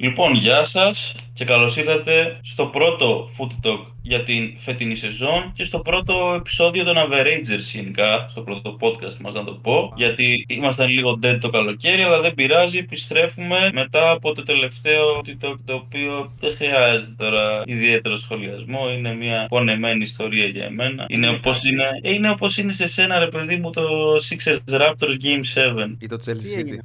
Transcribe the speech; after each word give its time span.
Λοιπόν, 0.00 0.34
γεια 0.34 0.64
σας 0.64 1.14
και 1.34 1.44
καλώς 1.44 1.76
ήρθατε 1.76 2.40
στο 2.42 2.66
πρώτο 2.66 3.28
Food 3.38 3.66
Talk 3.66 3.86
για 4.02 4.22
την 4.22 4.54
φετινή 4.58 4.96
σεζόν 4.96 5.52
και 5.54 5.64
στο 5.64 5.78
πρώτο 5.78 6.34
επεισόδιο 6.38 6.84
των 6.84 6.94
Averagers 6.96 7.72
γενικά, 7.72 8.28
στο 8.30 8.40
πρώτο 8.40 8.76
podcast 8.80 9.16
μας 9.20 9.34
να 9.34 9.44
το 9.44 9.52
πω, 9.52 9.92
γιατί 9.96 10.44
ήμασταν 10.48 10.88
λίγο 10.88 11.18
dead 11.22 11.38
το 11.40 11.50
καλοκαίρι, 11.50 12.02
αλλά 12.02 12.20
δεν 12.20 12.34
πειράζει, 12.34 12.78
επιστρέφουμε 12.78 13.70
μετά 13.72 14.10
από 14.10 14.34
το 14.34 14.42
τελευταίο 14.42 15.20
Food 15.20 15.44
Talk 15.44 15.56
το 15.64 15.74
οποίο 15.74 16.32
δεν 16.40 16.56
χρειάζεται 16.56 17.14
τώρα 17.18 17.62
ιδιαίτερο 17.66 18.16
σχολιασμό, 18.16 18.90
είναι 18.90 19.14
μια 19.14 19.46
πονεμένη 19.48 20.02
ιστορία 20.02 20.46
για 20.46 20.64
εμένα. 20.64 21.04
Είναι 21.08 21.28
όπως 21.28 21.64
είναι, 21.64 21.84
ε, 22.02 22.12
είναι, 22.12 22.30
όπως 22.30 22.58
είναι 22.58 22.72
σε 22.72 22.86
σένα 22.86 23.18
ρε 23.18 23.28
παιδί 23.28 23.56
μου 23.56 23.70
το 23.70 23.82
Sixers 24.28 24.80
Raptors 24.80 25.16
Game 25.22 25.42
7. 25.54 25.96
Ή 25.98 26.06
το 26.06 26.16
Chelsea 26.26 26.60
City. 26.60 26.78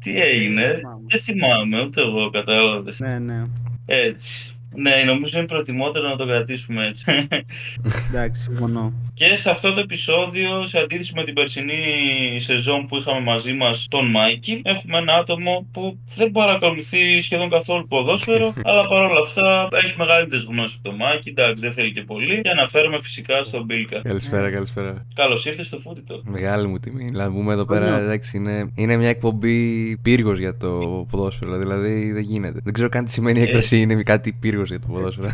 Τι 0.00 0.20
έγινε, 0.20 0.80
δεν 1.06 1.20
θυμάμαι, 1.20 1.82
ούτε 1.82 2.00
εγώ 2.00 2.30
κατάλαβες. 2.30 2.98
Ναι, 2.98 3.18
ναι. 3.18 3.44
Έτσι. 3.86 4.54
Ναι, 4.74 5.02
νομίζω 5.06 5.38
είναι 5.38 5.46
προτιμότερο 5.46 6.08
να 6.08 6.16
το 6.16 6.26
κρατήσουμε 6.26 6.86
έτσι. 6.86 7.04
Εντάξει, 8.08 8.42
συμφωνώ. 8.42 8.92
Και 9.14 9.36
σε 9.36 9.50
αυτό 9.50 9.72
το 9.74 9.80
επεισόδιο, 9.80 10.66
σε 10.66 10.78
αντίθεση 10.78 11.12
με 11.14 11.24
την 11.24 11.34
περσινή 11.34 11.74
σεζόν 12.40 12.86
που 12.86 12.96
είχαμε 12.96 13.20
μαζί 13.20 13.52
μας 13.52 13.86
τον 13.90 14.06
Μάικη, 14.10 14.62
έχουμε 14.64 14.98
ένα 14.98 15.14
άτομο 15.14 15.66
που 15.72 15.98
δεν 16.16 16.30
παρακολουθεί 16.30 17.20
σχεδόν 17.22 17.50
καθόλου 17.50 17.86
ποδόσφαιρο, 17.88 18.54
αλλά 18.68 18.86
παρόλα 18.86 19.20
αυτά 19.20 19.68
έχει 19.84 19.94
μεγαλύτερες 19.98 20.44
γνώσεις 20.44 20.76
από 20.76 20.88
τον 20.88 20.94
Μάικη. 20.98 21.28
Εντάξει, 21.28 21.60
δεν 21.60 21.72
θέλει 21.72 21.92
και 21.92 22.02
πολύ. 22.02 22.40
Και 22.40 22.50
αναφέρομαι 22.50 22.98
φυσικά 23.02 23.44
στον 23.44 23.64
Μπίλκα. 23.64 24.00
Καλησπέρα, 24.02 24.50
καλησπέρα. 24.50 25.06
Καλώς 25.14 25.46
ήρθες 25.46 25.66
στο 25.66 25.78
Φούτιτο. 25.78 26.20
Μεγάλη 26.24 26.66
μου 26.66 26.78
τιμή. 26.78 27.10
Να 27.10 27.32
πούμε 27.32 27.52
εδώ 27.52 27.64
πέρα, 27.64 27.98
εντάξει, 27.98 28.36
είναι, 28.36 28.72
είναι 28.74 28.96
μια 28.96 29.08
εκπομπή 29.08 29.96
πύργος 30.02 30.38
για 30.38 30.56
το 30.56 31.06
ποδόσφαιρο. 31.10 31.58
Δηλαδή 31.58 32.12
δεν 32.12 32.22
γίνεται. 32.22 32.60
Δεν 32.64 32.72
ξέρω 32.72 32.88
καν 32.88 33.04
τι 33.04 33.10
σημαίνει 33.10 33.38
η 33.38 33.42
έκφραση 33.42 33.80
είναι 33.80 34.02
κάτι 34.02 34.32
πύργο 34.40 34.59
για 34.64 34.80
το 34.80 34.86
ποδόσφαιρο. 34.92 35.28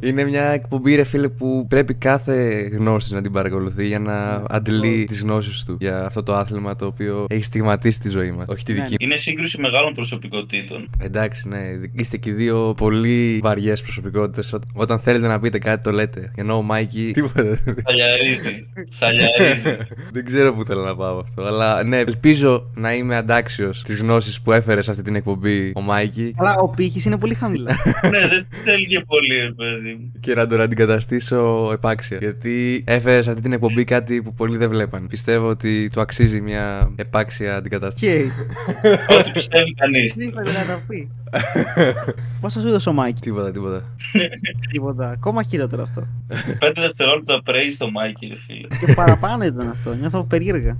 είναι 0.00 0.24
μια 0.24 0.44
εκπομπή, 0.44 0.94
ρε 0.94 1.04
φίλε, 1.04 1.28
που 1.28 1.66
πρέπει 1.68 1.94
κάθε 1.94 2.68
γνώση 2.72 3.14
να 3.14 3.22
την 3.22 3.32
παρακολουθεί 3.32 3.86
για 3.86 3.98
να 3.98 4.42
αντλεί 4.48 5.04
τις 5.04 5.22
γνώσεις 5.22 5.64
του 5.64 5.76
για 5.80 6.04
αυτό 6.04 6.22
το 6.22 6.34
άθλημα 6.34 6.76
το 6.76 6.86
οποίο 6.86 7.26
έχει 7.28 7.42
στιγματίσει 7.42 8.00
τη 8.00 8.08
ζωή 8.08 8.30
μας. 8.30 8.46
Όχι 8.48 8.64
τη 8.64 8.72
δική 8.72 8.94
Είναι 8.98 9.16
σύγκρουση 9.16 9.60
μεγάλων 9.60 9.94
προσωπικότητων. 9.94 10.90
Εντάξει, 10.98 11.48
ναι. 11.48 11.58
Είστε 11.92 12.16
και 12.16 12.32
δύο 12.32 12.74
πολύ 12.76 13.40
βαριές 13.42 13.82
προσωπικότητες. 13.82 14.54
Όταν 14.72 14.98
θέλετε 14.98 15.26
να 15.26 15.40
πείτε 15.40 15.58
κάτι, 15.58 15.82
το 15.82 15.90
λέτε. 15.90 16.30
Ενώ 16.36 16.56
ο 16.56 16.62
Μάικη. 16.62 17.10
Τίποτα. 17.14 17.58
Σαλιαρίζει. 17.84 18.66
Σαλιαρίζει. 18.88 19.76
Δεν 20.14 20.24
ξέρω 20.24 20.54
πού 20.54 20.64
θέλω 20.64 20.82
να 20.82 20.96
πάω 20.96 21.18
αυτό. 21.18 21.42
Αλλά 21.42 21.82
ναι, 21.82 21.98
ελπίζω 21.98 22.70
να 22.74 22.94
είμαι 22.94 23.16
αντάξιος 23.16 23.82
της 23.82 24.00
γνώσης 24.00 24.40
που 24.40 24.52
έφερε 24.52 24.82
σε 24.82 24.90
αυτή 24.90 25.02
την 25.02 25.14
εκπομπή 25.14 25.72
ο 25.74 25.80
Μάικη. 25.80 26.34
Αλλά 26.36 26.56
ο 26.56 26.68
πύχης 26.68 27.04
είναι 27.04 27.18
πολύ 27.18 27.34
χαμηλά. 27.34 27.76
ναι, 28.10 28.18
δεν 28.34 28.46
θέλει 28.64 28.86
και 28.86 29.00
πολύ, 29.00 29.36
ρε 29.36 29.52
παιδί 29.52 29.94
μου. 30.00 30.12
Και 30.20 30.34
να 30.34 30.46
τον 30.46 30.60
αντικαταστήσω 30.60 31.70
επάξια. 31.72 32.18
Γιατί 32.20 32.84
έφερε 32.86 33.22
σε 33.22 33.30
αυτή 33.30 33.42
την 33.42 33.52
εκπομπή 33.52 33.84
κάτι 33.84 34.22
που 34.22 34.34
πολλοί 34.34 34.56
δεν 34.56 34.68
βλέπαν. 34.70 35.06
Πιστεύω 35.06 35.48
ότι 35.48 35.88
του 35.92 36.00
αξίζει 36.00 36.40
μια 36.40 36.92
επάξια 36.96 37.56
αντικατάσταση. 37.56 38.06
Και. 38.06 38.24
Ό,τι 39.18 39.30
πιστεύει 39.30 39.74
κανείς. 39.74 40.12
Τι 40.12 40.24
ήθελε 40.24 40.52
να 40.52 40.64
τα 40.64 40.82
πει. 40.88 41.08
Πόσα 42.40 42.60
σου 42.60 42.68
έδωσε 42.68 42.88
ο 42.88 42.92
Μάικη; 42.92 43.20
Τίποτα, 43.20 43.50
τίποτα. 43.50 43.82
Τίποτα. 44.70 45.10
Ακόμα 45.10 45.42
χειρότερο 45.42 45.82
αυτό. 45.82 46.06
Πέντε 46.58 46.80
δευτερόλεπτα 46.80 47.42
praise 47.46 47.72
στο 47.74 47.90
Μάικη, 47.90 48.26
ρε 48.26 48.36
φίλε. 48.36 48.66
Και 48.66 48.92
παραπάνω 48.94 49.44
ήταν 49.44 49.68
αυτό. 49.68 49.94
Νιώθω 49.94 50.24
περίεργα. 50.24 50.76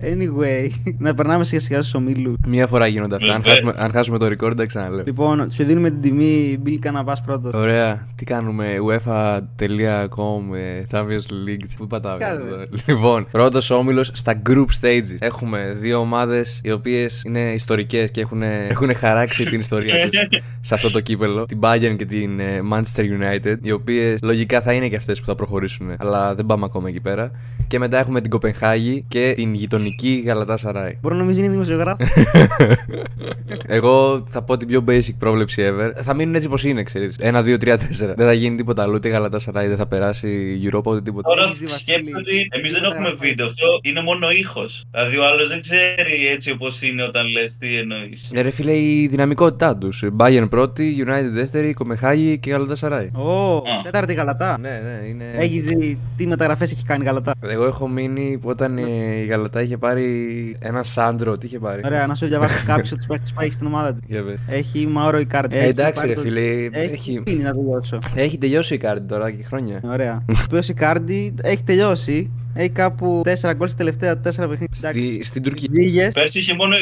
Anyway, 0.00 0.70
να 0.98 1.14
περνάμε 1.14 1.44
σιγά 1.44 1.60
σιγά 1.60 1.78
στους 1.78 1.94
ομίλους. 1.94 2.34
Μία 2.46 2.66
φορά 2.66 2.86
γίνονται 2.86 3.14
αυτά. 3.14 3.34
Αν 3.34 3.42
Βέβαια. 3.42 3.52
χάσουμε, 3.52 3.74
αν 3.76 3.90
χάσουμε 3.90 4.18
το 4.18 4.26
record, 4.26 4.52
δεν 4.56 4.66
ξαναλέω. 4.66 5.02
Λοιπόν, 5.06 5.50
σου 5.50 5.64
δίνουμε 5.64 5.90
την 5.90 6.00
τιμή 6.00 6.58
Μπίλκα 6.60 6.90
να 6.90 7.04
πα 7.04 7.16
πρώτο. 7.24 7.50
Ωραία. 7.54 8.06
Τι 8.14 8.24
κάνουμε, 8.24 8.76
UEFA.com, 8.88 10.56
ε, 10.56 10.82
Champions 10.90 11.48
League. 11.48 11.66
Πού 11.76 11.86
πατάμε. 11.86 12.18
Κάνε. 12.18 12.40
εδώ. 12.40 12.64
Λοιπόν, 12.86 13.26
πρώτος 13.30 13.70
όμιλος 13.70 14.10
στα 14.14 14.42
group 14.48 14.66
stages. 14.80 15.16
Έχουμε 15.18 15.76
δύο 15.78 15.98
ομάδες 15.98 16.60
οι 16.64 16.70
οποίες 16.72 17.22
είναι 17.26 17.40
ιστορικές 17.40 18.10
και 18.10 18.20
έχουν, 18.20 18.42
έχουν 18.42 18.94
χαράξει 18.94 19.44
την 19.44 19.58
ιστορία 19.60 20.08
τους 20.08 20.18
σε 20.68 20.74
αυτό 20.74 20.90
το 20.90 21.00
κύπελο. 21.00 21.44
Την 21.44 21.58
Bayern 21.62 21.94
και 21.98 22.04
την 22.04 22.40
ε, 22.40 22.60
Manchester 22.72 23.02
United. 23.02 23.56
Οι 23.62 23.70
οποίες 23.70 24.18
λογικά 24.22 24.60
θα 24.60 24.72
είναι 24.72 24.88
και 24.88 24.96
αυτές 24.96 25.20
που 25.20 25.26
θα 25.26 25.34
προχωρήσουν. 25.34 25.94
Αλλά 25.98 26.34
δεν 26.34 26.46
πάμε 26.46 26.64
ακόμα 26.64 26.88
εκεί 26.88 27.00
πέρα. 27.00 27.30
Και 27.66 27.78
μετά 27.78 27.98
έχουμε 27.98 28.20
την 28.20 28.30
Κοπενχάγη 28.30 28.79
και 29.08 29.32
την 29.36 29.54
γειτονική 29.54 30.22
Γαλατά 30.26 30.56
Σαράι. 30.56 30.98
Μπορεί 31.00 31.14
να 31.14 31.20
νομίζεις 31.20 31.42
είναι 31.42 31.50
δημοσιογράφος. 31.52 32.08
Εγώ 33.66 34.24
θα 34.28 34.42
πω 34.42 34.56
την 34.56 34.68
πιο 34.68 34.84
basic 34.88 35.14
πρόβλεψη 35.18 35.62
ever. 35.66 35.90
Θα 36.02 36.14
μείνουν 36.14 36.34
έτσι 36.34 36.48
πω 36.48 36.56
είναι, 36.62 36.82
ξέρεις. 36.82 37.16
1, 37.22 37.34
2, 37.34 37.56
3, 37.60 37.72
4. 37.72 37.76
Δεν 37.98 38.26
θα 38.26 38.32
γίνει 38.32 38.56
τίποτα 38.56 38.82
άλλο. 38.82 38.94
Ούτε 38.94 39.08
η 39.08 39.10
Γαλατά 39.10 39.38
Σαράι 39.38 39.66
δεν 39.68 39.76
θα 39.76 39.86
περάσει 39.86 40.28
η 40.62 40.68
Europa 40.72 40.82
ούτε 40.84 41.00
τίποτα. 41.02 41.28
Τώρα 41.28 41.42
Έχεις 41.44 41.58
δει, 41.58 41.66
Βασίλη. 41.66 41.80
σκέφτομαι 41.80 42.16
ότι 42.18 42.48
εμείς 42.50 42.72
δεν 42.72 42.80
Δεν 42.80 42.90
έχουμε 42.90 43.08
θα 43.08 43.14
πάει. 43.16 43.28
βίντεο. 43.28 43.46
Αυτό 43.46 43.66
είναι 43.82 44.02
μόνο 44.02 44.30
ήχος. 44.30 44.84
Δηλαδή 44.90 45.16
ο 45.16 45.26
άλλος 45.26 45.48
δεν 45.48 45.60
ξέρει 45.62 46.26
έτσι 46.34 46.50
όπως 46.50 46.82
είναι 46.82 47.02
όταν 47.02 47.26
λες 47.30 47.56
τι 47.58 47.76
εννοείς. 47.76 48.28
Ε, 48.32 48.40
ρε 48.40 48.50
φίλε, 48.50 48.72
η 48.78 49.06
δυναμικότητά 49.10 49.76
τους. 49.76 50.04
Bayern 50.18 50.46
πρώτη, 50.50 51.04
United 51.06 51.30
δεύτερη, 51.32 51.72
Κομεχάγη 51.72 52.38
και 52.38 52.50
Γαλατά 52.50 52.74
Σαράι. 52.74 53.10
Ω, 53.14 53.56
Α. 53.56 53.62
τέταρτη 53.82 54.14
γαλατά. 54.14 54.58
Ναι, 54.58 54.68
ναι, 54.84 55.08
είναι. 55.08 55.24
Έχεις 55.38 55.64
δει 55.64 55.98
τι 56.16 56.26
μεταγραφές 56.26 56.72
έχει 56.72 56.84
κάνει 56.84 57.02
η 57.02 57.06
γαλατά. 57.06 57.32
Εγώ 57.40 57.64
έχω 57.64 57.88
μείνει 57.88 58.38
που 58.42 58.50
όταν 58.70 58.84
ε, 58.92 59.16
η 59.20 59.24
Γαλατά 59.26 59.62
είχε 59.62 59.76
πάρει 59.76 60.06
ένα 60.60 60.82
Σάντρο, 60.82 61.36
τι 61.36 61.46
είχε 61.46 61.58
πάρει. 61.58 61.80
Ωραία, 61.84 62.06
να 62.06 62.14
σου 62.14 62.26
διαβάσω 62.26 62.64
κάποιος 62.66 62.88
του 62.88 63.06
παίχτε 63.06 63.30
που 63.34 63.40
έχει 63.40 63.52
στην 63.52 63.66
ομάδα 63.66 63.94
του. 63.94 64.00
Για 64.06 64.22
πες. 64.24 64.38
Έχει 64.48 64.86
Μαόρο 64.86 65.18
Ικάρντι. 65.18 65.56
Ε, 65.56 65.66
εντάξει, 65.66 66.06
ρε 66.06 66.16
φίλε. 66.16 66.40
Έχει 66.40 66.92
Έχει, 66.92 67.22
φύγει 67.26 67.42
να 67.42 67.52
τελειώσω. 67.52 67.98
έχει 68.14 68.38
τελειώσει 68.38 68.74
η 68.74 68.78
κάρτη 68.78 69.06
τώρα 69.06 69.30
και 69.30 69.42
χρόνια. 69.42 69.80
Ωραία. 69.84 70.22
Ο 70.28 70.32
οποίο 70.44 70.60
Ικάρντι 70.68 71.34
έχει 71.42 71.62
τελειώσει. 71.62 72.30
Έχει 72.54 72.68
κάπου 72.68 73.22
4 73.24 73.52
γκολ 73.56 73.68
στα 73.68 73.76
τελευταία 73.76 74.12
4 74.14 74.20
παιχνίδια. 74.22 74.68
Στη, 74.70 75.20
στην 75.24 75.42
Τουρκία. 75.42 75.68
Ζήγες. 75.72 76.12
Πέρσι 76.12 76.38
είχε 76.38 76.54
μόνο 76.54 76.74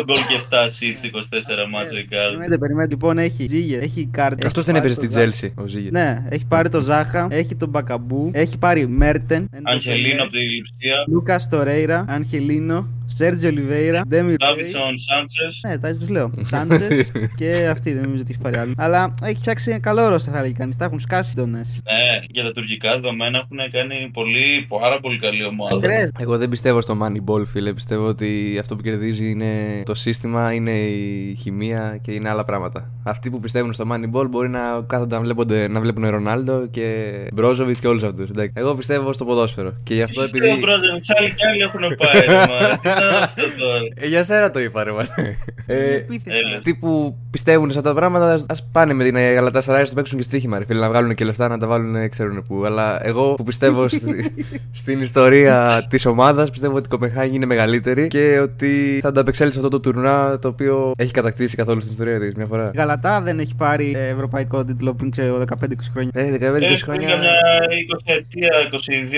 22 0.00 0.04
γκολ 0.04 0.16
και 0.16 0.38
7 0.50 0.54
assists 0.54 1.66
24 1.66 1.70
μάτια 1.70 1.98
η 1.98 2.04
Κάρλ. 2.04 2.26
Περιμένετε, 2.26 2.58
περιμένετε. 2.58 2.90
Λοιπόν, 2.90 3.18
έχει 3.18 3.46
Ζήγες, 3.48 3.80
έχει 3.82 4.00
Ικάρντι. 4.00 4.46
Αυτός 4.46 4.62
έχει 4.64 4.72
δεν 4.72 4.82
πάρει 4.82 4.92
έπαιζε 4.92 5.00
τον 5.00 5.10
στην 5.10 5.40
Ζάχα. 5.40 5.54
Chelsea, 5.60 5.64
ο 5.64 5.66
Ζήγες. 5.66 5.90
Ναι, 5.90 6.24
έχει 6.28 6.46
πάρει 6.46 6.68
το 6.68 6.80
Ζάχα, 6.80 7.26
έχει 7.30 7.54
τον 7.54 7.68
Μπακαμπού, 7.68 8.30
έχει 8.34 8.58
πάρει 8.58 8.86
Μέρτεν, 8.88 9.48
Αγγελίνο 9.62 10.22
από 10.22 10.32
τη 10.32 10.38
Λιψία. 10.38 11.04
Λούκα 11.26 11.40
Τορέιρα, 11.50 12.04
Αγγελίνο, 12.08 12.88
Σέρτζι 13.06 13.46
Ολιβέηρα, 13.46 14.02
Ντέμι 14.08 14.34
Ντάβιτσον 14.36 14.98
Σάντσες. 14.98 15.60
Ναι, 15.66 15.78
τα 15.78 15.96
τους 15.96 16.08
λέω. 16.08 16.30
Σάντζε 16.40 16.88
και 17.38 17.68
αυτή 17.70 17.92
δεν 17.92 18.02
νομίζω 18.02 18.22
ότι 18.22 18.32
έχει 18.32 18.42
πάρει 18.42 18.56
άλλο. 18.56 18.72
Αλλά 18.76 19.14
έχει 19.22 19.36
φτιάξει 19.36 19.70
ένα 19.70 19.80
καλό 19.80 20.08
ρόστα, 20.08 20.32
θα 20.32 20.38
έλεγε 20.38 20.54
κανείς. 20.58 20.76
Τα 20.76 20.84
έχουν 20.84 21.00
σκάσει 21.00 21.34
τονέ. 21.34 21.58
Ναι, 21.58 22.24
για 22.30 22.42
τα 22.42 22.52
τουρκικά 22.52 22.90
δεδομένα 22.94 23.38
έχουν 23.38 23.70
κάνει 23.72 24.10
πολύ, 24.12 24.66
πάρα 24.68 25.00
πολύ 25.00 25.18
καλή 25.18 25.44
ομάδα. 25.44 25.76
Ακραίε. 25.76 26.06
Εγώ 26.18 26.38
δεν 26.38 26.48
πιστεύω 26.48 26.80
στο 26.80 26.98
Moneyball, 27.02 27.46
φίλε. 27.46 27.72
Πιστεύω 27.72 28.06
ότι 28.06 28.58
αυτό 28.60 28.76
που 28.76 28.82
κερδίζει 28.82 29.30
είναι 29.30 29.82
το 29.84 29.94
σύστημα, 29.94 30.52
είναι 30.52 30.70
η 30.70 31.34
χημεία 31.40 31.98
και 32.02 32.12
είναι 32.12 32.28
άλλα 32.28 32.44
πράγματα. 32.44 32.90
Αυτοί 33.04 33.30
που 33.30 33.40
πιστεύουν 33.40 33.72
στο 33.72 33.84
Moneyball 33.92 34.26
μπορεί 34.30 34.48
να 34.48 34.84
κάθονται 34.86 35.14
να, 35.14 35.20
βλέπονται, 35.20 35.68
να 35.68 35.80
βλέπουν 35.80 36.08
Ρονάλντο 36.08 36.66
και 36.66 37.04
Μπρόζοβιτς 37.32 37.80
και 37.80 37.88
όλους 37.88 38.02
αυτούς. 38.02 38.28
Εγώ 38.52 38.74
πιστεύω 38.74 39.12
στο 39.12 39.24
ποδόσφαιρο. 39.24 39.72
Και 39.82 39.94
γι' 39.94 40.02
αυτό 40.02 40.22
Επειδή... 40.22 40.46
επειδή. 40.46 40.62
Ο 40.62 40.66
Μπρόζεβιτς, 40.66 41.08
άλλοι 41.18 41.34
και 41.34 41.46
άλλοι 41.46 41.62
έχουν 41.62 41.80
πάει. 41.96 42.22
ρε, 42.98 43.10
μα. 43.10 43.26
Τι 43.34 43.40
ήταν 43.40 43.44
αυτό 43.52 43.58
τώρα. 43.58 43.80
Ε, 43.94 44.06
για 44.06 44.24
σένα 44.24 44.50
το 44.50 44.58
είπα, 44.58 44.84
ρε 44.84 44.92
μάνα. 44.92 45.08
ε, 45.66 45.94
Επίθετα. 45.94 46.36
Έλα. 47.34 47.54
αυτοί 47.54 47.62
που 47.64 47.70
πιστεύουν 47.70 47.70
σε 47.70 47.78
αυτά 47.78 47.88
τα 47.92 47.96
πράγματα, 47.96 48.32
α 48.32 48.54
πάνε 48.72 48.92
με 48.92 49.04
την 49.04 49.14
Γαλατά 49.16 49.60
Σαράι 49.60 49.84
στο 49.84 49.94
παίξουν 49.94 50.18
και 50.18 50.24
στοίχημα, 50.24 50.58
ρε 50.58 50.64
φίλε. 50.64 50.80
Να 50.80 50.88
βγάλουν 50.88 51.14
και 51.14 51.24
λεφτά 51.24 51.48
να 51.48 51.58
τα 51.58 51.66
βάλουν, 51.66 52.08
ξέρουν 52.08 52.44
πού. 52.48 52.64
Αλλά 52.64 53.06
εγώ 53.06 53.34
που 53.34 53.42
πιστεύω 53.44 53.88
στη- 53.98 54.34
στην 54.72 55.00
ιστορία 55.00 55.86
της 55.90 56.06
ομάδας, 56.06 56.50
πιστεύω 56.50 56.76
ότι 56.76 56.86
η 56.86 56.90
Κοπεχάγη 56.90 57.34
είναι 57.36 57.46
μεγαλύτερη 57.46 58.06
και 58.08 58.38
ότι 58.42 58.98
θα 59.02 59.08
ανταπεξέλθει 59.08 59.52
σε 59.52 59.58
αυτό 59.58 59.70
το 59.70 59.80
τουρνά 59.80 60.38
το 60.38 60.48
οποίο 60.48 60.92
έχει 60.96 61.12
κατακτήσει 61.12 61.56
καθόλου 61.56 61.80
στην 61.80 61.92
ιστορία 61.92 62.18
της 62.20 62.34
μια 62.34 62.46
φορά. 62.46 62.70
Η 62.74 62.76
Γαλατά 62.76 63.20
δεν 63.20 63.38
έχει 63.38 63.54
πάρει 63.56 63.92
ε, 63.96 64.08
ευρωπαϊκό 64.08 64.64
τίτλο 64.64 64.94
πριν 64.94 65.10
ξέρω 65.10 65.40
15-20 65.40 65.44
χρόνια. 65.92 66.10
Ε, 66.14 66.30
15-20 66.30 66.34
Ε, 66.42 66.50
πριν 66.50 66.68
για 66.68 66.76
χρόνια. 66.76 67.08
μια 67.08 67.18
20 68.06 68.16
ετία, 68.18 68.50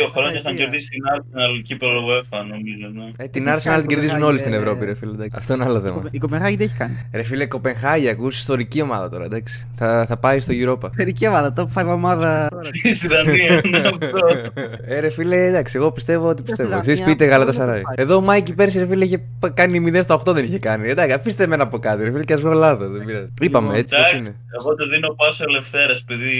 22 0.06 0.10
χρόνια 0.12 0.38
είχαν 0.38 0.52
Ετία. 0.52 0.64
κερδίσει 0.64 0.88
την 0.88 1.02
Arsenal 1.16 1.62
κύπελο 1.62 2.00
UEFA, 2.08 2.38
νομίζω. 2.50 2.86
Ναι. 2.94 3.24
Ε, 3.24 3.28
την 3.28 3.44
Τι 3.44 3.50
Arsenal 3.54 3.62
κάνει 3.64 3.80
την 3.80 3.88
κερδίζουν 3.88 4.08
Κοπενχάγη, 4.20 4.24
όλοι 4.30 4.38
στην 4.38 4.52
ε, 4.52 4.56
Ευρώπη, 4.56 4.84
ρε 4.84 4.94
φίλε. 4.94 5.10
εντάξει. 5.12 5.36
Αυτό 5.38 5.54
είναι 5.54 5.64
άλλο 5.64 5.80
θέμα. 5.80 6.08
Η 6.10 6.18
Κοπενχάγη 6.18 6.56
τι 6.56 6.64
έχει 6.64 6.74
κάνει; 6.74 6.94
Ρε 7.12 7.22
φίλε, 7.22 7.46
Κοπενχάγη 7.46 8.05
Παναγία, 8.06 8.22
ακούσει 8.24 8.38
ιστορική 8.38 8.82
ομάδα 8.82 9.08
τώρα, 9.08 9.24
εντάξει. 9.24 9.68
Θα, 9.72 10.04
θα 10.08 10.16
πάει 10.16 10.40
στο 10.40 10.52
Europa. 10.62 10.90
Περική 10.96 11.26
ομάδα, 11.26 11.52
top 11.56 11.82
5 11.82 11.86
ομάδα. 11.88 12.48
Στη 12.94 13.08
Δανία, 13.08 13.60
ναι, 13.70 13.78
αυτό. 13.78 14.52
Ε, 14.84 15.00
ρε 15.00 15.10
φίλε, 15.10 15.46
εντάξει, 15.46 15.76
εγώ 15.76 15.92
πιστεύω 15.92 16.28
ότι 16.28 16.42
πιστεύω. 16.42 16.68
Δανία, 16.68 16.92
Εσείς 16.92 17.04
πείτε 17.04 17.24
αυτό 17.24 17.34
Γαλατασαράι. 17.36 17.74
δεν 17.74 17.82
θα 17.82 17.86
πάει. 17.94 18.04
Εδώ 18.06 18.16
ο 18.16 18.20
Μάικη 18.20 18.54
πέρσι, 18.54 18.78
ρε 18.78 18.86
φίλε, 18.86 19.04
είχε 19.04 19.18
πα- 19.40 19.50
κάνει 19.50 19.84
0 19.94 20.02
στα 20.02 20.14
8, 20.14 20.32
δεν 20.34 20.44
είχε 20.44 20.58
κάνει. 20.58 20.90
Εντάξει, 20.90 21.12
αφήστε 21.12 21.44
εμένα 21.44 21.62
από 21.62 21.78
κάτι, 21.78 22.02
ρε 22.04 22.10
φίλε, 22.10 22.24
και 22.24 22.32
ας 22.32 22.40
βγω 22.40 22.52
λάθος. 22.52 22.90
Δεν 22.90 23.04
πειράζει. 23.04 23.28
Είπαμε 23.40 23.78
έτσι 23.78 23.94
πώ 23.94 24.00
Εντάξει, 24.00 24.16
είναι. 24.16 24.36
εγώ 24.60 24.74
το 24.74 24.88
δίνω 24.88 25.08
πάσο 25.14 25.44
ελευθέρα, 25.48 25.92
επειδή 26.08 26.30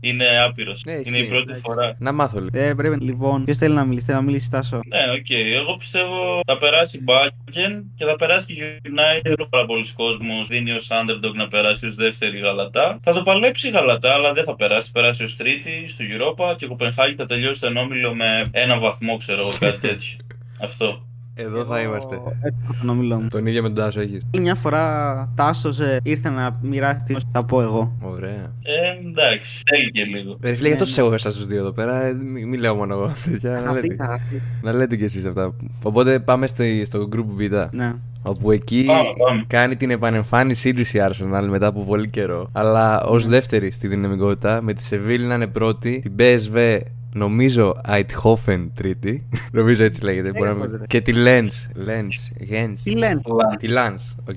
είναι 0.00 0.24
άπειρος. 0.46 0.82
Ναι, 0.86 0.92
ισχύει. 0.92 1.08
είναι 1.08 1.18
η 1.18 1.28
πρώτη 1.28 1.52
φορά. 1.62 1.94
Να 1.98 2.12
μάθω 2.12 2.38
λίγο. 2.38 2.50
Ε, 2.52 2.74
πρέπει 2.74 3.04
λοιπόν. 3.04 3.44
Ποιος 3.44 3.56
θέλει 3.56 3.74
να 3.74 3.84
μιλήσει, 3.84 4.06
θέλει 4.06 4.18
να 4.18 4.24
μιλήσει 4.24 4.50
Τάσο. 4.50 4.76
Ναι, 4.76 5.02
οκ. 5.18 5.30
Εγώ 5.60 5.76
πιστεύω 5.76 6.40
θα 6.46 6.58
περάσει 6.58 7.04
Bayern 7.08 7.82
και 7.96 8.04
θα 8.04 8.16
περάσει 8.16 8.44
και 8.46 8.52
η 8.52 8.80
United. 8.84 9.20
Δεν 9.22 9.32
είναι 9.38 9.46
πάρα 9.50 9.66
πολλοί 9.66 9.86
κόσμος 9.96 10.48
δίνει 10.48 10.70
ω 10.72 10.80
underdog 11.16 11.34
να 11.34 11.48
περάσει 11.48 11.86
ως 11.86 11.94
δεύτερη 11.94 12.38
γαλατά. 12.38 12.98
Θα 13.02 13.12
το 13.12 13.22
παλέψει 13.22 13.68
η 13.68 13.70
γαλατά, 13.70 14.12
αλλά 14.12 14.32
δεν 14.32 14.44
θα 14.44 14.56
περάσει. 14.56 14.90
Θα 14.92 15.00
περάσει 15.00 15.22
ως 15.22 15.36
τρίτη 15.36 15.88
στο 15.88 16.04
Europa 16.08 16.56
και 16.56 16.64
η 16.64 16.68
Κοπενχάγη 16.68 17.14
θα 17.14 17.26
τελειώσει 17.26 17.60
τον 17.60 17.76
όμιλο 17.76 18.14
με 18.14 18.42
ένα 18.50 18.78
βαθμό, 18.78 19.16
ξέρω 19.16 19.40
εγώ, 19.40 19.50
κάτι 19.58 19.80
τέτοιο. 19.88 20.16
Αυτό. 20.60 21.06
Εδώ 21.38 21.64
θα 21.64 21.80
είμαστε. 21.80 22.14
Έτσι 22.42 22.60
έχω 22.64 22.74
τον 22.80 22.88
όμιλό 22.88 23.20
μου. 23.20 23.28
Τον 23.28 23.46
ίδιο 23.46 23.62
με 23.62 23.68
τον 23.68 23.84
Τάσο 23.84 24.00
έχεις. 24.00 24.22
Μια 24.38 24.54
φορά 24.54 25.32
Τάσο 25.34 25.70
ήρθε 26.02 26.28
να 26.28 26.58
μοιράσει 26.62 27.04
τι 27.04 27.14
θα 27.32 27.44
πω 27.44 27.62
εγώ. 27.62 27.96
Ωραία. 28.00 28.52
Ε, 28.62 29.08
εντάξει, 29.08 29.62
θέλει 29.70 29.90
και 29.90 30.04
λίγο. 30.04 30.36
Ε, 30.40 30.48
Ρε 30.48 30.54
φίλε, 30.54 30.66
γι' 30.66 30.72
αυτό 30.72 30.84
σα 30.84 31.02
έχω 31.02 31.12
εσάς 31.14 31.34
τους 31.36 31.46
δύο 31.46 31.58
εδώ 31.58 31.72
πέρα. 31.72 32.02
Ε, 32.02 32.12
Μην 32.12 32.48
μη 32.48 32.56
λέω 32.56 32.74
μόνο 32.74 32.94
εγώ 32.94 33.12
τέτοια. 33.24 33.50
Να 33.50 33.70
Αυτή, 33.70 33.88
λέτε, 33.88 34.04
αυτή. 34.08 34.42
να 34.62 34.72
λέτε 34.72 34.96
κι 34.96 35.04
εσείς 35.04 35.24
αυτά. 35.24 35.54
Οπότε 35.82 36.20
πάμε 36.20 36.46
στη- 36.46 36.84
στο 36.84 37.08
group 37.12 37.24
Β. 37.36 37.40
Ναι. 37.70 37.92
Όπου 38.22 38.50
εκεί 38.50 38.84
Πάμε, 38.86 39.02
πάμε. 39.26 39.44
κάνει 39.46 39.76
την 39.76 39.90
επανεμφάνισή 39.90 40.72
της 40.72 40.94
η 40.94 40.98
Arsenal 41.08 41.46
μετά 41.50 41.66
από 41.66 41.84
πολύ 41.84 42.10
καιρό. 42.10 42.48
Αλλά 42.52 43.02
ως 43.02 43.26
δεύτερη 43.26 43.70
στη 43.70 43.88
δυναμικότητα, 43.88 44.62
με 44.62 44.72
τη 44.72 44.82
Σεβίλη 44.82 45.26
να 45.26 45.34
είναι 45.34 45.46
πρώτη, 45.46 45.98
την 46.02 46.12
PSV 46.18 46.78
νομίζω 47.16 47.74
Eindhoven 47.88 48.68
τρίτη. 48.74 49.26
νομίζω 49.52 49.84
έτσι 49.84 50.04
λέγεται. 50.04 50.30
μπορεί 50.32 50.48
να 50.48 50.54
μην- 50.54 50.64
Λέγεται. 50.64 50.86
Και 50.86 51.00
τη 51.00 51.12
Lens. 51.14 51.86
Lens. 51.88 52.48
Gens. 52.50 52.72
Τι 52.84 52.96
λένε. 52.96 53.20
Τη 53.58 53.68
Lens. 53.70 54.14
OK. 54.28 54.34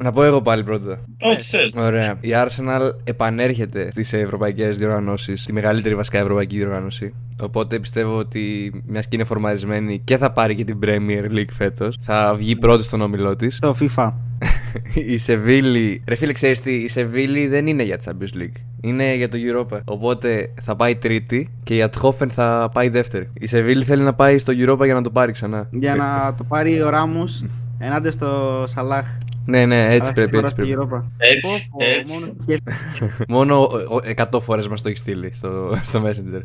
Ε, 0.00 0.02
να 0.02 0.12
πω 0.12 0.22
εγώ 0.24 0.42
πάλι 0.42 0.64
πρώτα. 0.64 1.04
Όχι, 1.18 1.42
θες. 1.42 1.70
Ωραία. 1.76 2.16
Η 2.20 2.28
Arsenal 2.32 2.92
επανέρχεται 3.04 3.90
στις 3.90 4.12
ευρωπαϊκές 4.12 4.78
διοργανώσεις, 4.78 5.44
τη 5.44 5.52
μεγαλύτερη 5.52 5.94
βασικά 5.94 6.18
ευρωπαϊκή 6.18 6.56
διοργάνωση. 6.56 7.14
Οπότε 7.42 7.78
πιστεύω 7.78 8.16
ότι 8.16 8.72
μιας 8.86 9.08
και 9.08 9.16
είναι 9.16 9.24
φορμαρισμένη 9.24 10.00
και 10.04 10.16
θα 10.16 10.32
πάρει 10.32 10.54
και 10.54 10.64
την 10.64 10.78
Premier 10.82 11.30
League 11.30 11.52
φέτος, 11.52 11.96
θα 12.00 12.34
βγει 12.36 12.56
πρώτη 12.56 12.82
στον 12.82 13.00
όμιλό 13.00 13.36
της. 13.36 13.58
Το 13.58 13.76
FIFA. 13.80 14.12
η 15.12 15.16
Σεβίλη. 15.16 16.02
Ρε 16.06 16.14
φίλε, 16.14 16.32
ξέρεις 16.32 16.60
τι, 16.60 16.74
η 16.74 16.88
Σεβίλη 16.88 17.46
δεν 17.46 17.66
είναι 17.66 17.82
για 17.82 17.98
Champions 18.04 18.40
League. 18.40 18.60
Είναι 18.80 19.14
για 19.14 19.28
το 19.28 19.36
Europa. 19.40 19.80
Οπότε 19.84 20.52
θα 20.62 20.76
πάει 20.76 20.96
τρίτη 20.96 21.48
και 21.62 21.76
η 21.76 21.82
Ατχόφεν 21.82 22.30
θα 22.30 22.70
πάει 22.72 22.88
δεύτερη. 22.88 23.30
Η 23.32 23.46
Σεβίλη 23.46 23.84
θέλει 23.84 24.02
να 24.02 24.14
πάει 24.14 24.38
στο 24.38 24.52
Europa 24.56 24.84
για 24.84 24.94
να 24.94 25.02
το 25.02 25.10
πάρει 25.10 25.32
ξανά. 25.32 25.68
Για 25.70 25.94
να 25.94 26.34
το 26.36 26.44
πάρει 26.44 26.82
ο 26.82 26.88
Ράμο 26.88 27.24
ενάντια 27.78 28.10
στο 28.10 28.64
Σαλάχ. 28.66 29.06
Ναι, 29.46 29.66
ναι, 29.66 29.82
έτσι 29.84 30.00
Αλλά 30.00 30.12
πρέπει, 30.12 30.30
τώρα 30.30 30.42
έτσι 30.48 30.52
στη 30.62 30.62
πρέπει. 30.62 30.88
Europa. 30.90 31.10
Έτσι, 31.16 31.40
Πω, 31.40 31.78
πω, 31.78 31.84
έτσι. 31.84 32.12
μόνο 32.12 32.32
σκέφτεσαι. 32.42 33.24
Μόνο 33.28 33.60
ο- 33.62 33.94
ο- 33.94 34.00
100 34.36 34.40
φορές 34.40 34.68
μας 34.68 34.82
το 34.82 34.88
έχει 34.88 34.98
στείλει 34.98 35.32
στο, 35.34 35.78
στο 35.82 36.02
Messenger. 36.06 36.42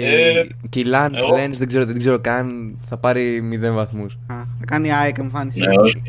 Και, 0.00 0.06
Ε, 0.06 0.46
και 0.68 0.80
η 0.80 0.84
Lance, 0.86 1.10
εγώ- 1.14 1.34
Lens, 1.34 1.50
δεν 1.52 1.66
ξέρω, 1.66 1.84
δεν 1.86 1.98
ξέρω 1.98 2.18
καν, 2.20 2.78
θα 2.82 2.98
πάρει 2.98 3.40
0 3.42 3.74
βαθμούς. 3.74 4.14
Α, 4.26 4.34
Θα 4.58 4.64
κάνει 4.66 4.92
ΑΕΚ 4.92 5.18
εμφάνιση. 5.18 5.60
Ναι, 5.60 5.74
όχι. 5.80 6.02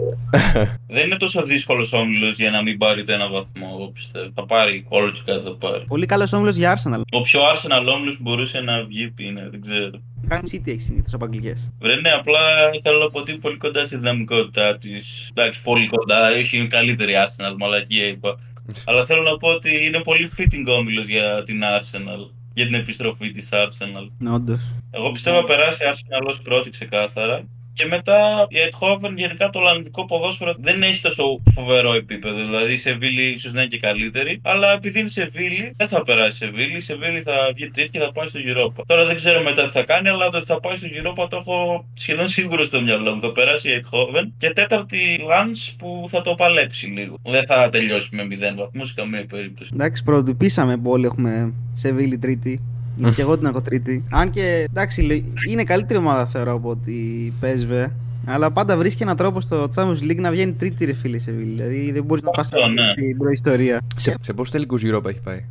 Δεν 0.95 1.05
είναι 1.05 1.15
τόσο 1.17 1.43
δύσκολος 1.43 1.93
όμιλο 1.93 2.27
για 2.29 2.49
να 2.51 2.61
μην 2.61 2.77
πάρει 2.77 3.03
το 3.03 3.11
ένα 3.13 3.27
βαθμό, 3.29 3.67
εγώ 3.73 3.87
πιστεύω. 3.87 4.29
Θα 4.35 4.45
πάρει 4.45 4.85
όλο 4.89 5.11
και 5.11 5.19
κάτι 5.25 5.43
θα 5.43 5.55
πάρει. 5.55 5.83
Πολύ 5.87 6.05
καλός 6.05 6.33
όμιλο 6.33 6.51
για 6.51 6.75
Arsenal. 6.77 7.01
Ο 7.11 7.21
πιο 7.21 7.39
Arsenal 7.41 7.85
όμιλο 7.95 8.11
που 8.11 8.21
μπορούσε 8.21 8.59
να 8.59 8.83
βγει 8.83 9.13
είναι, 9.17 9.47
δεν 9.51 9.61
ξέρω. 9.61 9.91
Κάνει 10.27 10.49
City 10.53 10.67
έχει 10.67 10.79
συνήθως 10.81 11.13
από 11.13 11.25
αγγλικές. 11.25 11.71
Βρε, 11.79 11.95
ναι, 11.95 12.09
απλά 12.09 12.39
θέλω 12.83 12.97
να 12.99 13.09
πω 13.09 13.19
ότι 13.19 13.31
είναι 13.31 13.39
πολύ 13.39 13.57
κοντά 13.57 13.85
στη 13.85 13.95
δυναμικότητά 13.97 14.77
της. 14.77 15.29
Εντάξει, 15.33 15.61
πολύ 15.61 15.87
κοντά. 15.87 16.17
Όχι, 16.39 16.55
είναι 16.57 16.65
η 16.65 16.69
καλύτερη 16.69 17.13
Arsenal, 17.25 17.55
μαλακία 17.57 18.07
είπα. 18.07 18.39
Αλλά 18.87 19.05
θέλω 19.05 19.21
να 19.21 19.37
πω 19.37 19.47
ότι 19.49 19.85
είναι 19.85 19.99
πολύ 19.99 20.29
fitting 20.37 20.65
όμιλο 20.79 21.01
για 21.01 21.43
την 21.43 21.61
Arsenal. 21.79 22.31
Για 22.57 22.65
την 22.65 22.75
επιστροφή 22.75 23.31
της 23.31 23.49
Arsenal. 23.51 24.07
Ναι, 24.17 24.31
όντως. 24.31 24.73
Εγώ 24.91 25.11
πιστεύω 25.11 25.39
θα 25.39 25.45
περάσει 25.45 25.83
η 25.83 25.87
Arsenal 25.93 26.27
ως 26.27 26.41
πρώτη 26.41 26.69
ξεκάθαρα. 26.69 27.47
Και 27.77 27.85
μετά 27.85 28.47
η 28.49 28.57
Eindhoven 28.65 29.13
γενικά 29.15 29.49
το 29.49 29.59
ολλανδικό 29.59 30.05
ποδόσφαιρο 30.05 30.55
δεν 30.57 30.83
έχει 30.83 31.01
τόσο 31.01 31.23
φοβερό 31.53 31.93
επίπεδο. 31.93 32.35
Δηλαδή 32.35 32.73
η 32.73 32.77
Σεβίλη 32.77 33.23
ίσως 33.23 33.53
να 33.53 33.61
είναι 33.61 33.69
και 33.69 33.79
καλύτερη. 33.79 34.39
Αλλά 34.43 34.71
επειδή 34.73 34.99
είναι 34.99 35.09
Σεβίλη, 35.09 35.73
δεν 35.77 35.87
θα 35.87 36.03
περάσει 36.03 36.31
η 36.31 36.37
Σεβίλη. 36.45 36.77
Η 36.77 36.81
Σεβίλη 36.81 37.21
θα 37.21 37.51
βγει 37.55 37.69
τρίτη 37.69 37.89
και 37.89 37.99
θα 37.99 38.11
πάει 38.11 38.27
στο 38.27 38.39
Europa. 38.49 38.81
Τώρα 38.85 39.05
δεν 39.05 39.15
ξέρω 39.15 39.41
μετά 39.43 39.65
τι 39.65 39.71
θα 39.71 39.83
κάνει, 39.83 40.09
αλλά 40.09 40.29
το 40.29 40.37
ότι 40.37 40.45
θα 40.45 40.59
πάει 40.59 40.77
στο 40.77 40.87
Europa 40.97 41.27
το 41.29 41.37
έχω 41.37 41.87
σχεδόν 41.93 42.27
σίγουρο 42.27 42.65
στο 42.65 42.81
μυαλό 42.81 43.15
μου. 43.15 43.21
Θα 43.21 43.31
περάσει 43.31 43.69
η 43.69 43.81
Eindhoven. 43.81 44.25
Και 44.37 44.49
τέταρτη 44.49 45.19
Lance 45.31 45.73
που 45.77 46.05
θα 46.09 46.21
το 46.21 46.35
παλέψει 46.35 46.85
λίγο. 46.85 47.19
Δεν 47.23 47.45
θα 47.45 47.69
τελειώσει 47.69 48.09
με 48.15 48.23
0 48.23 48.55
βαθμούς 48.57 48.87
σε 48.87 48.93
καμία 48.95 49.25
περίπτωση. 49.25 49.69
Εντάξει, 49.73 50.03
πρωτοτυπήσαμε 50.03 50.77
που 50.77 50.91
όλοι 50.91 51.05
έχουμε 51.05 51.53
Σεβίλη 51.73 52.17
τρίτη. 52.17 52.76
Και 53.15 53.21
εγώ 53.21 53.37
την 53.37 53.47
έχω 53.47 53.61
τρίτη. 53.61 54.03
Αν 54.09 54.29
και 54.29 54.67
εντάξει, 54.69 55.01
λο- 55.01 55.21
είναι 55.49 55.63
καλύτερη 55.63 55.99
ομάδα 55.99 56.25
θεωρώ 56.25 56.51
από 56.51 56.69
ότι 56.69 57.33
PSV. 57.41 57.91
Αλλά 58.29 58.51
πάντα 58.51 58.77
βρίσκει 58.77 59.03
έναν 59.03 59.15
τρόπο 59.15 59.41
στο 59.41 59.67
Champions 59.75 60.11
League 60.11 60.19
να 60.19 60.31
βγαίνει 60.31 60.51
τρίτη 60.53 60.85
ρε 60.85 60.93
φίλε 60.93 61.15
η 61.15 61.19
Σεβίλη. 61.19 61.49
Δηλαδή 61.51 61.91
δεν 61.91 62.03
μπορείς 62.03 62.23
να 62.23 62.29
πας 62.31 62.51
Αυτό, 62.53 62.67
ναι. 62.67 62.83
στην 62.83 63.17
προϊστορία. 63.17 63.81
Σε, 63.95 64.15
σε 64.21 64.33
πόσους 64.33 64.51
τελικούς 64.51 64.81
Europa 64.85 65.05
έχει 65.05 65.19
πάει; 65.19 65.43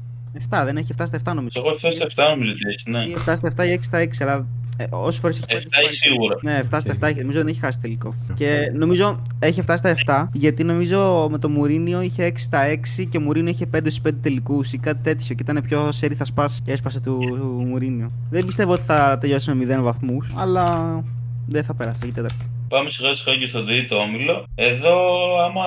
7, 0.50 0.62
δεν 0.64 0.76
έχει 0.76 0.92
φτάσει 0.92 1.18
στα 1.18 1.32
7 1.32 1.34
νομίζω. 1.34 1.60
Εγώ 1.60 1.70
αυτό 1.70 1.90
σε 1.90 2.06
7 2.16 2.22
νομίζω 2.30 2.50
ότι 2.52 2.74
έχει, 2.74 2.90
ναι. 2.90 3.02
Ή 3.08 3.16
7 3.26 3.32
στα 3.36 3.50
7 3.56 3.66
ή 3.68 3.72
6 3.72 3.78
στα 3.82 3.98
6, 4.02 4.06
αλλά 4.20 4.46
ε, 4.76 4.84
όσες 4.90 5.20
φορές 5.20 5.36
έχει 5.36 5.46
πάει. 5.46 5.84
7 5.84 5.88
έχει 5.88 5.92
σίγουρα. 5.98 6.36
Ναι, 6.42 6.60
7 6.70 6.78
στα 6.80 6.94
7 7.00 7.02
έχει- 7.08 7.20
νομίζω 7.20 7.38
δεν 7.38 7.46
έχει 7.48 7.58
χάσει 7.60 7.78
τελικό. 7.80 8.14
Και 8.34 8.70
νομίζω 8.74 9.22
έχει 9.38 9.62
φτάσει 9.62 9.78
στα 9.78 10.24
7, 10.24 10.24
γιατί 10.32 10.64
νομίζω 10.64 11.28
με 11.30 11.38
το 11.38 11.48
Μουρίνιο 11.48 12.00
είχε 12.00 12.26
6 12.26 12.32
στα 12.36 12.60
6 12.66 13.04
και 13.08 13.16
ο 13.16 13.20
Μουρίνιο 13.20 13.50
είχε 13.50 13.66
5 13.66 13.78
στους 13.90 14.00
5 14.00 14.10
τελικούς 14.22 14.72
ή 14.72 14.78
κάτι 14.78 15.02
τέτοιο. 15.02 15.34
Και 15.34 15.42
ήταν 15.42 15.62
πιο 15.64 15.92
σερή 15.92 16.14
θα 16.14 16.24
σπάσει 16.24 16.62
και 16.62 16.72
έσπασε 16.72 17.00
του, 17.00 17.18
του 17.36 17.64
Μουρίνιο. 17.66 18.10
Δεν 18.30 18.44
πιστεύω 18.46 18.72
ότι 18.72 18.82
θα 18.82 19.18
τελειώσει 19.20 19.52
με 19.54 19.76
0 19.78 19.82
βαθμούς, 19.82 20.32
αλλά 20.36 21.02
δεν 21.46 21.64
θα 21.64 21.74
περάσει. 21.74 21.98
Θα 22.00 22.06
γίνει 22.06 22.16
τέταρτη. 22.18 22.44
Πάμε 22.68 22.90
σιγά 22.90 23.14
σιγά 23.14 23.36
και 23.36 23.46
στο 23.46 23.64
τρίτο 23.64 23.96
όμιλο. 23.96 24.44
Εδώ, 24.54 24.96
άμα 25.44 25.64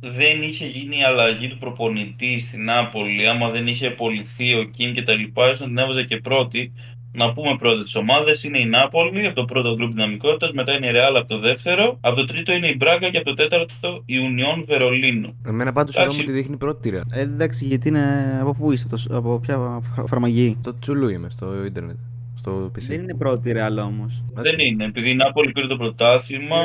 δεν 0.00 0.42
είχε 0.42 0.66
γίνει 0.66 0.98
η 0.98 1.02
αλλαγή 1.02 1.48
του 1.48 1.58
προπονητή 1.58 2.38
στην 2.38 2.64
Νάπολη, 2.64 3.28
άμα 3.28 3.50
δεν 3.50 3.66
είχε 3.66 3.86
απολυθεί 3.86 4.54
ο 4.54 4.62
Κιν 4.64 4.92
και 4.94 5.02
τα 5.02 5.14
λοιπά, 5.14 5.50
ίσω 5.50 5.62
να 5.62 5.68
την 5.68 5.78
έβαζε 5.78 6.02
και 6.02 6.16
πρώτη. 6.16 6.72
Να 7.12 7.32
πούμε 7.32 7.56
πρώτα 7.58 7.82
τις 7.82 7.94
ομάδες. 7.94 8.42
Είναι 8.44 8.58
η 8.58 8.64
Νάπολη 8.66 9.26
από 9.26 9.34
το 9.34 9.44
πρώτο 9.44 9.74
γκρουπ 9.74 9.92
δυναμικότητας, 9.92 10.52
μετά 10.52 10.72
είναι 10.76 10.86
η 10.86 10.90
Ρεάλ 10.90 11.16
από 11.16 11.28
το 11.28 11.38
δεύτερο, 11.38 11.96
από 12.00 12.16
το 12.16 12.24
τρίτο 12.24 12.52
είναι 12.52 12.66
η 12.68 12.74
Μπράγκα 12.78 13.10
και 13.10 13.16
από 13.16 13.26
το 13.26 13.34
τέταρτο 13.34 14.02
η 14.06 14.18
Ουνιόν 14.18 14.64
Βερολίνο. 14.66 15.34
Εμένα 15.46 15.72
πάντως 15.72 15.94
εδώ 15.94 16.02
Εντάξει. 16.04 16.20
μου 16.20 16.26
τη 16.26 16.32
δείχνει 16.32 16.56
πρώτη 16.56 16.80
τη 16.82 16.90
ρε. 16.90 17.00
Ε, 17.12 17.20
εντάξει, 17.20 17.64
γιατί 17.64 17.88
είναι. 17.88 18.38
Από 18.40 18.54
πού 18.54 18.72
είσαι, 18.72 18.86
από, 18.90 18.96
το, 19.08 19.16
από 19.16 19.38
ποια 19.40 19.56
φρα- 19.94 20.06
φαρμαγή; 20.06 20.56
Το 20.62 20.78
τσουλού 20.78 21.08
είμαι 21.08 21.30
στο 21.30 21.64
ίντερνετ. 21.64 21.96
Στο 22.40 22.70
PC. 22.74 22.82
Δεν 22.88 23.00
είναι 23.02 23.14
πρώτη 23.14 23.52
Ρεάλ 23.52 23.78
όμως. 23.78 24.24
Οκ. 24.38 24.42
Δεν 24.42 24.58
είναι, 24.58 24.84
επειδή 24.84 25.10
η 25.10 25.14
Νάπολη 25.14 25.52
πήρε 25.52 25.66
το 25.66 25.76
πρωτάθλημα. 25.76 26.56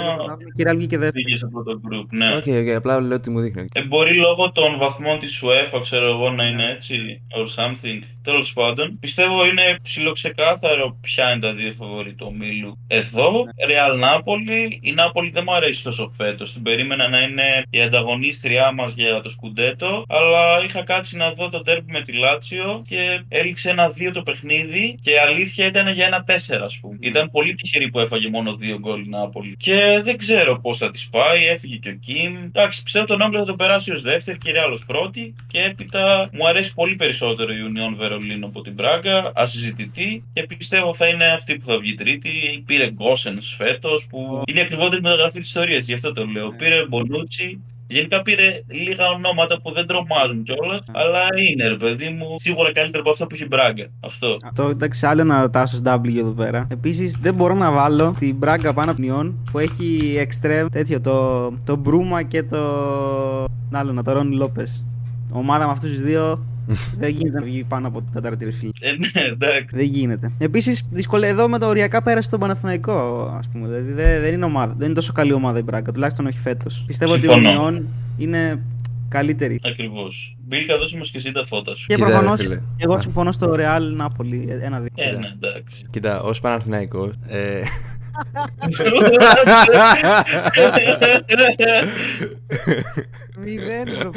Και 0.55 0.61
η 0.61 0.63
Ρεάλ 0.63 0.77
βγήκε 0.77 0.97
δεύτερη. 0.97 1.23
Πήγε 1.23 1.37
σε 1.37 1.45
αυτό 1.45 1.63
το 1.63 1.79
γκρουπ, 1.79 2.11
ναι. 2.13 2.35
OK, 2.35 2.45
OK, 2.47 2.75
απλά 2.75 3.01
λέω 3.01 3.19
τι 3.19 3.29
μου 3.29 3.39
δείχνει. 3.39 3.65
Ε, 3.73 3.83
μπορεί 3.83 4.15
λόγω 4.15 4.51
των 4.51 4.77
βαθμών 4.77 5.19
της 5.19 5.43
UEFA, 5.43 5.79
ξέρω 5.81 6.07
εγώ, 6.07 6.29
να 6.29 6.43
είναι 6.45 6.71
έτσι, 6.71 6.95
or 7.37 7.45
something. 7.59 7.99
Τέλος 8.23 8.53
πάντων, 8.53 8.99
πιστεύω 8.99 9.45
είναι 9.45 9.77
ψιλοξεκάθαρο 9.81 10.97
ποια 11.01 11.31
είναι 11.31 11.39
τα 11.39 11.53
δύο 11.53 11.73
φαβορή 11.77 12.13
του 12.13 12.25
ομίλου. 12.29 12.77
Εδώ, 12.87 13.31
Real 13.69 13.93
Napoli. 14.03 14.77
Η 14.81 14.91
Νάπολη 14.91 15.29
δεν 15.29 15.43
μου 15.47 15.53
αρέσει 15.53 15.83
τόσο 15.83 16.13
φέτος. 16.17 16.53
Την 16.53 16.61
περίμενα 16.61 17.09
να 17.09 17.21
είναι 17.21 17.63
η 17.69 17.81
ανταγωνίστριά 17.81 18.71
μας 18.71 18.93
για 18.93 19.21
το 19.21 19.29
σκουντέτο. 19.29 20.03
Αλλά 20.07 20.63
είχα 20.65 20.83
κάτσει 20.83 21.15
να 21.17 21.31
δω 21.31 21.49
το 21.49 21.61
ντέρμπι 21.61 21.91
με 21.91 22.01
τη 22.01 22.11
Λάτσιο 22.11 22.83
και 22.87 23.23
έληξε 23.27 23.69
ένα-δύο 23.69 24.11
το 24.11 24.21
παιχνίδι. 24.21 24.99
Και 25.01 25.11
η 25.11 25.17
αλήθεια 25.65 25.81
ήταν 25.81 25.93
για 25.93 26.05
ένα 26.05 26.23
τέσσερα, 26.23 26.65
ας 26.65 26.77
πούμε. 26.79 26.97
Ήταν 26.99 27.29
πολύ 27.31 27.53
τυχερή 27.53 27.89
που 27.89 27.99
έφαγε 27.99 28.29
μόνο 28.29 28.55
δύο 28.55 28.79
γκολ 28.79 29.01
η 29.01 29.07
Νάπολη. 29.09 29.55
Και 29.57 30.01
δεν 30.03 30.17
ξέρω 30.17 30.59
πώς 30.59 30.77
θα 30.77 30.91
τη 30.91 31.05
πάει. 31.11 31.45
Έφυγε 31.45 31.75
και 31.75 31.89
ο 31.89 31.93
Κιμ. 31.93 32.35
Εντάξει, 32.45 32.83
πιστεύω 32.83 33.05
τον 33.05 33.21
Όμπλε 33.21 33.39
θα 33.39 33.45
τον 33.45 33.55
περάσει 33.55 33.91
ως 33.91 34.01
δεύτερη 34.01 34.37
και 34.37 34.51
Real 34.55 34.71
ως 34.71 34.85
πρώτη. 34.85 35.35
Και 35.47 35.61
έπειτα 35.61 36.29
μου 36.33 36.47
αρέσει 36.47 36.73
πολύ 36.73 36.95
περισσότερο 36.95 37.53
η 37.53 37.57
Union 37.69 37.95
Βερολίνο 37.97 38.45
από 38.45 38.61
την 38.61 38.73
Μπράγκα. 38.73 39.31
Ασυζητητή. 39.35 40.23
Και 40.33 40.43
πιστεύω 40.57 40.93
θα 40.93 41.07
είναι 41.07 41.25
αυτή 41.25 41.55
που 41.57 41.65
θα 41.65 41.77
βγει 41.77 41.95
τρίτη. 41.95 42.63
Πήρε 42.65 42.91
Γκόσεν 42.91 43.41
φέτος 43.41 44.07
που 44.09 44.41
είναι 44.47 44.59
η 44.59 44.61
ακριβότερη 44.63 45.01
μεταγραφή 45.01 45.39
της 45.39 45.47
ιστορίας. 45.47 45.85
Γι' 45.85 45.93
αυτό 45.93 46.13
το 46.13 46.25
λέω. 46.25 46.49
Ναι. 46.49 46.55
Πήρε 46.55 46.85
Μπονούτσι 46.87 47.61
Γενικά 47.87 48.21
πήρε 48.21 48.61
λίγα 48.67 49.09
ονόματα 49.09 49.61
που 49.61 49.71
δεν 49.71 49.87
τρομάζουν 49.87 50.43
κιόλας, 50.43 50.81
αλλά 50.91 51.21
είναι 51.49 51.67
ρε 51.67 51.75
παιδί 51.75 52.09
μου 52.09 52.25
σίγουρα 52.39 52.73
καλύτερο 52.73 53.01
από 53.01 53.11
αυτό 53.11 53.25
που 53.25 53.35
έχει 53.35 53.43
η 53.43 53.47
Μπράγκα. 53.49 53.87
Αυτό. 53.99 54.37
Αυτό 54.45 54.69
εντάξει, 54.69 55.05
άλλο 55.05 55.21
ένα 55.21 55.49
τάσος 55.49 55.81
W 55.85 56.17
εδώ 56.17 56.31
πέρα. 56.31 56.67
Επίσης 56.71 57.17
δεν 57.21 57.33
μπορώ 57.33 57.53
να 57.53 57.71
βάλω 57.71 58.15
την 58.19 58.35
Μπράγκα 58.35 58.73
πάνω 58.73 58.91
από 58.91 59.01
νιόν 59.01 59.35
που 59.51 59.59
έχει 59.59 60.17
extreme 60.27 60.65
τέτοιο 60.71 61.01
το, 61.01 61.47
το 61.63 61.75
Μπρούμα 61.75 62.23
και 62.23 62.43
το. 62.43 62.57
Άλλο 63.71 63.91
να 63.91 64.03
το 64.03 64.11
Ρόνι 64.11 64.35
Λόπες. 64.35 64.85
Ομάδα 65.31 65.65
με 65.65 65.71
αυτούς 65.71 65.89
τους 65.89 66.01
δύο 66.01 66.45
δεν 66.97 67.09
γίνεται 67.09 67.39
να 67.39 67.45
βγει 67.45 67.63
πάνω 67.63 67.87
από 67.87 68.01
την 68.01 68.13
τέταρτη 68.13 68.45
ρε 68.45 68.51
φίλε. 68.51 68.71
Ε, 68.79 68.91
ναι, 68.91 69.21
εντάξει. 69.31 69.75
Δεν 69.75 69.85
γίνεται. 69.85 70.31
Επίσης, 70.37 70.87
δυσκολεύει 70.91 71.31
εδώ 71.31 71.47
με 71.49 71.57
το 71.59 71.67
οριακά 71.67 72.01
πέρασε 72.01 72.29
τον 72.29 72.39
Παναθηναϊκό, 72.39 73.25
ας 73.39 73.47
πούμε. 73.51 73.67
Δηλαδή 73.67 73.91
δεν, 73.91 74.21
δεν 74.21 74.33
είναι 74.33 74.45
ομάδα. 74.45 74.73
Δεν 74.77 74.85
είναι 74.85 74.95
τόσο 74.95 75.13
καλή 75.13 75.33
ομάδα 75.33 75.59
η 75.59 75.61
Μπράγκα, 75.61 75.91
τουλάχιστον 75.91 76.25
όχι 76.25 76.37
φέτος. 76.37 76.83
Πιστεύω 76.87 77.13
ότι 77.13 77.27
ο 77.27 77.31
Συμφωνώ. 77.31 77.51
Νιόν 77.69 77.87
είναι 78.17 78.61
καλύτερη. 79.09 79.59
Ακριβώς. 79.63 80.35
Μπίλκα, 80.47 80.77
δώσε 80.77 80.97
μας 80.97 81.09
και 81.09 81.17
εσύ 81.17 81.31
τα 81.31 81.45
φώτα 81.45 81.75
σου. 81.75 81.85
Και 81.87 81.93
Κοίτα, 81.93 82.07
ρε 82.07 82.13
προφανώς 82.13 82.39
φίλε. 82.41 82.61
εγώ 82.77 83.01
συμφωνώ 83.01 83.31
στο 83.31 83.55
Real 83.57 83.81
Νάπολη. 83.95 84.57
Ένα-δύο. 84.61 84.89
Ε, 84.95 85.11
ναι, 85.11 85.27
εντάξει. 85.41 85.85
Κοίτα, 85.89 86.21
ως 86.21 86.39
Παναθηναϊκός 86.39 87.13
ε, 87.27 87.61
Μηδέν, 93.43 93.83
ρε. 94.01 94.09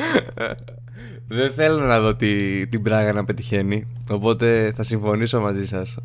Δεν 1.28 1.50
θέλω 1.52 1.80
να 1.80 2.00
δω 2.00 2.14
τη, 2.14 2.66
την 2.66 2.82
πράγα 2.82 3.12
να 3.12 3.24
πετυχαίνει. 3.24 3.86
Οπότε 4.10 4.72
θα 4.74 4.82
συμφωνήσω 4.82 5.40
μαζί 5.40 5.66
σας. 5.66 5.96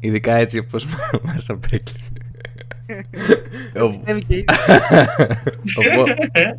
Ειδικά 0.00 0.34
έτσι 0.34 0.58
όπως 0.58 0.86
μας 1.26 1.48
απέκλεισε. 1.50 2.08
Ο- 3.82 3.88
Πιστεύει 3.88 4.20
και 4.26 4.34
ήδη. 4.34 4.44
Οπό- 5.80 6.08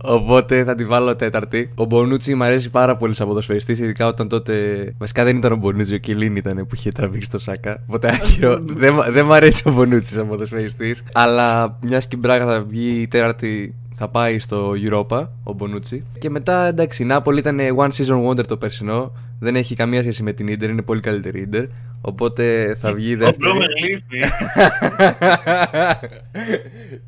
Οπότε 0.02 0.64
θα 0.64 0.76
τη 0.76 0.86
βάλω 0.86 1.16
τέταρτη. 1.16 1.72
Ο 1.76 1.86
Μπονούτσι 1.86 2.36
μου 2.36 2.44
αρέσει 2.44 2.70
πάρα 2.70 2.98
πολύ 2.98 3.14
σαν 3.16 3.28
ποδοσφαιριστής, 3.28 3.80
ειδικά 3.80 4.08
όταν 4.08 4.28
τότε. 4.28 4.54
Βασικά 4.98 5.24
δεν 5.24 5.38
ήταν 5.38 5.52
ο 5.52 5.56
Μπονούτσι, 5.56 5.94
ο 5.94 5.98
Κιλίν 5.98 6.36
ήταν 6.36 6.56
που 6.56 6.76
είχε 6.76 6.92
τραβήξει 6.92 7.30
το 7.32 7.38
Σάκα. 7.38 7.84
Οπότε 7.88 8.08
άκυρο. 8.14 8.60
δεν, 8.64 8.94
μ- 8.94 9.10
δεν 9.10 9.26
μου 9.26 9.34
αρέσει 9.34 9.70
ο 9.70 9.72
Μπονούτσι 9.74 10.14
σαν 10.14 10.28
ποδοσφαιριστής 10.28 11.04
Αλλά 11.14 11.78
μιας 11.82 12.08
και 12.08 12.16
η 12.16 12.20
Μπράγα 12.22 12.46
θα 12.46 12.64
βγει 12.64 13.02
η 13.02 13.08
τέταρτη, 13.08 13.74
θα 13.94 14.10
πάει 14.10 14.40
στο 14.40 14.74
Europa 14.90 15.28
ο 15.44 15.54
Μπονούτσι. 15.54 16.06
Και 16.20 16.30
μετά 16.30 16.66
εντάξει, 16.66 17.04
η 17.04 17.06
Νάπολη 17.06 17.40
ήταν 17.40 17.60
one 17.78 17.90
season 17.90 18.28
wonder 18.28 18.46
το 18.46 18.58
περσινό. 18.58 19.12
Δεν 19.40 19.56
έχει 19.56 19.76
καμία 19.76 20.02
σχέση 20.02 20.24
με 20.24 20.34
την 20.34 20.48
Ιντερ, 20.48 20.70
είναι 20.70 20.82
πολύ 20.82 21.02
καλύτερη 21.02 21.42
Ιντερ. 21.42 21.66
Οπότε 22.06 22.76
θα 22.80 22.94
βγει 22.94 23.10
η 23.10 23.14
Ο 23.14 23.18
δεύτερη. 23.18 23.38
Μπρούμερ 23.40 23.68
λείπει. 23.80 24.20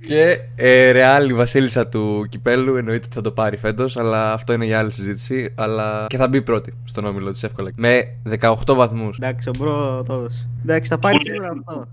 και 0.08 0.40
ε, 0.56 0.92
Ρεάλ 0.92 1.30
η 1.30 1.34
βασίλισσα 1.34 1.88
του 1.88 2.26
κυπέλου 2.30 2.76
εννοείται 2.76 3.06
ότι 3.06 3.16
θα 3.16 3.22
το 3.22 3.32
πάρει 3.32 3.58
φέτος, 3.58 3.98
αλλά 3.98 4.34
αυτό 4.34 4.54
είναι 4.54 4.66
για 4.66 4.80
άλλη 4.80 4.92
συζήτηση. 4.92 5.54
Αλλά 5.56 6.06
και 6.10 6.18
θα 6.18 6.28
μπει 6.28 6.42
πρώτη 6.42 6.74
στον 6.84 7.06
όμιλο 7.06 7.32
της 7.32 7.44
εύκολα. 7.44 7.72
Με 7.76 8.18
18 8.40 8.56
βαθμούς. 8.76 9.18
Εντάξει, 9.18 9.50
ο 9.50 9.52
bro 9.58 10.04
το 10.04 10.14
έδωσε. 10.14 10.50
Εντάξει, 10.62 10.90
θα 10.90 11.00
πάρει 11.00 11.18
σίγουρα 11.22 11.48
αυτό. 11.48 11.86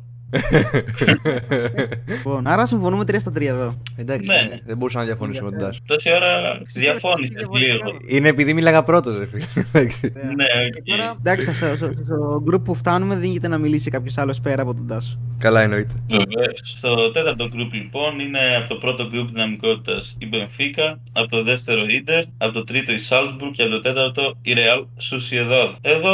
Λοιπόν, 2.07 2.47
άρα 2.47 2.67
συμφωνούμε 2.67 3.05
3 3.07 3.15
στα 3.19 3.31
3 3.31 3.41
εδώ. 3.43 3.75
Εντάξει, 3.97 4.31
Ναι. 4.31 4.49
ναι, 4.49 4.59
δεν 4.65 4.77
μπορούσα 4.77 4.99
να 4.99 5.05
διαφωνήσω 5.05 5.45
με 5.45 5.51
τον 5.51 5.59
Τάσο. 5.59 5.81
Τόση 5.87 6.11
ώρα 6.12 6.61
διαφώνησες 6.75 7.35
διαφορετικά. 7.35 7.75
λίγο. 7.87 7.97
Είναι 8.07 8.29
επειδή 8.29 8.55
μίλαγα 8.55 8.83
πρώτος, 8.83 9.19
ρε 9.19 9.27
φίλε. 9.27 9.45
Εντάξει. 9.73 10.12
Ναι, 10.15 10.45
Και 10.85 10.93
οκ. 10.93 10.97
τώρα, 10.99 11.15
εντάξει, 11.19 11.55
στο, 11.55 11.67
στο, 11.77 11.91
στο 12.05 12.43
group 12.51 12.65
που 12.65 12.75
φτάνουμε 12.75 13.15
δεν 13.15 13.25
γίνεται 13.31 13.49
να 13.49 13.59
μιλήσει 13.59 13.91
κάποιος 13.91 14.19
άλλος 14.19 14.41
πέρα 14.41 14.62
από 14.62 14.75
τον 14.75 14.87
Τάσο. 14.87 15.19
Καλά, 15.39 15.61
εννοείται. 15.62 15.95
Βεβαίως. 16.09 16.61
Στο 16.75 17.11
τέταρτο 17.11 17.45
group 17.45 17.69
λοιπόν 17.73 18.19
είναι 18.21 18.39
από 18.59 18.69
το 18.69 18.75
πρώτο 18.75 19.05
group 19.12 19.27
δυναμικότητας 19.33 20.17
η 20.19 20.27
Μπενφίκα, 20.29 20.99
από 21.12 21.29
το 21.29 21.43
δεύτερο 21.43 21.85
Ίντερ, 21.89 22.25
από 22.39 22.53
το 22.53 22.65
τρίτο 22.65 22.93
η 22.93 22.99
Salzburg 23.09 23.51
και 23.53 23.62
από 23.62 23.71
το 23.71 23.81
τέταρτο 23.81 24.37
η 24.43 24.53
Real 24.57 24.81
Sociedad. 25.11 25.75
Εδώ 25.81 26.12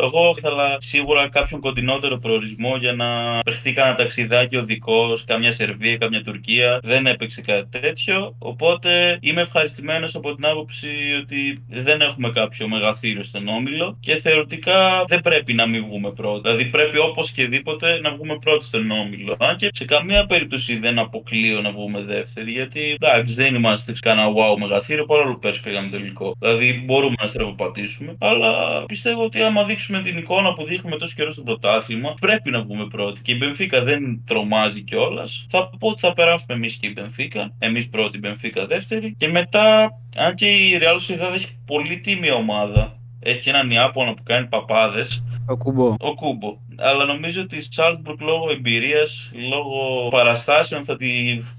εγώ 0.00 0.34
ήθελα 0.38 0.76
σίγουρα 0.80 1.28
κάποιον 1.28 1.60
κοντινότερο 1.60 2.18
προορισμό 2.18 2.76
για 2.76 2.92
να 2.92 3.06
παιχτεί 3.54 3.72
κανένα 3.72 3.96
ταξιδάκι 3.96 4.56
οδικό, 4.56 5.18
καμιά 5.26 5.52
Σερβία, 5.52 5.96
καμιά 5.96 6.22
Τουρκία. 6.22 6.80
Δεν 6.82 7.06
έπαιξε 7.06 7.40
κάτι 7.40 7.80
τέτοιο. 7.80 8.36
Οπότε 8.38 9.18
είμαι 9.20 9.40
ευχαριστημένος 9.40 10.14
από 10.14 10.34
την 10.34 10.46
άποψη 10.46 10.88
ότι 11.22 11.64
δεν 11.68 12.00
έχουμε 12.00 12.30
κάποιο 12.30 12.68
μεγαθύριο 12.68 13.22
στον 13.22 13.48
όμιλο 13.48 13.98
και 14.00 14.16
θεωρητικά 14.16 15.04
δεν 15.06 15.20
πρέπει 15.20 15.52
να 15.54 15.66
μην 15.66 15.84
βγούμε 15.84 16.12
πρώτα. 16.12 16.40
Δηλαδή 16.40 16.70
πρέπει 16.70 16.98
όπως 16.98 17.30
και 17.30 17.46
δίποτε 17.46 18.00
να 18.00 18.14
βγούμε 18.14 18.38
πρώτοι 18.38 18.64
στον 18.64 18.90
όμιλο. 18.90 19.36
Αν 19.38 19.56
και 19.56 19.68
σε 19.72 19.84
καμία 19.84 20.26
περίπτωση 20.26 20.78
δεν 20.78 20.98
αποκλείω 20.98 21.60
να 21.60 21.70
βγούμε 21.70 22.02
δεύτεροι, 22.02 22.50
γιατί 22.50 22.96
εντάξει 23.00 23.34
δεν 23.34 23.54
είμαστε 23.54 23.92
κανένα 24.00 24.28
wow 24.28 24.58
μεγαθύριο 24.58 25.04
παρόλο 25.04 25.32
που 25.32 25.38
πέρσι 25.38 25.60
πήγαμε 25.62 25.88
τελικό. 25.88 26.36
Δηλαδή 26.38 26.82
μπορούμε 26.84 27.14
να 27.20 27.26
στραβοπατήσουμε, 27.26 28.16
αλλά 28.18 28.84
πιστεύω 28.86 29.24
ότι 29.24 29.42
άμα 29.42 29.64
δείξουμε 29.64 30.02
την 30.02 30.16
εικόνα 30.18 30.52
που 30.54 30.64
δείχνουμε 30.64 30.96
τόσο 30.96 31.14
καιρό 31.16 31.32
στο 31.32 31.42
πρωτάθλημα, 31.42 32.14
πρέπει 32.20 32.50
να 32.50 32.60
βγούμε 32.62 32.86
πρώτοι. 32.86 33.20
Και 33.22 33.32
η 33.32 33.34
Μπενφίκα 33.44 33.82
δεν 33.82 34.22
τρομάζει 34.26 34.82
κιόλας. 34.82 35.46
Θα 35.50 35.70
πω 35.78 35.88
ότι 35.88 36.00
θα 36.00 36.12
περάσουμε 36.12 36.54
εμείς 36.56 36.74
και 36.74 36.86
η 36.86 36.92
Μπενφίκα. 36.94 37.50
Εμείς 37.58 37.88
πρώτη, 37.88 38.16
η 38.16 38.20
Μπενφίκα 38.22 38.66
δεύτερη. 38.66 39.14
Και 39.18 39.28
μετά, 39.28 39.90
αν 40.16 40.34
και 40.34 40.46
η 40.46 40.78
Real 40.82 40.96
Sociedad 40.96 41.34
έχει 41.34 41.58
πολύ 41.66 42.00
τίμια 42.00 42.34
ομάδα, 42.34 42.98
έχει 43.20 43.40
και 43.40 43.50
έναν 43.50 43.70
Ιάπωνα 43.70 44.14
που 44.14 44.22
κάνει 44.22 44.46
παπάδες, 44.46 45.24
Ο 45.46 45.56
κουμπό. 45.56 45.94
ο 45.98 46.14
Κούμπο. 46.14 46.56
Αλλά 46.78 47.04
νομίζω 47.04 47.40
ότι 47.40 47.56
η 47.56 47.64
Salzburg 47.76 48.16
λόγω 48.18 48.50
εμπειρίας, 48.50 49.30
λόγω 49.50 50.08
παραστάσεων 50.10 50.84
θα 50.84 50.96
τη, 50.96 51.06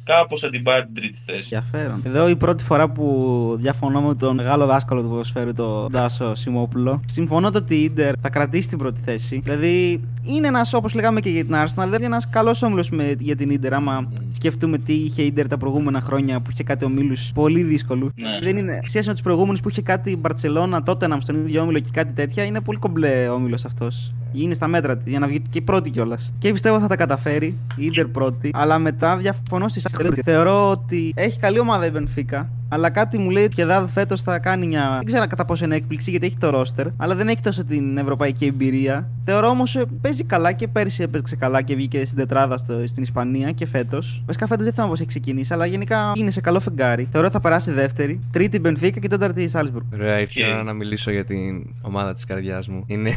κάπως 0.03 0.39
θα 0.39 0.49
την 0.49 0.63
πάρει 0.63 0.85
την 0.85 0.93
τρίτη 0.93 1.17
θέση. 1.25 1.49
Ενδιαφέρον. 1.51 2.01
Εδώ 2.05 2.29
η 2.29 2.35
πρώτη 2.35 2.63
φορά 2.63 2.89
που 2.89 3.55
διαφωνώ 3.59 4.01
με 4.01 4.15
τον 4.15 4.35
μεγάλο 4.35 4.65
δάσκαλο 4.65 5.01
του 5.01 5.09
ποδοσφαίρου, 5.09 5.53
τον 5.53 5.91
Ντάσο 5.91 6.35
Σιμόπουλο. 6.35 7.01
Συμφωνώ 7.05 7.51
το 7.51 7.57
ότι 7.57 7.75
η 7.75 7.83
Ιντερ 7.83 8.13
θα 8.21 8.29
κρατήσει 8.29 8.69
την 8.69 8.77
πρώτη 8.77 9.01
θέση. 9.01 9.41
Δηλαδή 9.43 10.01
είναι 10.23 10.47
ένας, 10.47 10.73
όπως 10.73 10.93
λέγαμε 10.93 11.19
και 11.19 11.29
για 11.29 11.45
την 11.45 11.55
Arsenal, 11.55 11.87
δεν 11.87 11.93
είναι 11.93 12.05
ένας 12.05 12.29
καλός 12.29 12.61
όμιλος 12.61 12.89
για 13.19 13.35
την 13.35 13.49
Ιντερ. 13.49 13.73
Άμα 13.73 14.09
σκεφτούμε 14.31 14.77
τι 14.77 14.93
είχε 14.93 15.21
η 15.21 15.25
Ιντερ 15.25 15.47
τα 15.47 15.57
προηγούμενα 15.57 16.01
χρόνια 16.01 16.41
που 16.41 16.49
είχε 16.53 16.63
κάτι 16.63 16.85
ομίλους 16.85 17.31
πολύ 17.33 17.63
δύσκολους. 17.63 18.09
Ναι. 18.15 18.39
Δεν 18.41 18.57
είναι. 18.57 18.79
Σε 18.81 18.89
σχέση 18.89 19.07
με 19.07 19.13
τους 19.13 19.23
προηγούμενους 19.23 19.61
που 19.61 19.69
είχε 19.69 19.81
κάτι 19.81 20.11
η 20.11 20.17
Μπαρσελόνα, 20.19 20.83
τότε 20.83 21.07
να 21.07 21.19
στον 21.19 21.35
ίδιο 21.35 21.61
όμιλο 21.61 21.79
και 21.79 21.89
κάτι 21.93 22.13
τέτοια, 22.13 22.43
είναι 22.43 22.61
πολύ 22.61 22.77
κομπλέ 22.77 23.27
όμιλος 23.27 23.65
αυτός. 23.65 24.13
Είναι 24.33 24.53
στα 24.53 24.67
μέτρα 24.67 24.97
της 24.97 25.04
για 25.05 25.19
να 25.19 25.27
βγει 25.27 25.41
και 25.49 25.57
η 25.57 25.61
πρώτη 25.61 25.89
κιόλας. 25.89 26.33
Και 26.37 26.51
πιστεύω 26.51 26.79
θα 26.79 26.87
τα 26.87 26.95
καταφέρει 26.95 27.45
η 27.75 27.85
Ιντερ 27.85 28.05
πρώτη. 28.05 28.51
Αλλά 28.53 28.79
μετά 28.79 29.17
διαφωνώ 29.17 29.67
στη 29.67 29.79
Σάκη. 29.79 30.21
Θεωρώ 30.21 30.69
ότι 30.69 31.13
έχει 31.15 31.39
καλή 31.39 31.59
ομάδα 31.59 31.85
η 31.85 31.89
Μπενφίκα. 31.89 32.49
Αλλά 32.69 32.89
κάτι 32.89 33.17
μου 33.17 33.29
λέει 33.29 33.43
ότι 33.43 33.55
η 33.57 33.61
Σοσιεδάδ 33.61 33.87
φέτος 33.87 34.21
θα 34.21 34.39
κάνει 34.39 34.67
μια. 34.67 34.91
Δεν 34.95 35.05
ξέρω 35.05 35.27
κατά 35.27 35.45
πόσο 35.45 35.65
είναι 35.65 35.75
έκπληξη 35.75 36.09
γιατί 36.09 36.25
έχει 36.25 36.37
το 36.37 36.49
ρόστερ. 36.49 36.87
Αλλά 36.97 37.15
δεν 37.15 37.27
έχει 37.27 37.41
τόσο 37.41 37.63
την 37.63 37.97
ευρωπαϊκή 37.97 38.45
εμπειρία. 38.45 39.09
Θεωρώ 39.25 39.47
όμως 39.47 39.77
παίζει 40.01 40.23
καλά 40.23 40.51
και 40.51 40.67
πέρυσι 40.67 41.03
έπαιξε 41.03 41.35
καλά 41.35 41.61
και 41.61 41.75
βγήκε 41.75 42.05
στην 42.05 42.17
τετράδα 42.17 42.57
στο, 42.57 42.87
στην 42.87 43.03
Ισπανία 43.03 43.51
και 43.51 43.65
φέτος. 43.65 44.23
Βασικά 44.25 44.47
φέτος 44.47 44.63
δεν 44.63 44.73
θυμάμαι 44.73 44.91
πώς 44.91 44.99
έχει 44.99 45.09
ξεκινήσει. 45.09 45.53
Αλλά 45.53 45.65
γενικά 45.65 46.11
είναι 46.15 46.31
σε 46.31 46.41
καλό 46.41 46.59
φεγγάρι. 46.59 47.07
Θεωρώ 47.11 47.29
θα 47.29 47.39
περάσει 47.39 47.71
δεύτερη. 47.71 48.19
Τρίτη 48.31 48.55
η 48.55 48.59
Μπενφίκα 48.61 48.99
και 48.99 49.07
τέταρτη 49.07 49.43
η 49.43 49.47
Σάλσμπουργκ. 49.47 49.85
Ωραία, 49.93 50.19
ήρθε 50.19 50.39
η 50.39 50.43
Οκ. 50.43 50.49
ώρα 50.49 50.63
να 50.63 50.73
μιλήσω 50.73 51.11
για 51.11 51.23
την 51.23 51.65
ομάδα 51.81 52.13
της 52.13 52.25
καρδιάς 52.25 52.67
μου. 52.67 52.83
Είναι. 52.87 53.11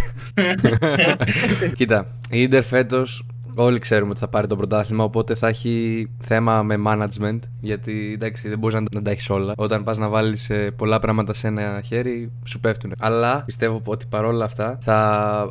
Κοίτα, 1.76 2.06
η 2.30 2.42
Ιντερ 2.42 2.62
φέτος 2.62 3.26
όλοι 3.62 3.78
ξέρουμε 3.78 4.10
ότι 4.10 4.18
θα 4.20 4.28
πάρει 4.28 4.46
το 4.46 4.56
πρωτάθλημα, 4.56 5.04
οπότε 5.04 5.34
θα 5.34 5.48
έχει 5.48 6.06
θέμα 6.18 6.62
με 6.62 6.76
management. 6.86 7.38
Γιατί 7.60 8.12
εντάξει, 8.14 8.48
δεν 8.48 8.58
μπορείς 8.58 8.74
να, 8.74 8.82
να 8.94 9.02
τα 9.02 9.10
έχεις 9.10 9.30
όλα. 9.30 9.52
Όταν 9.56 9.84
πας 9.84 9.98
να 9.98 10.08
βάλεις 10.08 10.50
πολλά 10.76 10.98
πράγματα 10.98 11.34
σε 11.34 11.46
ένα 11.46 11.80
χέρι, 11.84 12.32
σου 12.44 12.60
πέφτουν. 12.60 12.92
Αλλά 12.98 13.42
πιστεύω 13.46 13.82
ότι 13.84 14.06
παρόλα 14.08 14.44
αυτά 14.44 14.78
θα 14.80 14.96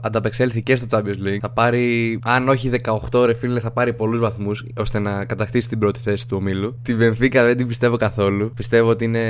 ανταπεξέλθει 0.02 0.62
και 0.62 0.76
στο 0.76 0.86
Champions 0.90 1.28
League. 1.28 1.38
Θα 1.42 1.50
πάρει, 1.50 2.20
αν 2.24 2.50
όχι 2.50 2.72
18 3.12 3.26
ρε 3.26 3.34
φίλε, 3.34 3.60
θα 3.60 3.72
πάρει 3.72 3.94
πολλούς 3.94 4.20
βαθμούς 4.20 4.66
ώστε 4.78 5.00
να 5.00 5.26
κατακτήσει 5.26 5.70
την 5.70 5.80
πρώτη 5.80 6.00
θέση 6.00 6.28
του 6.28 6.38
ομίλου. 6.40 6.80
Την 6.82 6.98
Benfica 6.98 7.30
δεν 7.32 7.58
την 7.58 7.68
πιστεύω 7.68 7.96
καθόλου. 7.96 8.52
Πιστεύω 8.54 8.90
ότι 8.90 9.04
είναι 9.04 9.22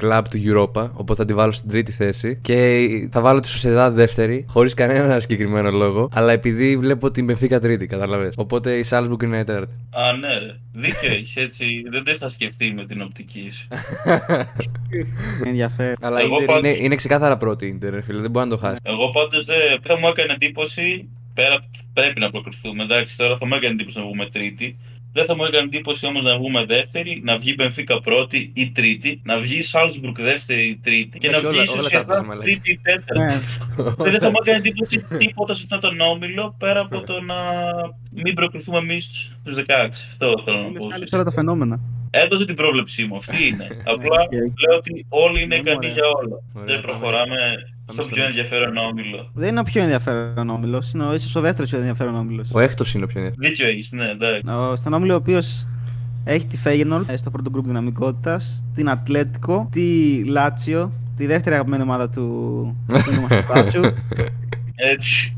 club 0.00 0.22
του 0.30 0.38
Europa, 0.44 0.90
οπότε 0.92 1.14
θα 1.14 1.24
τη 1.24 1.34
βάλω 1.34 1.52
στην 1.52 1.70
τρίτη 1.70 1.92
θέση. 1.92 2.38
Και 2.40 2.88
θα 3.10 3.20
βάλω 3.20 3.40
τη 3.40 3.48
Sociedad 3.62 3.90
δεύτερη, 3.92 4.44
χωρίς 4.48 4.74
κανένα 4.74 5.20
συγκεκριμένο 5.20 5.70
λόγο. 5.70 6.08
Αλλά 6.12 6.32
επειδή 6.32 6.76
βλέπω 6.76 7.10
την 7.10 7.30
Benfica 7.30 7.60
τρίτη, 7.60 7.86
καταλαβες. 8.12 8.34
Οπότε 8.36 8.78
η 8.78 8.84
Salzburg 8.88 9.22
είναι 9.22 9.44
τέταρτη. 9.44 9.72
Α, 9.90 10.12
ναι, 10.16 10.38
ρε. 10.38 10.56
Δίκιο 10.72 11.12
έχεις 11.12 11.36
έτσι. 11.36 11.64
Δεν 11.90 12.04
το 12.04 12.10
είχα 12.10 12.28
σκεφτεί 12.28 12.72
με 12.72 12.86
την 12.86 13.02
οπτική 13.02 13.50
σου. 13.52 13.66
Ενδιαφέρον. 15.44 15.94
Αλλά 16.00 16.20
η 16.20 16.24
Εγώ 16.24 16.36
Inter 16.36 16.46
πάντως- 16.46 16.68
είναι, 16.70 16.84
είναι 16.84 16.94
ξεκάθαρα 16.94 17.36
πρώτη 17.36 17.66
η 17.66 17.78
Inter, 17.78 17.88
ρε 17.90 18.02
φίλε, 18.02 18.20
δεν 18.20 18.30
μπορεί 18.30 18.48
να 18.48 18.56
το 18.56 18.60
χάσει. 18.66 18.80
Εγώ 18.82 19.10
πάντως 19.10 19.44
δεν 19.44 19.96
μου 20.00 20.08
έκανε 20.08 20.32
εντύπωση. 20.32 21.08
Πέρα 21.34 21.64
πρέπει 21.92 22.20
να 22.20 22.30
προκριθούμε. 22.30 22.82
Εντάξει, 22.82 23.16
τώρα 23.16 23.36
θα 23.36 23.46
μου 23.46 23.54
έκανε 23.54 23.72
εντύπωση 23.74 23.98
να 23.98 24.04
βγούμε 24.04 24.28
τρίτη. 24.28 24.76
Δεν 25.12 25.24
θα 25.24 25.34
μου 25.36 25.44
έκανε 25.44 25.64
εντύπωση 25.64 26.06
όμως 26.06 26.22
να 26.22 26.36
βγούμε 26.36 26.64
δεύτερη, 26.64 27.20
να 27.24 27.38
βγει 27.38 27.50
η 27.50 27.54
Μπενφίκα 27.56 28.00
πρώτη 28.00 28.50
ή 28.54 28.70
τρίτη, 28.70 29.20
να 29.24 29.38
βγει 29.38 29.56
η 29.58 29.62
Σάλτσμπουργκ 29.62 30.16
δεύτερη 30.20 30.68
ή 30.68 30.76
τρίτη 30.82 31.18
και 31.18 31.30
να 31.30 31.36
Εντάξει, 31.38 31.56
βγει 31.58 31.64
η 31.64 31.68
όλα- 31.68 31.72
όλα 31.72 31.82
τα 31.82 31.88
Σοσιαδάδ 31.88 32.08
παίζουμε, 32.08 32.34
λέει. 32.34 32.44
τρίτη 32.44 32.70
ή 32.72 32.78
τέταρτη. 32.82 33.18
Ναι. 33.18 34.04
Και 34.04 34.10
δεν 34.10 34.20
θα 34.20 34.28
μου 34.30 34.36
έκανε 34.40 34.56
εντύπωση 34.58 35.04
τίποτα 35.18 35.54
σε 35.54 35.60
αυτόν 35.62 35.80
τον 35.80 36.00
όμιλο 36.00 36.54
πέρα 36.58 36.80
από 36.80 37.00
το 37.00 37.20
να 37.20 37.34
μην 38.10 38.34
προκριθούμε 38.34 38.78
εμείς 38.78 39.32
στους 39.40 39.54
16. 39.54 39.62
Αυτό 40.10 40.42
θέλω 40.44 40.56
να 40.58 40.78
πω. 40.78 40.86
Κάλυψε 40.86 41.14
όλα 41.14 41.24
τα 41.24 41.30
φαινόμενα. 41.30 41.80
Έδωσε 42.10 42.44
την 42.46 42.54
πρόβλεψή 42.54 43.04
μου. 43.04 43.16
Αυτή 43.16 43.46
είναι. 43.48 43.66
Απλά 43.92 44.20
Okay. 44.24 44.68
λέω 44.68 44.76
ότι 44.78 45.06
όλοι 45.08 45.42
είναι 45.42 45.54
Ναι, 45.54 45.60
ικανοί 45.60 45.76
ωραία. 45.76 45.90
για 45.90 46.02
όλα. 46.20 46.36
Ωραία, 46.52 46.66
Δεν 46.66 46.80
πάμε. 46.80 46.80
προχωράμε 46.98 47.36
Πάμε 47.36 47.71
στο 47.92 48.02
στο 48.02 48.14
πιο 48.14 48.22
next. 48.24 48.26
ενδιαφέρον 48.26 48.76
όμιλο. 48.76 49.30
Δεν 49.34 49.48
είναι 49.48 49.60
ο 49.60 49.62
πιο 49.62 49.82
ενδιαφέρον 49.82 50.48
όμιλο. 50.50 50.82
Είναι 50.94 51.04
ο- 51.04 51.14
ίσως 51.14 51.34
ο 51.34 51.40
δεύτερος 51.40 51.68
πιο 51.70 51.78
ενδιαφέρον 51.78 52.14
όμιλος. 52.14 52.48
Ο 52.52 52.60
έκτος 52.60 52.94
είναι 52.94 53.04
ο 53.04 53.06
πιο 53.06 53.20
ενδιαφέρον. 53.20 53.50
Δίκιο 53.50 53.68
έχεις, 53.68 53.92
ναι, 53.92 54.10
εντάξει. 54.10 54.42
Στον 54.80 54.92
όμιλο 54.92 55.12
ο 55.12 55.16
οποίος 55.16 55.66
έχει 56.24 56.46
τη 56.46 56.58
Feyenoord 56.64 57.04
στο 57.14 57.30
πρώτο 57.30 57.50
γκρουπ 57.50 57.66
δυναμικότητας, 57.66 58.64
την 58.74 58.88
Ατλέτικο, 58.90 59.68
τη 59.72 60.24
Λάτσιο, 60.24 60.92
τη 61.16 61.26
δεύτερη 61.26 61.54
αγαπημένη 61.54 61.82
ομάδα 61.82 62.08
του 62.10 62.76
φίλου 62.92 63.20
μα 63.20 63.28
του 63.28 63.44
Τάσου 63.52 63.80
Έτσι. 64.74 65.34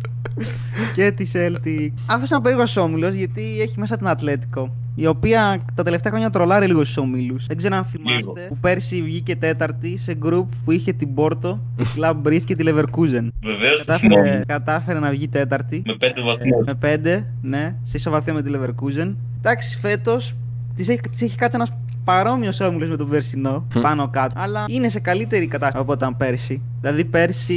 Και 0.95 1.11
τη 1.11 1.31
Celtic. 1.33 1.91
Αυτό 2.07 2.17
είναι 2.17 2.29
ένα 2.31 2.41
περίεργο 2.41 2.83
όμιλο 2.83 3.09
γιατί 3.09 3.61
έχει 3.61 3.79
μέσα 3.79 3.97
την 3.97 4.09
Ατλέτικο. 4.09 4.77
Η 4.97 5.07
οποία 5.07 5.61
τα 5.75 5.83
τελευταία 5.83 6.11
χρόνια 6.13 6.31
τρολάρει 6.31 6.67
λίγο 6.67 6.85
στους 6.85 6.97
ομίλου. 6.97 7.37
Δεν 7.47 7.57
ξέρω 7.57 7.77
αν 7.77 7.85
θυμάστε 7.85 8.13
Λίγο. 8.17 8.33
που 8.49 8.57
πέρσι 8.61 9.03
βγήκε 9.03 9.37
τέταρτη 9.37 9.97
σε 9.99 10.15
γκρουπ 10.15 10.53
που 10.65 10.71
είχε 10.71 10.93
την 10.93 11.15
Πόρτο, 11.15 11.61
τη 11.77 11.85
Club 11.97 12.15
Breeze 12.27 12.43
και 12.45 12.57
τη 12.57 12.65
Leverkusen. 12.67 13.29
Βεβαίως 13.43 13.85
Κατάφερε, 13.85 14.41
κατάφερε 14.47 14.99
να 14.99 15.11
βγει 15.11 15.29
τέταρτη. 15.29 15.83
με 15.87 15.97
πέντε 15.97 16.23
βαθμούς. 16.23 16.67
Με 16.67 16.75
πέντε, 16.75 17.27
ναι, 17.43 17.77
σε 17.83 17.97
ισοβαθμία 17.97 18.35
με 18.35 18.43
τη 18.43 18.51
Leverkusen. 18.55 19.15
Εντάξει, 19.39 19.79
φέτος 19.79 20.35
της 20.75 20.89
έχει, 20.89 21.01
της 21.01 21.23
έχει 21.23 21.37
κάτσει 21.37 21.57
ένας 21.57 21.73
παρόμοιο 22.05 22.51
όμιλο 22.61 22.87
με 22.87 22.97
τον 22.97 23.09
περσινό, 23.09 23.67
πάνω 23.81 24.09
κάτω. 24.09 24.35
Αλλά 24.41 24.65
είναι 24.69 24.89
σε 24.89 25.01
καλύτερη 25.01 25.47
κατάσταση 25.47 25.83
από 25.83 25.93
όταν 25.93 26.17
πέρσι. 26.17 26.63
Δηλαδή, 26.81 27.05
πέρσι 27.05 27.55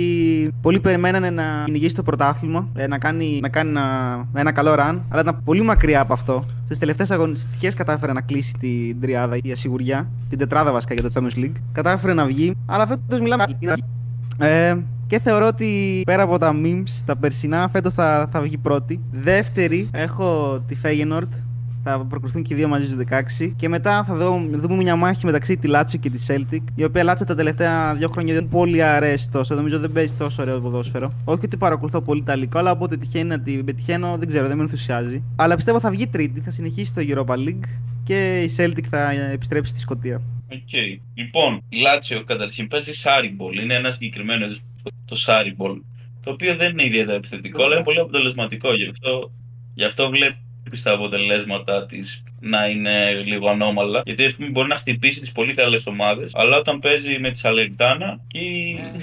πολλοί 0.62 0.80
περιμένανε 0.80 1.30
να 1.30 1.44
κυνηγήσει 1.66 1.96
το 1.96 2.04
πρωτάθλημα, 2.04 2.68
ε, 2.75 2.88
να 2.88 2.98
κάνει, 2.98 3.39
να 3.42 3.50
κάνει 3.50 3.70
ένα, 3.70 4.25
ένα 4.34 4.51
καλό 4.51 4.74
run, 4.74 5.00
αλλά 5.10 5.22
ήταν 5.22 5.42
πολύ 5.44 5.62
μακριά 5.62 6.01
από 6.01 6.13
αυτό. 6.13 6.46
Στις 6.66 6.80
τελευταίες 6.80 7.12
αγωνιστικές 7.12 7.74
κατάφερε 7.74 8.13
να 8.13 8.22
κλείσει 8.22 8.54
την 8.60 9.01
τριάδα, 9.01 9.38
η 9.44 9.51
ασιγουριά, 9.51 10.10
την 10.30 10.38
τετράδα 10.38 10.72
βασικά 10.72 10.94
για 10.94 11.04
το 11.04 11.10
Champions 11.13 11.44
League. 11.44 11.62
Κατάφερε 11.72 12.13
να 12.13 12.25
βγει, 12.25 12.56
αλλά 12.66 12.88
φέτος 12.88 13.20
μιλάμε. 13.20 13.44
Ε, 14.39 14.77
και 15.08 15.20
θεωρώ 15.20 15.48
ότι 15.48 16.01
πέρα 16.06 16.24
από 16.24 16.38
τα 16.38 16.51
memes, 16.63 17.01
τα 17.06 17.16
περσινά, 17.16 17.70
φέτος 17.72 17.94
θα, 17.94 18.30
θα 18.32 18.42
βγει 18.42 18.58
πρώτη. 18.58 19.00
Δεύτερη, 19.12 19.89
έχω 19.92 20.60
τη 20.68 20.75
Feyenoord. 20.84 21.30
Θα 21.89 22.06
προκριθούν 22.06 22.44
και 22.44 22.53
οι 22.53 22.58
δύο 22.58 22.67
μαζί 22.67 22.86
στους 22.86 23.03
16. 23.39 23.53
Και 23.56 23.70
μετά 23.70 24.03
θα 24.03 24.15
δω, 24.15 24.48
δούμε 24.51 24.84
μια 24.84 24.96
μάχη 24.96 25.25
μεταξύ 25.25 25.58
τη 25.58 25.67
Λάτσιο 25.67 26.00
και 26.00 26.10
της 26.10 26.27
Celtic. 26.29 26.63
Η 26.75 26.84
οποία 26.84 27.03
Λάτσιο 27.03 27.25
τα 27.25 27.36
τελευταία 27.36 27.96
δύο 27.96 28.10
χρόνια 28.10 28.34
δεν 28.34 28.48
πολύ 28.48 28.84
αρέσει 28.84 29.32
τόσο. 29.32 29.56
Νομίζω 29.56 29.79
δεν 29.79 29.91
παίζει 29.91 30.13
τόσο 30.13 30.41
ωραίο 30.41 30.60
ποδόσφαιρο. 30.60 31.12
Όχι 31.25 31.46
ότι 31.46 31.58
παρακολουθώ 31.58 32.01
πολύ 32.01 32.20
Ιταλικό, 32.20 32.60
αλλά 32.60 32.72
όποτε 32.72 32.98
τυχαίνει 32.98 33.29
να 33.29 33.39
την 33.39 33.65
πετυχαίνω, 33.65 34.15
δεν 34.17 34.27
ξέρω, 34.27 34.48
δεν 34.48 34.58
με 34.58 34.63
ενθουσιάζει. 34.63 35.24
Αλλά 35.36 35.56
πιστεύω 35.56 35.79
θα 35.79 35.89
βγει 35.89 36.08
τρίτη, 36.08 36.41
θα 36.41 36.51
συνεχίσει 36.51 36.94
το 36.94 37.01
Europa 37.08 37.36
League 37.36 37.67
και 38.03 38.41
η 38.41 38.50
Celtic 38.58 38.84
θα 38.89 39.12
επιστρέψει 39.12 39.72
στη 39.72 39.79
Σκωτία. 39.79 40.22
Οκ. 40.51 40.74
Λοιπόν, 41.13 41.63
η 41.70 41.77
Λάτσιο 41.77 42.24
καταρχήν 42.24 42.67
παίζει 42.67 42.94
Sarriball. 42.94 43.58
Είναι 43.58 43.74
ένα 43.74 43.91
συγκεκριμένο 43.91 44.46
είδος 44.46 44.62
το 45.06 45.15
Sarriball. 45.15 45.82
Το 46.24 46.32
οποίο 46.32 46.56
δεν 46.56 46.72
είναι 46.72 46.86
ιδιαίτερα 46.86 47.17
επιθετικό, 47.17 47.63
αλλά 47.63 47.75
είναι 47.75 47.84
πολύ 47.84 48.00
αποτελεσματικό. 48.00 48.74
Γι' 48.75 48.89
αυτό, 48.89 49.32
γι 49.74 49.84
αυτό 49.84 50.10
βλέπει 50.10 50.38
τα 50.83 50.91
αποτελέσματα 50.91 51.86
της 51.86 52.24
να 52.39 52.67
είναι 52.67 53.12
λίγο 53.25 53.50
ανώμαλα. 53.50 54.01
Γιατί 54.05 54.25
ας 54.25 54.36
πούμε 54.36 54.50
μπορεί 54.50 54.67
να 54.67 54.75
χτυπήσει 54.75 55.19
τις 55.19 55.31
πολύ 55.31 55.53
καλές 55.53 55.88
ομάδες, 55.88 56.31
αλλά 56.33 56.57
όταν 56.57 56.79
παίζει 56.79 57.19
με 57.19 57.31
τη 57.31 57.38
Σαλερτάνα 57.38 58.19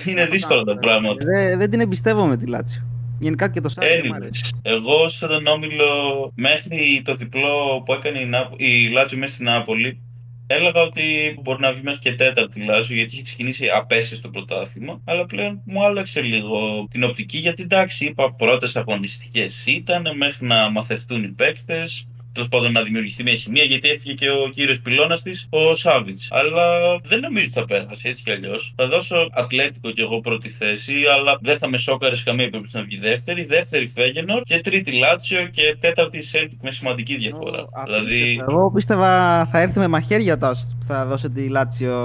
είναι 0.06 0.26
δύσκολα 0.26 0.64
τα 0.64 0.76
πράγματα. 0.76 1.24
Δεν, 1.24 1.58
δεν 1.58 1.70
την 1.70 1.80
εμπιστεύομαι 1.80 2.36
τη 2.36 2.46
Λάτσιο. 2.46 2.82
Γενικά 3.18 3.48
και 3.50 3.60
το 3.60 3.68
Σάρι 3.68 4.00
δεν 4.00 4.10
μ' 4.10 4.12
αρέσει. 4.12 4.42
Anyways, 4.54 4.58
εγώ 4.62 5.08
στον 5.08 5.46
όμιλο 5.46 6.32
μέχρι 6.34 7.02
το 7.04 7.14
διπλό 7.14 7.82
που 7.84 7.92
έκανε 7.92 8.20
η, 8.20 8.24
Νάπο- 8.24 8.56
η 8.58 8.88
Λάτσιο 8.92 9.18
μέσα 9.18 9.32
στην 9.32 9.44
Νάπολη 9.44 10.00
έλεγα 10.46 10.80
ότι 10.80 11.38
μπορεί 11.42 11.60
να 11.60 11.72
βγει 11.72 11.82
μέχρι 11.82 12.00
και 12.00 12.14
τέταρτη 12.14 12.60
Λάτσιο 12.60 12.96
γιατί 12.96 13.14
είχε 13.14 13.22
ξεκινήσει 13.22 13.68
απαίσια 13.68 14.16
στο 14.16 14.28
πρωτάθλημα 14.28 15.00
αλλά 15.04 15.26
πλέον 15.26 15.62
μου 15.64 15.84
άλλαξε 15.84 16.20
λίγο 16.20 16.86
την 16.90 17.04
οπτική 17.04 17.38
γιατί 17.38 17.62
εντάξει 17.62 18.04
είπα 18.06 18.32
πρώτες 18.32 18.76
αγωνιστικές 18.76 19.66
ήταν 19.66 20.16
μέχρι 20.16 20.46
να 20.46 20.70
μαθευτούν 20.70 21.24
οι 21.24 21.28
παίκτες 21.28 22.06
τέλος 22.34 22.48
πάντων 22.48 22.72
να 22.72 22.82
δημιουργηθεί 22.82 23.22
μια 23.22 23.34
χημεία 23.34 23.64
γιατί 23.64 23.88
έφυγε 23.88 24.14
και 24.14 24.30
ο 24.30 24.50
κύριος 24.54 24.80
πυλώνας 24.80 25.22
της, 25.22 25.46
ο 25.50 25.74
Σάβιτς. 25.74 26.28
Αλλά 26.30 26.64
δεν 27.04 27.20
νομίζω 27.20 27.44
ότι 27.44 27.54
θα 27.54 27.64
περάσει 27.64 28.08
έτσι 28.08 28.22
κι 28.22 28.30
αλλιώς. 28.30 28.72
Θα 28.76 28.86
δώσω 28.86 29.28
Ατλέτικο 29.32 29.90
κι 29.90 30.00
εγώ 30.00 30.20
πρώτη 30.20 30.50
θέση, 30.50 30.94
αλλά 31.14 31.38
δεν 31.40 31.58
θα 31.58 31.68
με 31.68 31.78
σόκαρε 31.78 32.18
σε 32.18 32.24
καμία 32.24 32.50
περίπτωση 32.50 32.76
να 32.76 32.82
βγει 32.82 32.98
δεύτερη. 32.98 33.44
Δεύτερη 33.44 33.88
Φέγενορ 33.88 34.42
και 34.42 34.60
τρίτη 34.60 34.92
Λάτσιο 34.92 35.46
και 35.46 35.76
τέταρτη 35.80 36.22
Σέλτικ 36.22 36.62
με 36.62 36.70
σημαντική 36.70 37.16
διαφορά. 37.16 37.60
Ω, 37.60 37.68
δηλαδή. 37.84 38.04
απίστευτο. 38.04 38.52
Εγώ 38.52 38.70
πίστευα 38.70 39.44
θα 39.46 39.60
έρθει 39.60 39.78
με 39.78 39.88
μαχαίρια 39.88 40.38
τάσος 40.38 40.76
που 40.78 40.84
θα 40.84 41.06
δώσω 41.06 41.30
τη 41.30 41.48
Λάτσιο 41.48 41.96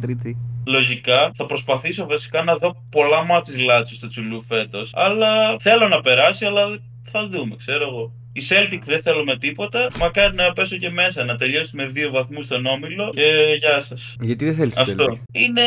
τρίτη. 0.00 0.36
Λογικά 0.66 1.32
θα 1.36 1.46
προσπαθήσω 1.46 2.06
βασικά 2.06 2.42
να 2.42 2.56
δω 2.56 2.76
πολλά 2.90 3.24
μάτια 3.24 3.52
της 3.52 3.62
Λάτσιος 3.62 3.98
στο 3.98 4.08
Τσουλού 4.08 4.42
φέτος. 4.42 4.90
Αλλά 4.94 5.56
θέλω 5.58 5.88
να 5.88 6.00
περάσει, 6.00 6.44
αλλά 6.44 6.78
θα 7.10 7.28
δούμε, 7.28 7.56
ξέρω 7.56 7.88
εγώ. 7.88 8.12
Η 8.38 8.42
Celtic 8.48 8.80
δεν 8.84 9.02
θέλω 9.02 9.24
με 9.24 9.38
τίποτα. 9.38 9.86
Μακάρι 10.00 10.34
να 10.34 10.52
πέσω 10.52 10.76
και 10.76 10.90
μέσα, 10.90 11.24
να 11.24 11.36
τελειώσουμε 11.36 11.86
δύο 11.86 12.10
βαθμούς 12.10 12.44
στον 12.44 12.66
όμιλο 12.66 13.12
και 13.14 13.56
γεια 13.58 13.80
σας. 13.80 14.16
Γιατί 14.20 14.44
δεν 14.44 14.54
θέλεις 14.54 14.74
τη 14.74 14.80
Αυτό. 14.80 15.04
Celtic; 15.04 15.18
Είναι 15.32 15.62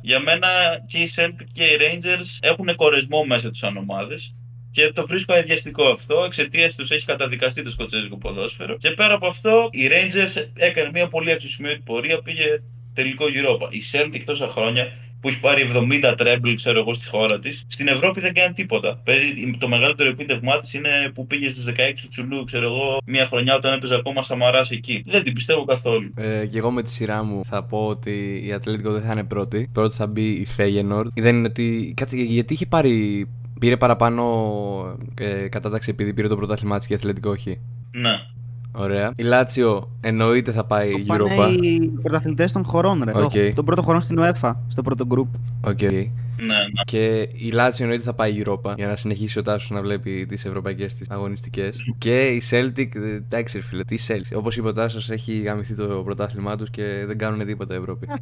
για 0.00 0.20
μένα 0.20 0.48
και 0.86 0.98
οι 0.98 1.10
Celtic 1.16 1.46
και 1.52 1.64
οι 1.64 1.76
Rangers 1.80 2.38
έχουν 2.40 2.76
κορεσμό 2.76 3.24
μέσα 3.24 3.48
τους 3.48 3.58
σαν 3.58 3.76
ομάδες. 3.76 4.34
Και 4.72 4.92
το 4.92 5.06
βρίσκω 5.06 5.34
αδιαστικό 5.34 5.84
αυτό. 5.84 6.22
Εξαιτίας 6.24 6.74
τους 6.74 6.90
έχει 6.90 7.04
καταδικαστεί 7.04 7.62
το 7.62 7.70
σκοτσέζικο 7.70 8.18
ποδόσφαιρο. 8.18 8.76
Και 8.76 8.90
πέρα 8.90 9.14
από 9.14 9.26
αυτό, 9.26 9.68
οι 9.70 9.88
Rangers 9.90 10.46
έκανε 10.54 10.90
μια 10.92 11.08
πολύ 11.08 11.30
αξιοσημείωτη 11.30 11.82
πορεία. 11.84 12.22
Πήγε 12.22 12.44
τελικό 12.94 13.24
Europa. 13.28 13.68
Η 13.70 13.82
Celtic 13.92 14.22
τόσα 14.24 14.48
χρόνια 14.48 14.92
που 15.20 15.28
έχει 15.28 15.40
πάρει 15.40 15.70
70 16.02 16.14
τρέμπλ, 16.16 16.54
ξέρω 16.54 16.78
εγώ, 16.78 16.94
στη 16.94 17.06
χώρα 17.08 17.38
της. 17.38 17.66
Στην 17.68 17.88
Ευρώπη 17.88 18.20
δεν 18.20 18.34
κάνει 18.34 18.54
τίποτα. 18.54 19.00
Παίζει, 19.04 19.56
το 19.58 19.68
μεγαλύτερο 19.68 20.08
επίτευγμά 20.10 20.58
της 20.60 20.74
είναι 20.74 21.10
που 21.14 21.26
πήγε 21.26 21.48
στους 21.48 21.64
16 21.64 21.70
του 22.02 22.08
Τσουλού, 22.08 22.44
ξέρω 22.44 22.64
εγώ, 22.64 22.98
μια 23.04 23.26
χρονιά 23.26 23.54
όταν 23.54 23.72
έπαιζε 23.72 23.94
ακόμα 23.94 24.22
Σαμαρά 24.22 24.66
εκεί. 24.70 25.02
Δεν 25.06 25.22
την 25.22 25.32
πιστεύω 25.32 25.64
καθόλου. 25.64 26.10
Ε, 26.16 26.46
και 26.46 26.58
εγώ 26.58 26.70
με 26.70 26.82
τη 26.82 26.90
σειρά 26.90 27.24
μου 27.24 27.44
θα 27.44 27.64
πω 27.64 27.86
ότι 27.86 28.42
η 28.46 28.52
Ατλέτικο 28.52 28.92
δεν 28.92 29.02
θα 29.02 29.12
είναι 29.12 29.24
πρώτη. 29.24 29.68
Πρώτη 29.72 29.94
θα 29.94 30.06
μπει 30.06 30.28
η 30.28 30.46
Feyenoord. 30.56 31.06
Δεν 31.14 31.36
είναι 31.36 31.46
ότι. 31.48 31.94
Κάτσε, 31.96 32.16
γιατί 32.16 32.52
είχε 32.52 32.66
πάρει. 32.66 33.26
Πήρε 33.60 33.76
παραπάνω 33.76 34.24
ε, 35.20 35.48
κατάταξη 35.48 35.90
επειδή 35.90 36.14
πήρε 36.14 36.28
το 36.28 36.36
πρωτάθλημά 36.36 36.78
της 36.78 36.86
και 36.86 36.92
η 36.92 36.96
Ατλέτικο 36.96 37.30
όχι; 37.30 37.60
Ναι. 37.90 38.10
Ωραία. 38.72 39.12
Η 39.16 39.22
Λάτσιο 39.22 39.90
εννοείται 40.00 40.52
θα 40.52 40.64
πάει 40.64 40.86
Το 40.90 40.98
πάνε 41.06 41.24
Europa. 41.24 41.62
οι 41.62 41.88
πρωταθλητές 41.88 42.52
των 42.52 42.64
χωρών, 42.64 43.02
ρε. 43.04 43.12
Οκ. 43.14 43.30
Το, 43.32 43.52
τον 43.54 43.64
πρώτο 43.64 43.82
χωρών 43.82 44.00
στην 44.00 44.18
UEFA, 44.20 44.52
στο 44.68 44.82
πρώτο 44.82 45.04
group. 45.08 45.28
OK. 45.70 45.82
Ναι, 45.82 46.46
ναι. 46.46 46.82
Και 46.84 47.28
η 47.32 47.50
Λάτσιο 47.52 47.84
εννοείται 47.84 48.04
θα 48.04 48.14
πάει 48.14 48.42
Europa 48.44 48.74
για 48.76 48.86
να 48.86 48.96
συνεχίσει 48.96 49.38
ο 49.38 49.42
Τάσος 49.42 49.70
να 49.70 49.80
βλέπει 49.80 50.26
τις 50.28 50.44
ευρωπαϊκές 50.44 50.94
τη 50.94 51.04
αγωνιστικές. 51.08 51.78
και 51.98 52.26
η 52.26 52.42
Celtic, 52.50 52.88
ε, 52.94 53.14
εντάξει, 53.14 53.56
ρε 53.58 53.62
φίλε, 53.64 53.84
τι 53.84 53.96
Celtic. 54.08 54.36
Όπως 54.36 54.56
είπε 54.56 54.68
ο 54.68 54.72
Τάσος, 54.72 55.10
έχει 55.10 55.40
γαμηθεί 55.40 55.74
το 55.74 55.86
πρωτάθλημά 55.86 56.56
τους 56.56 56.70
και 56.70 57.04
δεν 57.06 57.18
κάνουν 57.18 57.46
τίποτα 57.46 57.74
Ευρώπη. 57.74 58.06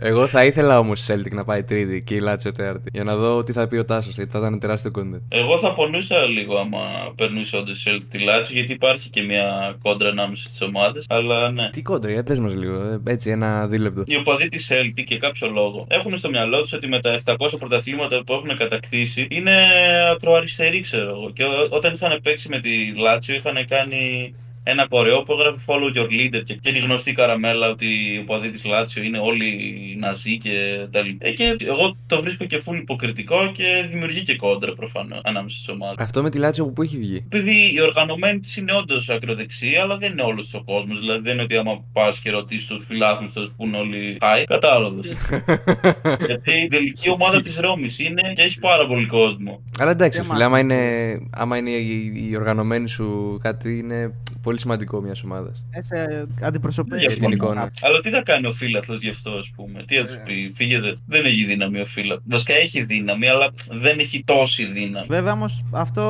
Εγώ 0.00 0.26
θα 0.26 0.44
ήθελα 0.44 0.78
όμως 0.78 1.08
η 1.08 1.12
Celtic 1.14 1.32
να 1.32 1.44
πάει 1.44 1.62
τρίτη 1.62 2.02
και 2.02 2.14
η 2.14 2.18
Λάτσιο 2.20 2.52
τέταρτη. 2.52 2.90
Για 2.92 3.04
να 3.04 3.16
δω 3.16 3.42
τι 3.42 3.52
θα 3.52 3.66
πει 3.68 3.76
ο 3.76 3.84
Τάσος, 3.84 4.14
γιατί 4.14 4.30
θα 4.30 4.38
ήταν 4.38 4.58
τεράστιο 4.58 4.90
content. 4.98 5.20
Εγώ 5.28 5.58
θα 5.58 5.72
πονούσα 5.74 6.24
λίγο 6.26 6.56
άμα 6.58 6.78
περνούσε 7.16 7.56
όντω 7.56 7.70
η 7.70 7.74
Celtic 7.86 8.02
τη 8.10 8.18
Λάτσιο, 8.18 8.56
γιατί 8.56 8.72
υπάρχει 8.72 9.08
και 9.08 9.22
μια 9.22 9.76
κόντρα 9.82 10.08
ανάμεσα 10.08 10.46
στις 10.48 10.60
ομάδες. 10.62 11.04
Αλλά 11.08 11.50
ναι. 11.50 11.68
Τι 11.70 11.82
κόντρα, 11.82 12.10
για 12.10 12.22
πες 12.22 12.38
μας 12.40 12.54
λίγο, 12.54 12.80
ε, 12.82 13.00
έτσι 13.12 13.30
ένα 13.30 13.66
δίλεπτο. 13.66 14.02
Οι 14.06 14.16
οπαδοί 14.16 14.48
της 14.48 14.70
Celtic 14.72 15.04
για 15.06 15.18
κάποιο 15.18 15.48
λόγο 15.50 15.86
έχουν 15.90 16.16
στο 16.16 16.28
μυαλό 16.28 16.62
τους 16.62 16.72
ότι 16.72 16.86
με 16.88 17.00
τα 17.00 17.12
700 17.24 17.34
πρωταθλήματα 17.58 18.22
που 18.24 18.32
έχουν 18.32 18.56
κατακτήσει 18.56 19.26
είναι 19.30 19.54
ακροαριστεροί, 20.10 20.80
ξέρω 20.80 21.08
εγώ. 21.10 21.30
Και 21.34 21.44
ό- 21.44 21.68
όταν 21.70 21.94
είχαν 21.94 22.20
παίξει 22.22 22.48
με 22.48 22.60
τη 22.60 22.94
Λάτσιο 22.96 23.34
είχαν 23.34 23.66
κάνει 23.68 24.34
ένα 24.68 24.86
κορεό 24.88 25.22
που 25.22 25.32
έγραφε 25.32 25.58
Follow 25.66 25.96
your 25.96 26.08
leader 26.18 26.42
και, 26.44 26.54
και 26.54 26.72
τη 26.72 26.78
γνωστή 26.78 27.12
καραμέλα 27.12 27.68
ότι 27.68 27.86
οι 27.86 28.18
οπαδοί 28.18 28.50
της 28.50 28.64
Λάτσιο 28.64 29.02
είναι 29.02 29.18
όλοι 29.18 29.48
ναζί 29.98 30.38
και 30.38 30.86
τα 30.90 31.00
λοιπά. 31.00 31.26
Ε, 31.26 31.30
και 31.30 31.56
εγώ 31.58 31.96
το 32.06 32.20
βρίσκω 32.20 32.44
και 32.44 32.60
φουλ 32.60 32.78
υποκριτικό 32.78 33.52
και 33.52 33.86
δημιουργεί 33.90 34.22
και 34.22 34.36
κόντρα 34.36 34.72
προφανώς 34.74 35.20
ανάμεσα 35.24 35.56
στις 35.56 35.68
ομάδες. 35.68 35.96
Αυτό 35.98 36.22
με 36.22 36.30
τη 36.30 36.38
Λάτσιο 36.38 36.66
που 36.66 36.82
έχει 36.82 36.98
βγει. 36.98 37.16
Επειδή 37.16 37.72
η 37.74 37.80
οργανωμένη 37.80 38.40
της 38.40 38.56
είναι 38.56 38.72
όντως 38.72 39.08
ακροδεξία, 39.08 39.82
αλλά 39.82 39.96
δεν 39.96 40.12
είναι 40.12 40.22
όλος 40.22 40.54
ο 40.54 40.62
κόσμος. 40.64 40.98
Δηλαδή 40.98 41.20
δεν 41.20 41.32
είναι 41.32 41.42
ότι 41.42 41.56
άμα 41.56 41.84
πας 41.92 42.18
και 42.18 42.30
ρωτήσεις 42.30 42.66
τους 42.66 42.84
φιλάθλους, 42.86 43.32
θα 43.32 43.40
σου 43.40 43.54
πούνε 43.56 43.76
όλοι 43.76 44.18
Χάι. 44.20 44.44
Κατάλαβες. 44.44 45.06
Γιατί 46.26 46.52
η 46.52 46.66
τελική 46.66 47.10
ομάδα 47.10 47.42
της 47.42 47.56
Ρώμης 47.58 47.98
είναι 47.98 48.32
και 48.34 48.42
έχει 48.42 48.58
πάρα 48.58 48.86
πολύ 48.86 49.06
κόσμο. 49.06 49.62
Αλλά 49.78 49.90
εντάξει, 49.90 50.20
Δεν 50.20 50.30
φίλε, 50.30 50.44
άμα 50.44 50.58
είναι, 50.58 50.80
άμα 51.30 51.56
είναι 51.56 51.70
η, 51.70 52.12
η 52.30 52.36
οργανωμένη 52.36 52.88
σου 52.88 53.38
κάτι, 53.42 53.78
είναι 53.78 54.14
πολύ 54.42 54.55
πολύ 54.56 54.76
σημαντικό 54.76 55.00
μιας 55.00 55.22
ομάδας. 55.22 55.64
Σε 55.80 56.26
αντιπροσωπεύει 56.42 57.00
Για 57.00 57.16
την 57.16 57.30
εικόνα. 57.30 57.70
Αλλά 57.80 58.00
τι 58.00 58.10
θα 58.10 58.22
κάνει 58.22 58.46
ο 58.46 58.52
φίλαθλος 58.52 59.00
γι' 59.00 59.08
αυτό, 59.08 59.30
ας 59.30 59.50
πούμε; 59.56 59.84
Τι 59.86 59.96
θα 59.98 60.06
τους 60.06 60.16
πει, 60.26 60.52
φύγετε. 60.54 60.98
Δεν 61.06 61.24
έχει 61.24 61.44
δύναμη 61.44 61.80
ο 61.80 61.86
φίλαθλος. 61.86 62.22
Βασικά 62.28 62.54
έχει 62.54 62.82
δύναμη, 62.82 63.28
αλλά 63.28 63.52
δεν 63.70 63.98
έχει 63.98 64.22
τόση 64.24 64.64
δύναμη. 64.64 65.06
Βέβαια 65.08 65.32
όμως 65.32 65.64
αυτό 65.72 66.04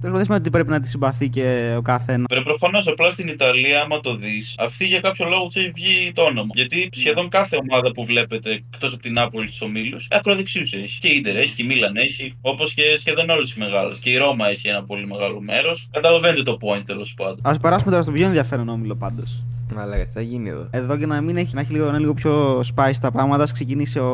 δεν 0.00 0.10
σημαίνει 0.10 0.40
ότι 0.40 0.50
πρέπει 0.50 0.68
να 0.68 0.80
τη 0.80 0.88
συμπαθεί 0.88 1.28
και 1.28 1.74
ο 1.76 1.82
καθένας. 1.82 2.26
Πρέπει 2.28 2.44
προφανώς 2.44 2.86
απλά 2.86 3.10
στην 3.10 3.28
Ιταλία, 3.28 3.80
άμα 3.80 4.00
το 4.00 4.16
δεις, 4.16 4.54
αυτή 4.58 4.86
για 4.86 5.00
κάποιο 5.00 5.26
λόγο 5.28 5.46
τους 5.46 5.56
έχει 5.56 5.70
βγει 5.70 6.12
το 6.14 6.22
όνομα. 6.22 6.50
Γιατί 6.54 6.88
σχεδόν 6.92 7.28
κάθε 7.28 7.56
ομάδα 7.56 7.92
που 7.92 8.04
βλέπετε 8.04 8.50
εκτός 8.72 8.92
από 8.92 9.02
την 9.02 9.18
Άπολη 9.18 9.46
στους 9.46 9.60
ομίλους, 9.60 10.06
ακροδεξιού 10.10 10.62
έχει. 10.62 10.98
Και 11.00 11.08
η 11.08 11.16
Ιντερ 11.16 11.36
έχει, 11.36 11.54
και 11.54 11.62
η 11.62 11.66
Μίλαν 11.66 11.96
έχει, 11.96 12.34
όπως 12.40 12.74
και 12.74 12.82
σχεδόν 12.96 13.30
όλες 13.30 13.52
οι 13.52 13.58
μεγάλες. 13.58 13.98
Και 13.98 14.10
η 14.10 14.16
Ρώμα 14.16 14.48
έχει 14.48 14.68
ένα 14.68 14.84
πολύ 14.84 15.06
μεγάλο 15.06 15.40
μέρος. 15.40 15.88
Καταλαβαίνετε 15.92 16.42
το 16.42 16.56
point 16.60 16.82
τέλος 16.86 17.14
πάντων. 17.16 17.38
Α 17.42 17.59
περάσουμε 17.60 17.90
τώρα 17.90 18.02
στο 18.02 18.12
πιο 18.12 18.26
ενδιαφέρον 18.26 18.68
όμιλο 18.68 18.94
πάντως. 18.94 19.42
Αλλά 19.76 20.04
τι 20.04 20.12
θα 20.12 20.20
γίνει 20.20 20.48
εδώ; 20.48 20.66
Εδώ 20.70 20.96
και 20.96 21.06
να 21.06 21.20
μην 21.20 21.36
έχει, 21.36 21.54
να 21.54 21.60
έχει 21.60 21.72
λίγο, 21.72 21.84
να 21.84 21.90
είναι 21.90 21.98
λίγο 21.98 22.14
πιο 22.14 22.60
spice 22.60 22.94
τα 23.00 23.10
πράγματα, 23.10 23.42
ας 23.42 23.52
ξεκινήσει 23.52 23.98
ο, 23.98 24.10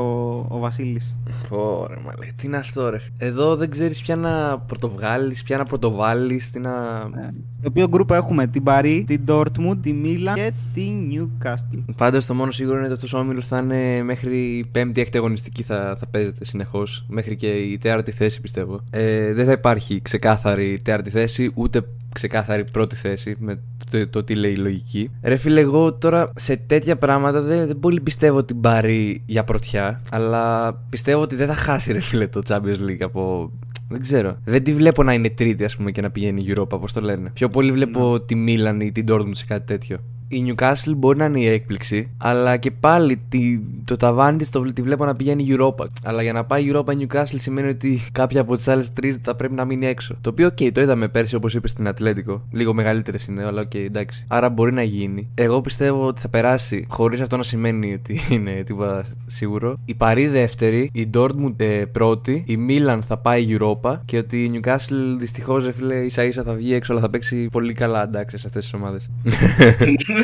ο 0.49 0.59
Βασίλης. 0.59 1.17
Ωραία, 1.49 1.99
μα 2.05 2.13
λέει, 2.19 2.33
τι 2.37 2.47
είναι 2.47 2.57
αυτό, 2.57 2.91
ρε. 2.91 2.99
Εδώ 3.19 3.57
δεν 3.57 3.71
ξέρεις 3.71 4.03
ποια 4.03 4.17
να 4.17 4.59
πρωτοβγάλεις, 4.59 5.43
ποια 5.43 5.57
να 5.57 5.65
πρωτοβάλεις, 5.65 6.51
τι 6.51 6.59
να. 6.59 6.71
Ε, 7.17 7.35
το 7.63 7.69
οποίο 7.69 7.89
γκρουπ 7.89 8.11
έχουμε 8.11 8.47
την 8.47 8.63
Παρή, 8.63 9.05
την 9.07 9.21
Dortmund, 9.27 9.79
τη 9.83 9.93
Μίλαν 9.93 10.35
και 10.35 10.53
την 10.75 11.11
Newcastle. 11.13 11.85
Πάντως 11.97 12.27
το 12.27 12.35
μόνο 12.35 12.51
σίγουρο 12.51 12.77
είναι 12.77 12.85
ότι 12.85 12.95
αυτός 12.95 13.13
ο 13.13 13.19
όμιλος 13.19 13.47
θα 13.47 13.59
είναι 13.59 14.03
μέχρι 14.03 14.39
η 14.39 14.65
πέμπτη 14.73 15.01
έκτη 15.01 15.17
αγωνιστική 15.17 15.63
θα, 15.63 15.97
θα 15.99 16.07
παίζεται 16.07 16.45
συνεχώς. 16.45 17.05
Μέχρι 17.09 17.37
και 17.37 17.47
η 17.47 17.79
τέταρτη 17.79 18.11
θέση 18.11 18.41
πιστεύω. 18.41 18.81
Ε, 18.91 19.33
δεν 19.33 19.47
θα 19.47 19.53
υπάρχει 19.53 20.03
ξεκάθαρη 20.03 20.81
τέταρτη 20.83 21.11
θέση, 21.11 21.51
ούτε 21.55 21.87
ξεκάθαρη 22.13 22.65
πρώτη 22.65 22.97
θέση 22.97 23.36
με 23.38 23.61
το, 23.90 24.09
το, 24.09 24.25
τι 24.25 24.35
λέει 24.35 24.53
η 24.53 24.57
λογική. 24.57 25.11
Ρε 25.22 25.37
φίλε, 25.37 25.61
εγώ 25.61 25.94
τώρα 25.94 26.33
σε 26.37 26.57
τέτοια 26.57 26.96
πράγματα 26.96 27.40
δεν, 27.40 27.66
δεν 27.66 27.79
πολύ 27.79 28.01
πιστεύω 28.01 28.44
την 28.44 28.61
πάρει 28.61 29.22
για 29.27 29.44
πρωτιά. 29.44 30.03
Αλλά 30.11 30.72
πιστεύω 30.90 31.22
ότι 31.22 31.35
δεν 31.35 31.46
θα 31.46 31.55
χάσει, 31.55 31.92
ρε 31.92 32.01
φίλε, 32.01 32.27
το 32.27 32.40
Champions 32.49 32.81
League 32.88 33.03
από. 33.03 33.53
Δεν 33.88 34.01
ξέρω. 34.01 34.37
Δεν 34.44 34.62
τη 34.62 34.75
βλέπω 34.75 35.03
να 35.03 35.12
είναι 35.12 35.31
τρίτη, 35.31 35.64
ας 35.64 35.77
πούμε, 35.77 35.90
και 35.90 36.01
να 36.01 36.11
πηγαίνει 36.11 36.42
η 36.42 36.53
Europa, 36.57 36.68
όπω 36.68 36.92
το 36.92 37.01
λένε. 37.01 37.31
Πιο 37.35 37.49
πολύ 37.49 37.72
βλέπω 37.72 38.20
τη 38.20 38.35
Μίλαν 38.35 38.81
ή 38.81 38.92
την 38.92 39.05
Dortmund 39.09 39.31
σε 39.35 39.44
κάτι 39.44 39.66
τέτοιο 39.66 39.99
η 40.29 40.45
Newcastle 40.49 40.93
μπορεί 40.97 41.19
να 41.19 41.25
είναι 41.25 41.41
η 41.41 41.47
έκπληξη, 41.47 42.11
αλλά 42.17 42.57
και 42.57 42.71
πάλι 42.71 43.21
τη, 43.29 43.61
το 43.85 43.97
ταβάνι 43.97 44.39
της 44.39 44.51
το, 44.51 44.62
τη 44.62 44.83
βλέπω 44.83 45.05
να 45.05 45.15
πηγαίνει 45.15 45.43
η 45.43 45.57
Europa. 45.59 45.87
Αλλά 46.05 46.23
για 46.23 46.33
να 46.33 46.45
πάει 46.45 46.65
η 46.65 46.73
Europa 46.75 46.93
η 46.93 47.07
Newcastle 47.07 47.37
σημαίνει 47.37 47.69
ότι 47.69 48.01
κάποια 48.12 48.41
από 48.41 48.57
τις 48.57 48.69
άλλες 48.69 48.93
τρεις 48.93 49.17
θα 49.23 49.37
πρέπει 49.37 49.55
να 49.55 49.65
μείνει 49.65 49.87
έξω. 49.87 50.17
Το 50.21 50.31
οποίο, 50.31 50.47
OK, 50.47 50.57
okay, 50.61 50.73
το 50.73 50.81
είδαμε 50.81 51.09
πέρσι 51.09 51.35
όπως 51.35 51.55
είπες 51.55 51.71
στην 51.71 51.89
Ατλέτικο. 51.89 52.43
Λίγο 52.51 52.75
μεγαλύτερες 52.75 53.27
είναι, 53.27 53.45
αλλά 53.45 53.61
OK, 53.61 53.71
okay, 53.75 53.85
εντάξει. 53.87 54.25
Άρα 54.29 54.49
μπορεί 54.49 54.73
να 54.73 54.83
γίνει. 54.83 55.29
Εγώ 55.35 55.61
πιστεύω 55.61 56.07
ότι 56.07 56.21
θα 56.21 56.29
περάσει, 56.29 56.87
χωρίς 56.89 57.21
αυτό 57.21 57.37
να 57.37 57.43
σημαίνει 57.43 57.93
ότι 57.93 58.21
είναι 58.35 58.62
τίποτα 58.67 59.05
σίγουρο. 59.27 59.79
Η 59.85 59.95
Παρί 59.95 60.27
δεύτερη, 60.27 60.91
η 60.93 61.11
Dortmund 61.15 61.55
ε, 61.57 61.85
πρώτη, 61.93 62.45
η 62.47 62.59
Milan 62.69 62.99
θα 63.07 63.19
πάει 63.19 63.43
η 63.43 63.59
Europa 63.61 63.99
και 64.05 64.19
ότι 64.19 64.45
η 64.45 64.51
Newcastle 64.55 65.17
δυστυχώς, 65.19 65.69
φίλε, 65.75 65.95
ίσα 65.95 66.25
ίσα 66.25 66.43
θα 66.43 66.53
βγει 66.53 66.75
έξω, 66.75 66.93
αλλά 66.93 67.01
θα 67.01 67.11
παίξει 67.11 67.49
πολύ 67.53 67.73
καλά 67.73 68.03
εντάξει 68.03 68.39
σε 68.39 68.47
αυτές 68.47 68.62
τις 68.65 68.75
ομάδες. 68.75 69.11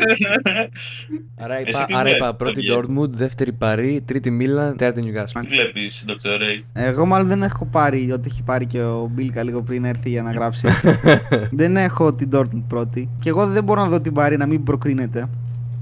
άρα 1.37 1.61
είπα, 1.61 1.87
άρα 1.91 2.11
είπα 2.11 2.35
πρώτη 2.35 2.61
Dortmund, 2.73 3.11
δεύτερη 3.11 3.53
Παρί, 3.53 4.03
τρίτη 4.05 4.31
Μίλαν, 4.31 4.77
τέταρτη 4.77 5.03
Newcastle. 5.07 5.41
Τι 5.41 5.47
βλέπεις, 5.47 6.05
Dr. 6.09 6.13
Ray; 6.13 6.65
Εγώ 6.73 7.07
μάλλον 7.07 7.29
δεν 7.29 7.43
έχω 7.43 7.69
πάρει 7.71 8.13
ό,τι 8.13 8.29
έχει 8.29 8.43
πάρει 8.43 8.67
και 8.67 8.83
ο 8.83 9.11
Μπίλκα 9.13 9.43
λίγο 9.43 9.63
πριν 9.63 9.85
έρθει 9.85 10.11
για 10.11 10.23
να 10.23 10.33
γράψει. 10.33 10.69
δεν 11.61 11.77
έχω 11.77 12.15
την 12.15 12.29
Dortmund 12.33 12.63
πρώτη. 12.69 13.09
Και 13.19 13.29
εγώ 13.29 13.47
δεν 13.47 13.65
μπορώ 13.65 13.81
να 13.81 13.89
δω 13.89 14.01
την 14.01 14.13
Παρί 14.13 14.37
να 14.37 14.47
μην 14.47 14.63
προκρίνεται 14.63 15.29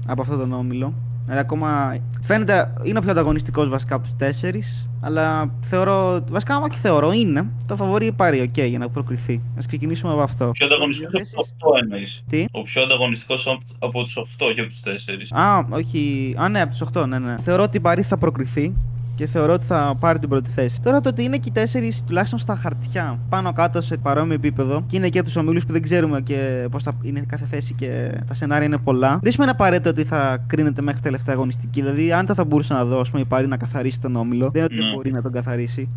από 0.07 0.21
αυτόν 0.21 0.37
τον 0.39 0.53
όμιλο. 0.53 0.93
Δηλαδή 1.23 1.39
ακόμα 1.41 1.97
φαίνεται 2.21 2.73
είναι 2.83 2.97
ο 2.97 3.01
πιο 3.01 3.11
ανταγωνιστικός 3.11 3.69
βασικά 3.69 3.95
από 3.95 4.03
τους 4.03 4.15
τέσσερις. 4.15 4.89
Αλλά 5.01 5.53
θεωρώ. 5.61 6.23
Βασικά, 6.31 6.55
άμα 6.55 6.69
και 6.69 6.77
θεωρώ 6.77 7.11
είναι. 7.11 7.51
Το 7.65 7.75
φαβορεί 7.75 8.11
πάρει, 8.11 8.41
οκ, 8.41 8.57
για 8.57 8.77
να 8.77 8.89
προκριθεί. 8.89 9.33
Α 9.33 9.63
ξεκινήσουμε 9.67 10.11
από 10.11 10.21
αυτό. 10.21 10.47
Ο 10.47 10.51
πιο 10.51 10.65
ανταγωνιστικός 10.65 11.33
από 11.33 11.43
του 11.43 11.71
8 11.75 11.79
εννοείς. 11.81 12.23
Τι; 12.29 12.45
Ο 12.51 12.61
πιο 12.61 12.81
ανταγωνιστικός 12.81 13.59
από 13.79 14.03
τους 14.03 14.17
8 14.17 14.53
και 14.55 14.61
από 14.61 14.69
τους 14.69 14.79
4. 14.79 15.39
Α, 15.39 15.65
όχι. 15.69 16.33
Α, 16.37 16.49
ναι, 16.49 16.61
από 16.61 16.71
τους 16.71 16.81
8, 16.93 17.05
ναι, 17.07 17.19
ναι. 17.19 17.35
Θεωρώ 17.37 17.63
ότι 17.63 17.77
η 17.77 17.79
Παρή 17.79 18.01
θα 18.01 18.17
προκριθεί 18.17 18.73
και 19.21 19.27
θεωρώ 19.27 19.53
ότι 19.53 19.65
θα 19.65 19.95
πάρει 19.99 20.19
την 20.19 20.29
πρώτη 20.29 20.49
θέση. 20.49 20.81
Τώρα 20.81 21.01
το 21.01 21.09
ότι 21.09 21.23
είναι 21.23 21.37
και 21.37 21.49
οι 21.49 21.51
τέσσερις 21.51 22.03
τουλάχιστον 22.07 22.39
στα 22.39 22.55
χαρτιά 22.55 23.19
πάνω 23.29 23.53
κάτω 23.53 23.81
σε 23.81 23.97
παρόμοιο 23.97 24.33
επίπεδο 24.33 24.83
και 24.87 24.97
είναι 24.97 25.09
και 25.09 25.23
τους 25.23 25.35
ομίλους 25.35 25.65
που 25.65 25.71
δεν 25.71 25.81
ξέρουμε 25.81 26.21
και 26.21 26.67
πώς 26.71 26.83
θα 26.83 26.93
είναι 27.01 27.23
κάθε 27.27 27.45
θέση 27.45 27.73
και 27.73 28.11
τα 28.27 28.33
σενάρια 28.33 28.65
είναι 28.65 28.77
πολλά. 28.77 29.19
Δεν 29.21 29.31
σημαίνει 29.31 29.51
απαραίτητο 29.51 29.89
ότι 29.89 30.03
θα 30.03 30.37
κρίνεται 30.47 30.81
μέχρι 30.81 31.01
τελευταία 31.01 31.35
αγωνιστική. 31.35 31.81
Δηλαδή, 31.81 32.13
αν 32.13 32.25
θα 32.25 32.43
μπορούσα 32.43 32.73
να 32.73 32.85
δω, 32.85 32.99
ας 32.99 33.09
πούμε, 33.09 33.21
η 33.21 33.25
Πάρη 33.25 33.47
να 33.47 33.57
καθαρίσει 33.57 33.99
τον 33.99 34.15
όμιλο, 34.15 34.49
δεν 34.53 34.61
είναι 34.63 34.73
ότι 34.73 34.83
Ναι. 34.83 34.93
μπορεί 34.95 35.11
να 35.11 35.21
τον 35.21 35.31
καθαρίσει. 35.31 35.89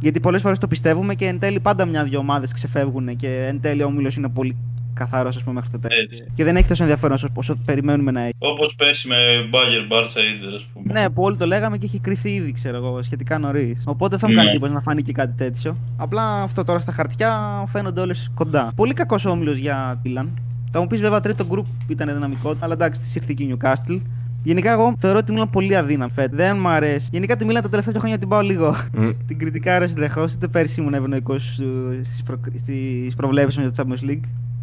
Γιατί 0.00 0.20
πολλές 0.20 0.42
φορές 0.42 0.58
το 0.58 0.66
πιστεύουμε 0.66 1.14
και 1.14 1.26
εν 1.26 1.38
τέλει 1.38 1.60
πάντα 1.60 1.84
μια-δυο 1.84 2.18
ομάδες 2.18 2.52
ξεφεύγουν 2.52 3.16
και 3.16 3.46
εν 3.48 3.60
τέλει 3.60 3.82
ο 3.82 3.86
όμιλο 3.86 4.10
είναι 4.16 4.28
πολύ 4.28 4.56
καθαρός, 4.94 5.36
ας 5.36 5.42
πούμε, 5.42 5.54
μέχρι 5.54 5.70
το 5.70 5.78
τέλο. 5.78 6.00
Έτσι. 6.02 6.24
Και 6.34 6.44
δεν 6.44 6.56
έχει 6.56 6.68
τόσο 6.68 6.82
ενδιαφέρον 6.82 7.14
όσο, 7.16 7.28
όσο 7.34 7.56
περιμένουμε 7.64 8.10
να 8.10 8.20
έχει. 8.20 8.34
Όπως 8.38 8.74
πέρσι 8.74 9.08
με 9.08 9.16
Bagger 9.52 9.92
Barca 9.92 10.04
Inter, 10.04 10.54
ας 10.56 10.66
πούμε. 10.72 11.00
Ναι, 11.00 11.10
που 11.10 11.22
όλοι 11.22 11.36
το 11.36 11.46
λέγαμε 11.46 11.78
και 11.78 11.86
έχει 11.86 11.98
κρυθεί 11.98 12.30
ήδη, 12.30 12.52
ξέρω 12.52 12.76
εγώ, 12.76 13.02
σχετικά 13.02 13.38
νωρίς. 13.38 13.82
Οπότε 13.84 14.18
θα 14.18 14.26
μου 14.26 14.32
Ναι. 14.32 14.38
κάνει 14.38 14.50
εντύπωση 14.50 14.72
να 14.72 14.80
φάνει 14.80 15.02
και 15.02 15.12
κάτι 15.12 15.32
τέτοιο. 15.36 15.76
Απλά 15.96 16.42
αυτό 16.42 16.64
τώρα 16.64 16.78
στα 16.78 16.92
χαρτιά 16.92 17.62
φαίνονται 17.66 18.00
όλες 18.00 18.30
κοντά. 18.34 18.72
Πολύ 18.76 18.92
κακός 18.92 19.24
όμιλος 19.24 19.56
για 19.56 20.00
Μίλαν. 20.04 20.38
Θα 20.72 20.80
μου 20.80 20.86
πεις 20.86 21.00
βέβαια 21.00 21.20
τρίτο 21.20 21.46
γκρουπ 21.46 21.66
ήταν 21.88 22.08
δυναμικό, 22.14 22.54
αλλά 22.58 22.72
εντάξει, 22.72 23.00
τη 23.00 23.12
ήρθε 23.14 23.32
και 23.36 23.42
η 23.42 23.56
Newcastle. 23.56 24.00
Γενικά, 24.44 24.72
εγώ 24.72 24.94
θεωρώ 24.98 25.18
ότι 25.18 25.32
Μίλαν 25.32 25.50
πολύ 25.50 25.76
αδύναμη 25.76 26.10
φέτος. 26.14 26.36
Δεν 26.36 26.56
μου 26.60 26.68
αρέσει. 26.68 27.08
Γενικά 27.12 27.36
τη 27.36 27.44
Μίλαν 27.44 27.62
τα 27.62 27.68
τελευταία 27.68 27.94
χρόνια 27.98 28.18
την 28.18 28.28
πάω 28.28 28.40
λίγο. 28.40 28.76
Μμ. 28.92 29.10
την 29.26 29.38
κριτικάρω 29.38 29.86
συνεχώς. 29.86 30.32
Είτε 30.32 30.48
πέρσι 30.48 30.80
ήμουν 30.80 30.94
ευνοϊκός 30.94 31.60
στις 32.02 32.22
προ... 32.22 32.40
στις 32.56 33.14
προβλέψεις 33.14 33.62
με 33.64 33.70
το 33.70 33.82
Champions 33.82 34.10
League. 34.10 34.20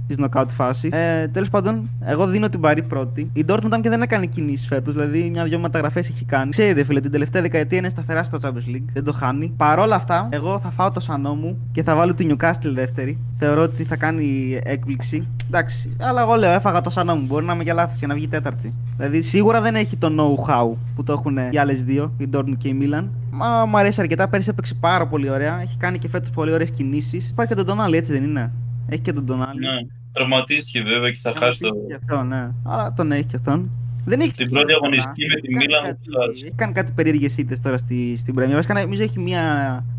Τη 0.10 0.16
knockout 0.18 0.46
φάση. 0.48 0.90
Ε, 0.92 1.28
Τέλος 1.28 1.50
πάντων, 1.50 1.90
εγώ 2.02 2.28
δίνω 2.28 2.50
την 2.50 2.60
Παρή 2.60 2.84
πρώτη. 2.84 3.30
Η 3.34 3.46
Dortmund 3.48 3.66
ήταν 3.66 3.82
και 3.82 3.90
δεν 3.90 4.02
έκανε 4.02 4.26
κινήσεις 4.26 4.68
φέτος. 4.68 4.94
Δηλαδή, 4.94 5.30
μια-δυο 5.30 5.60
μεταγραφές 5.60 6.08
έχει 6.08 6.26
κάνει. 6.26 6.50
Ξέρει, 6.50 6.74
ρε 6.74 6.84
φίλε, 6.84 7.00
την 7.00 7.12
τελευταία 7.12 7.42
δεκαετία 7.42 7.78
είναι 7.78 7.90
σταθερά 7.90 8.24
στο 8.24 8.38
Champions 8.42 8.76
League. 8.76 8.86
Δεν 8.94 9.04
το 9.04 9.14
χάνει. 9.14 9.54
Παρ' 9.58 9.80
όλα 9.80 9.96
αυτά, 9.96 10.28
εγώ 10.32 10.60
θα 10.60 10.70
φάω 10.70 10.92
το 10.92 11.00
σανό 11.00 11.36
μου 11.36 11.58
και 11.72 11.84
θα 11.84 11.96
βάλω 11.96 12.14
τη 12.14 12.28
Newcastle 12.30 12.72
δεύτερη. 12.74 13.18
Θεωρώ 13.36 13.62
ότι 13.62 13.84
θα 13.84 13.96
κάνει 13.96 14.60
έκπληξη. 14.64 15.28
Εντάξει, 15.48 15.96
αλλά 16.02 16.22
εγώ 16.22 16.36
λέω, 16.36 16.52
έφαγα 16.52 16.82
το 16.82 16.90
σανό 16.90 17.16
μου. 17.16 17.26
Μπορεί 17.26 17.46
να 17.46 17.54
είμαι 17.54 17.64
για 17.64 17.74
λάθος 17.74 17.98
και 17.98 18.08
να 18.08 18.14
βγει 18.14 18.28
τέταρτη. 18.28 18.74
Δηλαδή, 18.98 19.22
σίγουρα 19.22 19.62
δεν 19.62 19.76
έχει 19.76 19.98
το 19.98 20.08
know-how 20.08 20.78
που 20.96 21.04
το 21.04 21.14
έχουν 21.14 21.38
οι 21.52 21.58
άλλες 21.58 21.84
δύο, 21.84 22.14
η 22.18 22.30
Dortmund 22.34 22.58
και 22.58 22.68
η 22.68 22.78
Milan. 22.82 23.08
Μα 23.32 23.66
μου 23.66 23.78
αρέσει 23.78 24.02
αρκετά. 24.02 24.28
Πέρυσι 24.28 24.50
έπαιξε 24.50 24.74
πάρα 24.80 25.08
πολύ 25.08 25.30
ωραία. 25.30 25.62
Έχει 25.62 25.78
κάνει 25.78 25.98
και 25.98 26.10
φέτος 26.10 26.30
πολύ 26.30 26.52
ωραίες 26.52 26.72
κινήσεις. 26.72 27.30
Υπάρχει 27.30 27.52
και 27.52 27.58
τον 27.58 27.66
Τονάλι, 27.68 27.98
έτσι 27.98 28.12
δεν 28.12 28.24
είναι; 28.24 28.52
Έχει 28.88 29.02
και 29.02 29.14
τον 29.14 29.26
Τονάλι. 29.26 29.60
Ναι. 29.60 29.99
Τραυματίστηκε 30.20 30.82
βέβαια 30.82 31.12
και 31.12 31.20
θα 31.22 31.34
χάσει 31.38 31.60
το. 31.60 31.68
Τραυματίστηκε 31.68 31.96
αυτό, 32.04 32.24
ναι. 32.24 32.52
Αλλά 32.64 32.94
τον 32.94 33.12
έχει 33.12 33.26
και 33.26 33.36
αυτόν. 33.36 33.72
Δεν 34.06 34.20
έχει 34.20 34.32
Την 34.32 34.38
ξεκινήσει 34.48 34.66
πρώτη 34.66 34.74
καλά. 34.74 34.86
αγωνιστική 34.86 35.26
με 35.26 35.36
τη 35.42 35.48
Έχει 35.48 35.54
κάνει 35.54 35.66
Μίλαν 35.66 35.84
κάτι- 35.84 36.00
που 36.06 36.12
χάσει. 36.20 36.42
Έχει 36.46 36.56
κάνει 36.56 36.72
κάτι 36.72 36.92
περίεργες 36.92 37.38
ήττες 37.38 37.60
τώρα 37.62 37.78
στη, 37.78 38.18
στην 38.18 38.34
Πρέμια. 38.34 38.56
Βασικά 38.56 38.74
νομίζω 38.82 39.04
έχει 39.04 39.20
μία 39.20 39.44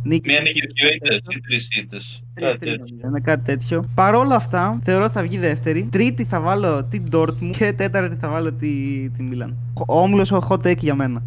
νίκη. 0.03 0.29
Μία 0.31 0.41
τρεις 0.41 0.55
νίκη, 0.55 0.67
δύο 0.75 0.89
ήττες 0.95 1.09
τέτοιο. 1.09 1.39
ή 1.39 1.41
τρεις 1.41 1.69
ήττες. 1.83 2.23
Τρεις, 2.35 2.57
τρεις 2.59 2.77
νομίζω, 2.79 2.95
Είναι 3.07 3.21
κάτι 3.21 3.45
τέτοιο. 3.45 3.85
Παρ' 3.95 4.15
όλα 4.15 4.35
αυτά, 4.35 4.79
θεωρώ 4.83 5.05
ότι 5.05 5.13
θα 5.13 5.23
βγει 5.23 5.39
δεύτερη. 5.39 5.89
Τρίτη 5.91 6.25
θα 6.25 6.41
βάλω 6.41 6.85
την 6.85 7.05
Dortmund 7.13 7.51
και 7.59 7.73
τέταρτη 7.73 8.17
θα 8.21 8.29
βάλω 8.29 8.53
τη, 8.53 8.69
τη 9.17 9.29
Milan. 9.33 9.51
Ο 9.87 10.01
όμιλος 10.01 10.33
ο 10.33 10.47
hot 10.49 10.67
take 10.67 10.79
για 10.79 10.95
μένα. 10.95 11.23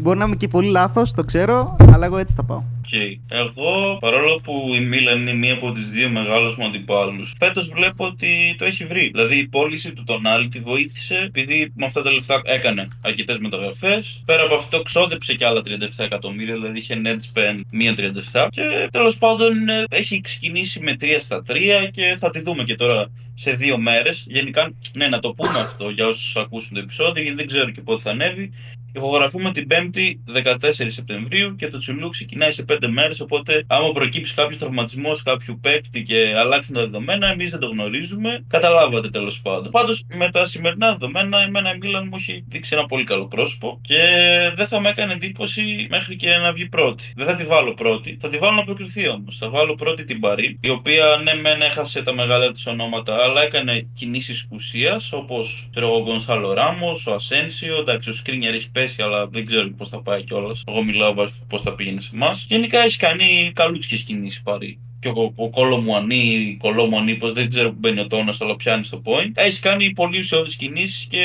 Μπορεί 0.00 0.18
να 0.18 0.24
είμαι 0.24 0.36
και 0.36 0.48
πολύ 0.48 0.68
λάθος, 0.68 1.12
το 1.12 1.24
ξέρω, 1.24 1.76
αλλά 1.92 2.06
εγώ 2.06 2.18
έτσι 2.18 2.34
θα 2.34 2.44
πάω. 2.44 2.62
Εγώ, 3.28 3.98
παρόλο 4.00 4.40
που 4.42 4.74
η 4.74 4.80
Μίλαν 4.80 5.20
είναι 5.20 5.34
μία 5.34 5.52
από 5.52 5.72
τις 5.72 5.90
δύο 5.90 6.10
μεγάλου 6.10 6.54
μου 6.58 6.66
αντιπάλους, 6.66 7.34
φέτος 7.38 7.68
βλέπω 7.68 8.04
ότι 8.04 8.54
το 8.58 8.64
έχει 8.64 8.84
βρει. 8.84 9.10
Δηλαδή 9.12 9.38
η 9.38 9.48
πώληση 9.48 9.92
του 9.92 10.04
Τονάλι 10.04 10.48
τη 10.48 10.58
βοήθησε, 10.58 11.14
επειδή 11.26 11.72
με 11.76 11.86
αυτά 11.86 12.02
τα 12.02 12.12
λεφτά 12.12 12.40
έκανε 12.44 12.88
αρκετές 13.02 13.38
μεταγραφές. 13.38 14.22
Πέρα 14.24 14.42
από 14.42 14.54
αυτό, 14.54 14.82
ξόδεψε 14.82 15.34
και 15.34 15.46
άλλα 15.46 15.62
37 15.66 15.68
εκατομμύρια, 15.96 16.54
δηλαδή 16.54 16.78
είχε 16.78 17.00
net 17.04 17.38
spend 17.38 17.60
μία 17.72 17.94
37. 17.94 18.46
Και 18.50 18.88
τέλος 18.90 19.18
πάντων 19.18 19.68
ε, 19.68 19.84
έχει 19.90 20.20
ξεκινήσει 20.20 20.80
με 20.80 20.96
3 21.00 21.04
στα 21.18 21.42
3 21.48 21.54
και 21.90 22.16
θα 22.18 22.30
τη 22.30 22.40
δούμε 22.40 22.64
και 22.64 22.74
τώρα 22.74 23.10
σε 23.34 23.52
δύο 23.52 23.78
μέρες. 23.78 24.24
Γενικά, 24.28 24.72
ναι, 24.92 25.08
να 25.08 25.18
το 25.20 25.30
πούμε 25.30 25.58
αυτό 25.60 25.88
για 25.88 26.06
όσους 26.06 26.36
ακούσουν 26.36 26.74
το 26.74 26.80
επεισόδιο, 26.80 27.22
γιατί 27.22 27.36
δεν 27.36 27.46
ξέρω 27.46 27.70
και 27.70 27.80
πότε 27.80 28.02
θα 28.02 28.10
ανέβει. 28.10 28.52
Ηχογραφούμε 28.92 29.52
την 29.52 29.66
5η 29.70 30.14
14 30.60 30.86
Σεπτεμβρίου 30.86 31.56
και 31.56 31.68
το 31.68 31.78
Τσουλού 31.78 32.08
ξεκινάει 32.08 32.52
σε 32.52 32.64
5 32.68 32.76
μέρες. 32.88 33.20
Οπότε, 33.20 33.64
άμα 33.66 33.92
προκύψει 33.92 34.34
κάποιος 34.34 34.58
τραυματισμός 34.58 35.22
κάποιου 35.22 35.58
παίκτη 35.62 36.02
και 36.02 36.34
αλλάξουν 36.36 36.74
τα 36.74 36.80
δεδομένα, 36.80 37.26
εμείς 37.26 37.50
δεν 37.50 37.60
το 37.60 37.66
γνωρίζουμε. 37.66 38.44
Καταλάβατε 38.48 39.10
τέλος 39.10 39.40
πάντων. 39.40 39.70
Πάντως, 39.70 40.06
με 40.14 40.30
τα 40.30 40.46
σημερινά 40.46 40.90
δεδομένα, 40.90 41.42
εμένα 41.42 41.74
η 41.74 41.78
Μίλαν 41.78 42.06
μου 42.10 42.16
έχει 42.18 42.44
δείξει 42.48 42.74
ένα 42.74 42.86
πολύ 42.86 43.04
καλό 43.04 43.26
πρόσωπο 43.26 43.80
και 43.82 43.98
δεν 44.56 44.66
θα 44.66 44.80
με 44.80 44.88
έκανε 44.88 45.12
εντύπωση 45.12 45.86
μέχρι 45.90 46.16
και 46.16 46.36
να 46.36 46.52
βγει 46.52 46.68
πρώτη. 46.68 47.12
Δεν 47.16 47.26
θα 47.26 47.34
τη 47.34 47.44
βάλω 47.44 47.74
πρώτη, 47.74 48.18
θα 48.20 48.28
τη 48.28 48.38
βάλω 48.38 48.56
να 48.56 48.64
προκριθεί 48.64 49.08
όμως. 49.08 49.36
Θα 49.36 49.48
βάλω 49.48 49.74
πρώτη 49.74 50.04
την 50.04 50.20
Παρή, 50.20 50.58
η 50.60 50.68
οποία 50.68 51.20
ναι, 51.22 51.34
μεν 51.34 51.62
έχασε 51.62 52.02
τα 52.02 52.14
μεγάλα 52.14 52.52
της 52.52 52.66
ονόματα, 52.66 53.16
αλλά 53.22 53.42
έκανε 53.42 53.88
κινήσεις 53.94 54.48
ουσίας 54.50 55.12
όπως 55.12 55.70
ο 55.82 56.02
Γκονσάλο 56.02 56.52
Ράμο, 56.52 56.90
ο 57.06 57.12
Ασένσιο. 57.12 57.76
Εντάξει, 57.78 58.08
ο 58.08 58.12
Σκρίνιερ 58.12 58.54
έχει 58.54 58.70
πέσει, 58.80 59.02
αλλά 59.02 59.26
δεν 59.26 59.46
ξέρω 59.46 59.70
πώς 59.76 59.88
θα 59.88 60.02
πάει 60.02 60.24
κιόλας. 60.24 60.64
Εγώ 60.68 60.82
μιλάω 60.82 61.14
βάσει 61.14 61.34
του 61.38 61.46
πώς 61.46 61.62
θα 61.62 61.74
πήγαινε 61.74 62.00
σε 62.00 62.10
εμάς. 62.14 62.46
Γενικά 62.48 62.78
έχει 62.78 62.98
κάνει 62.98 63.52
καλούτσικε 63.54 63.96
κινήσεις 63.96 64.42
πάρει 64.42 64.78
και 65.00 65.08
ο, 65.08 65.32
ο 65.36 65.50
Κολομουανί, 65.50 66.56
Κολομουανί, 66.60 67.14
πώς 67.14 67.32
δεν 67.32 67.48
ξέρω 67.48 67.70
που 67.70 67.76
μπαίνει 67.78 68.00
ο 68.00 68.06
τόνο, 68.06 68.32
αλλά 68.40 68.56
πιάνεις 68.56 68.86
στο 68.86 69.02
point. 69.04 69.30
Έχει 69.34 69.60
κάνει 69.60 69.92
πολύ 69.92 70.18
ουσιώδεις 70.18 70.56
κινήσεις 70.56 71.06
και 71.10 71.24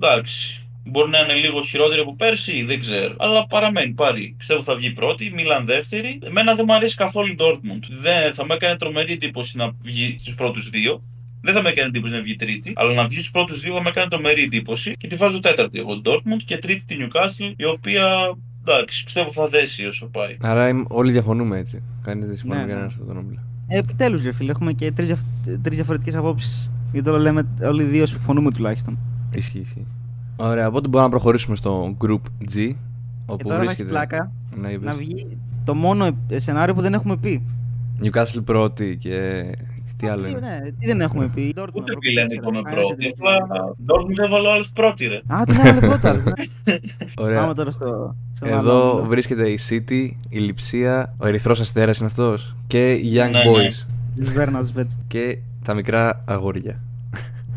εντάξει. 0.00 0.56
Μπορεί 0.84 1.10
να 1.10 1.18
είναι 1.18 1.34
λίγο 1.34 1.62
χειρότερη 1.62 2.00
από 2.00 2.16
πέρσι, 2.16 2.62
δεν 2.62 2.80
ξέρω. 2.80 3.14
Αλλά 3.18 3.46
παραμένει, 3.46 3.92
πάρει. 3.92 4.34
Πιστεύω 4.38 4.62
θα 4.62 4.74
βγει 4.76 4.90
πρώτη, 4.90 5.30
Μίλαν 5.34 5.64
δεύτερη. 5.66 6.18
Εμένα 6.22 6.54
δεν 6.54 6.64
μου 6.68 6.74
αρέσει 6.74 6.96
καθόλου 6.96 7.32
η 7.32 7.36
Dortmund. 7.38 7.84
Δεν 8.00 8.34
θα 8.34 8.46
με 8.46 8.54
έκανε 8.54 8.76
τρομερή 8.76 9.12
εντύπωση 9.12 9.56
να 9.56 9.70
βγει 9.82 10.16
στους 10.18 10.34
πρώτους 10.34 10.70
δύο. 10.70 11.02
Δεν 11.42 11.54
θα 11.54 11.62
με 11.62 11.68
έκανε 11.68 11.88
εντύπωση 11.88 12.12
να 12.12 12.20
βγει 12.22 12.36
τρίτη, 12.36 12.72
αλλά 12.76 12.92
να 12.94 13.06
βγεις 13.06 13.22
στου 13.22 13.32
πρώτους 13.32 13.60
δύο 13.60 13.74
θα 13.74 13.82
με 13.82 13.88
έκανε 13.88 14.08
τρομερή 14.08 14.42
εντύπωση 14.42 14.90
και 14.98 15.08
τη 15.08 15.16
βάζω 15.16 15.40
τέταρτη 15.40 15.78
εγώ 15.78 16.00
την 16.00 16.02
Dortmund 16.12 16.42
και 16.44 16.58
τρίτη 16.58 16.84
τη 16.86 16.96
Newcastle, 17.00 17.52
η 17.56 17.64
οποία 17.64 18.06
εντάξει, 18.66 19.04
πιστεύω 19.04 19.32
θα 19.32 19.48
δέσει 19.48 19.84
όσο 19.86 20.06
πάει. 20.06 20.36
Άρα 20.40 20.84
όλοι 20.88 21.12
διαφωνούμε 21.12 21.58
έτσι. 21.58 21.82
Κανείς 22.02 22.26
δεν 22.26 22.36
συμφωνεί 22.36 22.60
Ναι, 22.60 22.66
με 22.66 22.72
ναι. 22.72 22.72
κανένα 22.78 22.90
στον 23.04 23.16
όμιλο. 23.16 23.38
Ε, 23.68 23.78
Επιτέλους, 23.78 24.24
ρε 24.24 24.32
φίλε, 24.32 24.50
έχουμε 24.50 24.72
και 24.72 24.92
τρεις 24.92 25.76
διαφορετικές 25.76 26.14
απόψεις. 26.14 26.70
Γιατί 26.92 27.08
όλο 27.08 27.18
λέμε 27.18 27.48
όλοι 27.64 27.82
οι 27.82 27.86
δύο 27.86 28.06
συμφωνούμε 28.06 28.50
τουλάχιστον. 28.50 28.98
Ισχύει, 29.34 29.58
ισχύει. 29.58 29.86
Ωραία, 30.36 30.66
οπότε 30.68 30.88
μπορούμε 30.88 31.02
να 31.02 31.10
προχωρήσουμε 31.10 31.56
στο 31.56 31.96
Group 32.04 32.20
G. 32.42 32.54
Και 32.54 32.74
Όπου 33.26 33.42
τώρα 33.44 33.56
θα 33.56 33.62
έχει 33.62 33.64
βρίσκεται. 33.64 33.88
πλάκα 33.88 34.32
Ναι, 34.56 34.68
είπες. 34.68 34.84
να 34.86 34.94
βγει 34.94 35.26
το 35.64 35.74
μόνο 35.74 36.04
ε- 36.28 36.38
σενάριο 36.38 36.74
που 36.74 36.80
δεν 36.80 36.94
έχουμε 36.94 37.16
πει. 37.16 37.42
Newcastle 38.02 38.44
πρώτη 38.44 38.96
και. 39.00 39.42
Τι 40.02 40.08
άλλο 40.08 40.22
τι, 40.22 40.30
είναι; 40.30 40.40
ναι, 40.40 40.70
τι 40.78 40.86
δεν 40.86 41.00
έχουμε 41.00 41.28
πει. 41.34 41.42
η 41.42 41.54
Dortmund 41.56 41.66
Ούτε 41.74 41.92
να 41.92 41.98
πει 41.98 42.12
λένε 42.12 42.26
προκριθεί, 42.26 42.36
είπαμε 42.36 42.62
κανένας 42.62 42.84
πρώτη. 42.86 43.02
δεν 43.02 43.12
Απλά 43.12 43.34
έχει. 43.64 43.74
Dortmund 43.88 44.24
έβαλε 44.26 44.48
άλλους 44.50 44.70
πρώτη, 44.70 45.06
ρε. 45.06 45.16
Α, 45.26 45.42
την 45.44 45.56
έβαλε 45.60 45.80
πρώτα. 45.88 46.12
ρε. 46.12 46.22
Ωραία. 47.16 47.40
Πάμε 47.40 47.54
τώρα 47.54 47.70
στο. 47.70 48.16
στον 48.32 48.48
άλλο 48.48 48.58
Εδώ 48.58 48.90
όμιλο. 48.92 49.08
βρίσκεται 49.08 49.48
η 49.48 49.58
City, 49.70 50.10
η 50.28 50.38
Λιψία, 50.38 51.14
ο 51.18 51.26
Ερυθρός 51.26 51.60
Αστέρας 51.60 51.98
είναι 51.98 52.06
αυτός 52.06 52.56
και 52.66 52.92
οι 52.92 53.10
Young 53.14 53.30
Ναι, 53.30 53.38
ναι. 53.38 53.42
Boys 53.68 53.86
Της 54.16 54.32
Βέρνας 54.32 54.72
Βέτς. 54.72 54.98
και 55.08 55.38
τα 55.64 55.74
μικρά 55.74 56.22
αγόρια. 56.26 56.80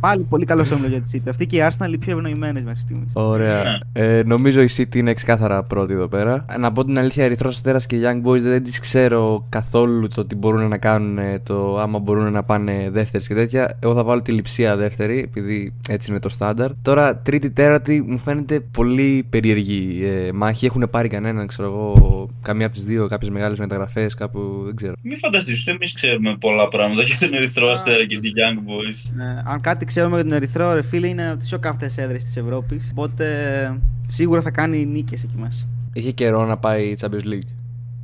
Πάλι 0.06 0.24
πολύ 0.30 0.46
καλό 0.46 0.66
όμιλο 0.74 0.88
για 0.88 1.02
τη 1.02 1.10
City. 1.14 1.30
Αυτή 1.30 1.46
και 1.46 1.58
η 1.58 1.60
Arsenal 1.70 1.92
οι 1.92 1.98
πιο 1.98 2.18
ευνοημένες 2.18 2.64
μέχρι 2.64 2.80
στιγμής. 2.80 3.12
Ωραία. 3.14 3.80
Ε, 3.94 4.22
νομίζω 4.26 4.62
η 4.62 4.68
City 4.78 4.96
είναι 4.96 5.14
ξεκάθαρα 5.14 5.64
πρώτη 5.64 5.94
εδώ 5.94 6.08
πέρα. 6.08 6.46
Να 6.60 6.72
πω 6.72 6.86
την 6.86 6.98
αλήθεια, 6.98 7.24
Ερυθρός 7.24 7.56
Αστέρας 7.56 7.86
και 7.86 7.98
Young 8.04 8.30
Boys 8.30 8.40
δεν 8.40 8.64
τις 8.64 8.80
ξέρω 8.80 9.46
καθόλου 9.50 10.08
το 10.08 10.26
τι 10.26 10.36
μπορούν 10.36 10.68
να 10.68 10.78
κάνουν, 10.78 11.20
το 11.44 11.80
άμα 11.80 12.00
μπορούν 12.00 12.32
να 12.32 12.44
πάνε 12.44 12.90
δεύτερες 12.92 13.28
και 13.28 13.34
τέτοια. 13.34 13.78
Εγώ 13.80 13.94
θα 13.94 14.04
βάλω 14.04 14.22
τη 14.22 14.32
λειψία 14.32 14.76
δεύτερη, 14.76 15.20
επειδή 15.20 15.74
έτσι 15.90 16.10
είναι 16.12 16.20
το 16.20 16.30
στάνταρ. 16.30 16.72
Τώρα, 16.82 17.18
τρίτη, 17.18 17.50
τέταρτη 17.50 18.06
μου 18.08 18.18
φαίνεται 18.18 18.60
πολύ 18.60 19.26
περίεργη 19.30 20.04
ε, 20.06 20.32
μάχη. 20.32 20.66
Έχουν 20.66 20.88
πάρει 20.92 21.08
κανέναν, 21.08 21.48
ξέρω 21.48 21.68
εγώ, 21.68 22.30
καμία 22.42 22.66
από 22.66 22.76
τις 22.76 22.84
δύο, 22.84 23.08
κάποιες 23.08 23.32
μεγάλες 23.32 23.60
μεταγραφές, 23.60 24.14
κάπου 24.14 24.62
δεν 24.66 24.76
ξέρω. 24.76 24.94
Μην 25.02 25.18
φανταστείς, 25.20 25.68
εμείς 25.68 25.94
ξέρουμε 25.94 26.38
πολλά 26.40 26.68
πράγματα 26.68 27.04
για 27.04 27.18
τον 27.20 27.34
Ερυθρό 27.34 27.72
Αστέρα 27.72 28.06
και 28.06 28.20
τη 28.20 28.30
Young 28.36 28.58
Boys. 28.58 29.12
Ναι, 29.16 29.42
αν 29.46 29.62
κάτι 29.62 29.86
ξέρουμε 29.96 30.16
για 30.16 30.30
τον 30.30 30.34
Ερυθρό, 30.34 30.74
ρε 30.74 30.82
φίλε, 30.82 31.08
είναι 31.08 31.30
από 31.30 31.38
τις 31.38 31.48
πιο 31.48 31.60
καυτές 31.60 31.92
έδρες 31.96 32.24
της 32.24 32.38
Ευρώπης. 32.38 32.90
Οπότε 32.92 33.26
σίγουρα 34.08 34.42
θα 34.42 34.52
κάνει 34.52 34.86
νίκες 34.86 35.24
εκεί 35.24 35.38
μέσα. 35.38 35.68
Είχε 35.94 36.12
καιρό 36.12 36.46
να 36.46 36.58
πάει 36.58 36.84
η 36.84 36.98
Champions 37.02 37.28
League. 37.28 37.50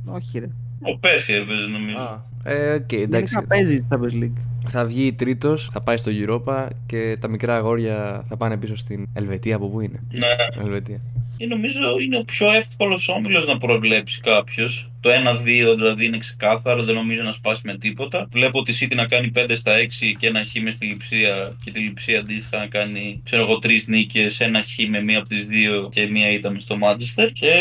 Όχι, 0.04 0.38
ρε. 0.38 0.48
Ο 0.80 0.98
Πέρσι 0.98 1.32
έπαιζε 1.32 1.66
νομίζω. 1.72 1.98
Α, 1.98 2.24
ε, 2.44 2.74
οκ, 2.74 2.92
εντάξει. 2.92 3.34
Γενικά 3.34 3.46
παίζει 3.46 3.80
τη 3.80 3.86
Champions 3.90 4.22
League. 4.22 4.40
Θα 4.66 4.84
βγει 4.84 5.12
τρίτος, 5.12 5.68
θα 5.72 5.80
πάει 5.80 5.96
στο 5.96 6.10
Europa 6.14 6.68
και 6.86 7.16
τα 7.20 7.28
μικρά 7.28 7.56
αγόρια 7.56 8.22
θα 8.28 8.36
πάνε 8.36 8.56
πίσω 8.56 8.76
στην 8.76 9.08
Ελβετία. 9.14 9.56
Από 9.56 9.68
πού 9.68 9.80
είναι; 9.80 10.02
Ναι. 10.10 10.62
Ελβετία. 10.64 11.00
Και 11.36 11.46
νομίζω 11.48 11.98
είναι 12.02 12.18
ο 12.18 12.24
πιο 12.24 12.52
εύκολος 12.52 13.08
όμιλος 13.08 13.46
να 13.46 13.58
προβλέψει 13.58 14.20
κάποιος. 14.20 14.90
Το 15.00 15.10
1-2 15.10 15.74
δηλαδή 15.74 16.04
είναι 16.04 16.18
ξεκάθαρο, 16.18 16.82
δεν 16.82 16.94
νομίζω 16.94 17.22
να 17.22 17.32
σπάσει 17.32 17.60
με 17.64 17.78
τίποτα. 17.78 18.28
Βλέπω 18.32 18.62
τη 18.62 18.78
City 18.80 18.94
να 18.94 19.06
κάνει 19.06 19.32
5 19.34 19.56
στα 19.56 19.72
6 19.78 20.12
και 20.18 20.26
ένα 20.26 20.44
χ 20.44 20.62
μες 20.62 20.74
στη 20.74 20.86
Λειψία 20.86 21.52
και 21.64 21.70
τη 21.70 21.80
Λειψία 21.80 22.18
αντίστοιχα 22.18 22.58
να 22.58 22.66
κάνει 22.66 23.20
ξέρω 23.24 23.42
εγώ 23.42 23.58
τρεις 23.58 23.86
νίκες, 23.86 24.40
ένα 24.40 24.62
χ 24.62 24.88
με 24.88 25.02
μία 25.02 25.18
από 25.18 25.28
τις 25.28 25.46
δύο 25.46 25.88
και 25.92 26.06
μία 26.06 26.30
ήταν 26.30 26.60
στο 26.60 26.78
Manchester. 26.82 27.30
Και 27.32 27.54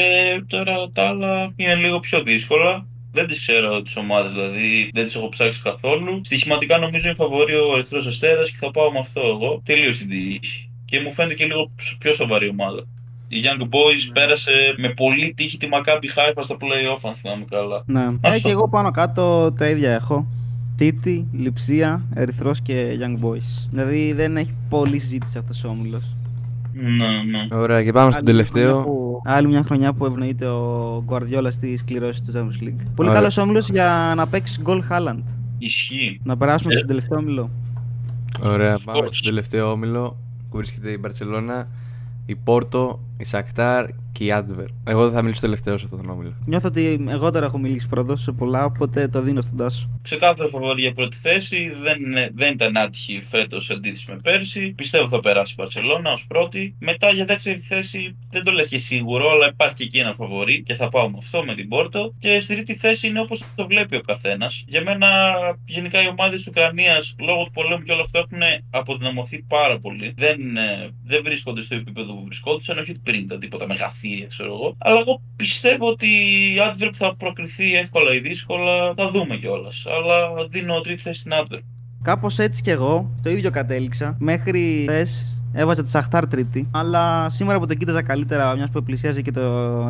τώρα 0.48 0.90
τα 0.94 1.08
άλλα 1.08 1.54
είναι 1.56 1.76
λίγο 1.76 2.00
πιο 2.00 2.24
δύσκολα. 2.24 2.86
Δεν 3.12 3.28
τις 3.28 3.40
ξέρω 3.40 3.82
τις 3.82 3.96
ομάδες, 3.96 4.32
δηλαδή 4.32 4.90
δεν 4.94 5.06
τις 5.06 5.16
έχω 5.16 5.30
ψάξει 5.30 5.62
καθόλου. 5.62 6.22
Στοιχηματικά 6.24 6.78
νομίζω 6.78 7.08
είναι 7.08 7.16
φαβορεί 7.16 7.54
ο 7.56 7.74
Ερυθρός 7.74 8.06
Αστέρας 8.08 8.50
και 8.52 8.58
θα 8.60 8.72
πάω 8.72 8.92
με 8.92 9.00
αυτό 9.00 9.22
εγώ. 9.22 9.62
Τελείως 9.66 9.98
την 9.98 10.10
τύχη. 10.10 10.70
Και 10.86 11.00
μου 11.00 11.12
φαίνεται 11.14 11.34
και 11.34 11.46
λίγο 11.46 11.72
πιο 12.00 12.14
σοβαρή 12.14 12.50
ομάδα. 12.50 12.84
Η 13.28 13.38
Young 13.44 13.62
Boys 13.64 14.04
Ναι. 14.08 14.14
πέρασε 14.14 14.52
με 14.78 14.90
πολύ 14.90 15.34
τύχη 15.34 15.58
τη 15.58 15.68
Maccabi 15.72 16.06
Haifa 16.18 16.42
στο 16.44 16.58
play-off, 16.62 17.00
αν 17.10 17.16
θυμάμαι 17.16 17.46
καλά. 17.50 17.84
Ναι. 17.86 18.02
Ε, 18.04 18.18
Αυτό. 18.22 18.40
και 18.40 18.50
εγώ 18.50 18.70
πάνω 18.70 18.92
κάτω 18.92 19.52
τα 19.58 19.70
ίδια 19.70 19.92
έχω. 19.94 20.28
City, 20.80 21.26
Λιψία, 21.34 22.06
Ερυθρός 22.16 22.62
και 22.62 22.98
Young 23.02 23.26
Boys. 23.26 23.68
Δηλαδή 23.70 24.14
δεν 24.14 24.38
έχει 24.38 24.54
πολλή 24.70 25.00
συζήτηση 25.00 25.38
αυτός 25.38 25.64
ο 25.64 25.68
όμιλος. 25.68 26.16
Ναι, 26.74 26.90
ναι. 27.08 27.56
Ωραία, 27.62 27.84
και 27.84 27.92
πάμε 27.92 28.12
στον 28.12 28.24
Άλλη 28.28 28.34
μια 28.36 28.46
χρονιά 28.46 28.64
τελευταίο. 28.64 28.84
που- 28.84 29.22
άλλη 29.26 29.48
μια 29.48 29.64
χρονιά 29.64 29.94
που 29.94 30.06
ευνοείται 30.06 30.48
ο 30.48 31.04
Guardiola 31.08 31.48
στις 31.50 31.84
κληρώσεις 31.84 32.22
του 32.22 32.32
Champions 32.36 32.64
League. 32.68 32.86
Πολύ 32.96 33.10
Ωραία. 33.10 33.14
καλός 33.20 33.38
όμιλος 33.38 33.70
για 33.70 34.14
να 34.16 34.28
παίξει 34.28 34.62
γκολ 34.62 34.84
Haaland. 34.90 35.24
Ισχύει. 35.58 36.20
Να 36.24 36.38
περάσουμε 36.38 36.74
Ε. 36.74 36.76
στον 36.76 36.88
τελευταίο 36.88 37.18
όμιλο. 37.18 37.50
Ωραία, 38.44 38.78
Of 38.78 38.82
πάμε 38.86 39.00
course. 39.00 39.08
στον 39.08 39.24
τελευταίο 39.30 39.72
όμιλο 39.72 40.18
που 40.50 40.58
βρίσκεται 40.58 40.90
η 40.92 40.98
Μπαρσελόνα, 41.00 41.68
η 42.26 42.36
Πόρτο, 42.36 43.00
η 43.22 43.26
Σακτάρ 43.26 43.86
και 44.12 44.24
η 44.26 44.32
Άντβερ. 44.32 44.66
Εγώ 44.84 45.04
δεν 45.04 45.12
θα 45.14 45.22
μιλήσω 45.22 45.42
τελευταίος 45.42 45.80
σε 45.80 45.86
αυτόν 45.86 46.02
τον 46.02 46.10
όμιλο. 46.12 46.34
Νιώθω 46.46 46.68
ότι 46.68 47.06
εγώ 47.10 47.32
τώρα 47.32 47.46
έχω 47.46 47.58
μιλήσει 47.58 47.88
πρώτος 47.90 48.22
σε 48.22 48.32
πολλά, 48.32 48.66
οπότε 48.66 49.08
το 49.08 49.22
δίνω 49.22 49.42
στον 49.42 49.58
Τάσο. 49.58 49.90
Ξεκάθαρο 50.02 50.50
φαβορή 50.50 50.82
για 50.82 50.94
πρώτη 50.94 51.18
θέση. 51.18 51.72
Δεν, 51.84 52.02
είναι- 52.02 52.30
δεν 52.34 52.54
ήταν 52.54 52.78
άτυχη 52.78 53.22
φέτος 53.30 53.66
σε 53.66 53.74
αντίθεση 53.74 54.06
με 54.12 54.18
πέρσι. 54.24 54.74
Πιστεύω 54.76 55.10
θα 55.10 55.20
περάσει 55.20 55.54
η 55.54 55.56
Παρσελώνα 55.56 56.12
ως 56.12 56.26
πρώτη. 56.28 56.76
Μετά 56.80 57.10
για 57.10 57.26
δεύτερη 57.26 57.60
θέση 57.60 58.16
δεν 58.32 58.44
το 58.44 58.52
λες 58.52 58.68
και 58.70 58.78
σίγουρο, 58.78 59.30
αλλά 59.30 59.48
υπάρχει 59.48 59.76
και 59.76 59.84
εκεί 59.84 59.98
ένα 59.98 60.14
φαβορή 60.14 60.64
και 60.64 60.74
θα 60.74 60.90
πάω 60.90 61.10
με 61.10 61.18
αυτό, 61.20 61.44
με 61.46 61.56
την 61.56 61.68
Πόρτο. 61.68 62.14
Και 62.20 62.40
στη 62.40 62.54
τρίτη 62.56 62.76
θέση 62.76 63.08
είναι 63.08 63.20
όπως 63.20 63.44
το 63.56 63.66
βλέπει 63.68 63.96
ο 63.96 64.02
καθένας. 64.02 64.64
Για 64.68 64.82
μένα, 64.84 65.08
γενικά 65.66 66.04
οι 66.04 66.08
ομάδες 66.08 66.38
της 66.38 66.48
Ουκρανίας 66.48 67.16
λόγω 67.20 67.44
του 67.44 67.52
πολέμου 67.52 67.84
και 67.84 67.92
όλα 67.92 68.02
αυτά 68.02 68.20
έχουν 68.20 68.40
αποδυναμωθεί 68.70 69.44
πάρα 69.48 69.80
πολύ. 69.80 70.14
Δεν, 70.18 70.58
ε, 70.58 70.90
δεν 71.06 71.22
βρίσκονται 71.24 71.62
στο 71.62 71.76
επίπεδο 71.76 72.14
που 72.14 72.24
βρισκόντουσαν, 72.26 72.78
όχι 72.78 72.92
ότι 72.92 73.00
πριν 73.12 73.24
ήταν 73.24 73.40
τίποτα 73.40 73.68
μεγαθύρια, 73.68 74.28
ξέρω 74.28 74.54
εγώ. 74.54 74.76
Αλλά 74.78 75.00
εγώ 75.00 75.22
πιστεύω 75.36 75.88
ότι 75.88 76.08
η 76.08 76.56
Adverb 76.70 76.94
θα 76.94 77.16
προκριθεί 77.16 77.76
εύκολα 77.76 78.14
ή 78.14 78.20
δύσκολα. 78.20 78.94
Θα 78.96 79.12
δούμε 79.12 79.36
κιόλας. 79.38 79.84
Αλλά 79.98 80.48
δίνω 80.50 80.82
τρίτη 80.82 81.02
θέση 81.02 81.20
στην 81.20 81.32
Adverb. 81.42 81.64
Κάπως 82.02 82.40
έτσι 82.40 82.62
κι 82.62 82.70
εγώ, 82.70 83.14
στο 83.18 83.30
ίδιο 83.30 83.52
κατέληξα. 83.52 84.16
Μέχρι 84.20 84.86
χθες 84.88 85.42
έβαζα 85.54 85.84
τη 85.84 85.90
Σαχτάρ 85.90 86.28
τρίτη. 86.28 86.68
Αλλά 86.72 87.30
σήμερα 87.30 87.60
που 87.60 87.66
το 87.66 87.74
κοίταζα 87.74 88.02
καλύτερα, 88.02 88.56
μιας 88.56 88.70
που 88.70 88.84
πλησιάζει 88.84 89.22
και 89.22 89.32
το 89.32 89.42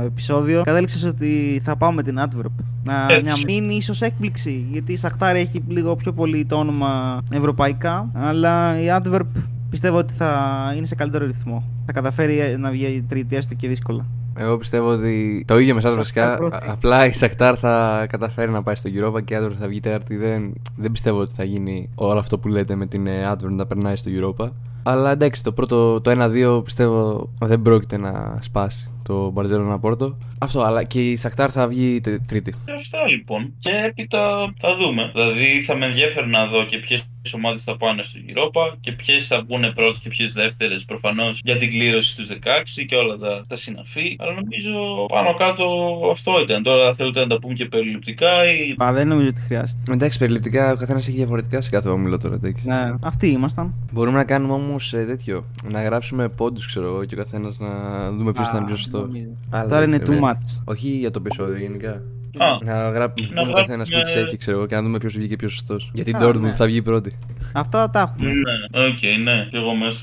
επεισόδιο, 0.06 0.62
κατέληξα 0.62 1.08
ότι 1.08 1.62
θα 1.64 1.78
πάω 1.78 1.92
με 1.92 2.04
την 2.04 2.20
Adverb. 2.20 2.56
Να, 2.84 3.06
Έτσι. 3.10 3.22
μια 3.22 3.36
μήνυ 3.46 3.76
ίσως 3.76 4.02
έκπληξη. 4.02 4.66
Γιατί 4.72 4.92
η 4.92 4.98
Σαχτάρ 4.98 5.36
έχει 5.36 5.64
λίγο 5.68 5.96
πιο 5.96 6.14
πολύ 6.14 6.46
το 6.46 6.56
όνομα 6.56 7.22
ευρωπαϊκά. 7.32 8.12
Αλλά 8.14 8.80
η 8.80 8.86
Adverb 8.90 9.28
πιστεύω 9.72 9.98
ότι 9.98 10.14
θα 10.14 10.74
είναι 10.78 10.86
σε 10.86 10.96
καλύτερο 10.96 11.26
ρυθμό. 11.26 11.64
Θα 11.86 11.92
καταφέρει 11.92 12.56
να 12.58 12.72
βγει 12.72 12.86
η 12.86 13.06
τρίτη 13.10 13.36
έστω 13.36 13.54
και 13.54 13.68
δύσκολα. 13.68 14.06
Εγώ 14.38 14.58
πιστεύω 14.58 14.88
ότι 14.90 15.44
το 15.48 15.58
ίδιο 15.58 15.74
με 15.74 15.80
εσάς 15.80 15.92
Σακτάρ 15.92 16.28
βασικά. 16.28 16.36
πρώτη. 16.38 16.56
α- 16.70 16.72
Απλά 16.72 17.06
η 17.06 17.12
Σακτάρ 17.12 17.56
θα 17.60 18.06
καταφέρει 18.10 18.52
να 18.52 18.64
πάει 18.64 18.76
στο 18.76 18.90
Europa 18.96 19.24
και 19.24 19.34
η 19.34 19.38
Άντβερ 19.38 19.54
θα 19.60 19.68
βγει 19.68 19.80
τέταρτη. 19.80 20.16
Δεν, 20.16 20.54
δεν 20.78 20.92
πιστεύω 20.92 21.20
ότι 21.20 21.34
θα 21.34 21.44
γίνει 21.44 21.90
όλο 21.96 22.20
αυτό 22.20 22.40
που 22.40 22.48
λέτε 22.48 22.76
με 22.76 22.86
την 22.86 23.10
Άντβερ 23.10 23.52
να 23.52 23.66
περνάει 23.66 23.96
στο 23.96 24.12
Europa. 24.14 24.50
Αλλά 24.84 25.12
εντάξει, 25.12 25.44
το 25.44 25.52
πρώτο, 25.52 26.02
το 26.02 26.12
1-2 26.12 26.64
πιστεύω 26.64 27.30
δεν 27.42 27.62
πρόκειται 27.62 27.98
να 27.98 28.38
σπάσει 28.42 28.90
το 29.04 29.34
Barcelona 29.36 29.78
Πόρτο. 29.82 30.18
Αυτό, 30.40 30.62
αλλά 30.62 30.84
και 30.84 31.10
η 31.12 31.16
Σακτάρ 31.16 31.50
θα 31.52 31.68
βγει 31.68 32.00
τε- 32.02 32.22
τρίτη. 32.28 32.52
Και 32.66 32.72
αυτά 32.72 32.98
λοιπόν. 33.08 33.54
Και 33.60 33.70
έπειτα 33.88 34.54
θα 34.60 34.76
δούμε. 34.78 35.12
Δηλαδή 35.14 35.62
θα 35.68 35.76
με 35.76 35.86
ενδιαφέρει 35.86 36.28
να 36.30 36.46
δω 36.48 36.66
και 36.66 36.78
ποιες 36.78 37.04
ομάδες 37.34 37.64
θα 37.64 37.78
πάνε 37.78 38.02
στο 38.04 38.20
Europa 38.28 38.78
και 38.80 38.92
ποιες 38.92 39.28
θα 39.28 39.42
βγουν 39.42 39.74
πρώτες 39.74 40.00
και 40.04 40.10
ποιες 40.10 40.32
δεύτερες. 40.34 40.84
Προφανώς 40.86 41.40
για 41.44 41.58
την 41.58 41.70
κλήρωση 41.70 42.10
στους 42.12 42.28
16 42.30 42.86
και 42.88 42.96
όλα 42.96 43.18
τα, 43.18 43.46
τα 43.48 43.56
συναφή. 43.56 44.16
Αλλά 44.20 44.34
νομίζω 44.34 44.72
πάνω 45.08 45.34
κάτω 45.34 45.66
αυτό 46.12 46.32
ήταν. 46.44 46.64
Τώρα 46.64 46.94
θέλετε 46.94 47.20
να 47.20 47.28
τα 47.28 47.40
πούμε 47.40 47.54
και 47.54 47.66
περιληπτικά 47.66 48.52
ή. 48.52 48.74
Πα, 48.74 48.94
δεν 48.94 49.08
νομίζω 49.08 49.28
ότι 49.28 49.42
χρειάζεται. 49.42 49.92
Εντάξει, 49.92 50.18
περιληπτικά 50.20 50.72
ο 50.72 50.76
καθένας 50.76 51.08
έχει 51.08 51.18
διαφορετικά 51.18 51.62
σε 51.62 51.70
κάθε 51.70 51.90
όμιλο 51.90 52.18
τώρα. 52.18 52.36
Εντάξει. 52.36 52.68
Ναι, 52.68 52.94
αυτοί 53.04 53.28
ήμασταν. 53.28 53.74
Μπορούμε 53.92 54.18
να 54.18 54.26
κάνουμε 54.26 54.54
όμως 54.54 54.90
τέτοιο. 54.90 55.46
Να 55.72 55.84
γράψουμε 55.84 56.30
πόντους, 56.30 56.66
ξέρω 56.66 56.86
εγώ, 56.88 57.06
και 57.06 57.16
ο 57.16 57.18
καθένας 57.18 57.60
να 57.60 57.70
δούμε 58.12 58.32
ποιος 58.32 58.48
Α, 58.48 58.52
ήταν 58.54 58.66
πιο 58.66 58.76
σωστό. 58.76 59.00
νομίζω. 59.00 59.26
Αλλά 59.50 59.64
Τώρα 59.68 59.80
δεν 59.80 59.90
είναι 59.90 59.98
ξέρω, 59.98 60.18
too 60.18 60.30
ε. 60.30 60.32
much. 60.32 60.62
Όχι 60.66 60.90
για 60.90 61.12
το 61.12 61.22
επεισόδιο 61.26 61.58
γενικά. 61.58 62.02
Α, 62.38 62.58
Να 62.63 62.89
γράψουμε 62.89 63.30
Να 63.34 63.50
ο 63.50 63.54
καθένα 63.54 63.84
που 63.84 63.89
γράψουμε- 63.91 64.06
τι 64.06 64.20
έχει, 64.20 64.38
ξέρω 64.38 64.58
εγώ, 64.58 64.65
και 64.65 64.76
να 64.76 64.82
δούμε 64.82 64.98
ποιος 64.98 65.17
βγήκε 65.17 65.36
πιο 65.36 65.48
σωστός. 65.50 65.91
Γιατί 65.94 66.10
η 66.10 66.13
Α, 66.15 66.20
Dortmund 66.22 66.39
ναι. 66.39 66.54
θα 66.54 66.65
βγει 66.65 66.82
πρώτη. 66.82 67.17
Αυτά 67.54 67.89
τα 67.89 68.00
έχουμε. 68.00 68.30
ναι, 68.34 68.86
οκ, 68.86 69.02
ναι, 69.24 69.48
και 69.52 69.58
εγώ 69.58 69.74
μέσα. 69.76 70.00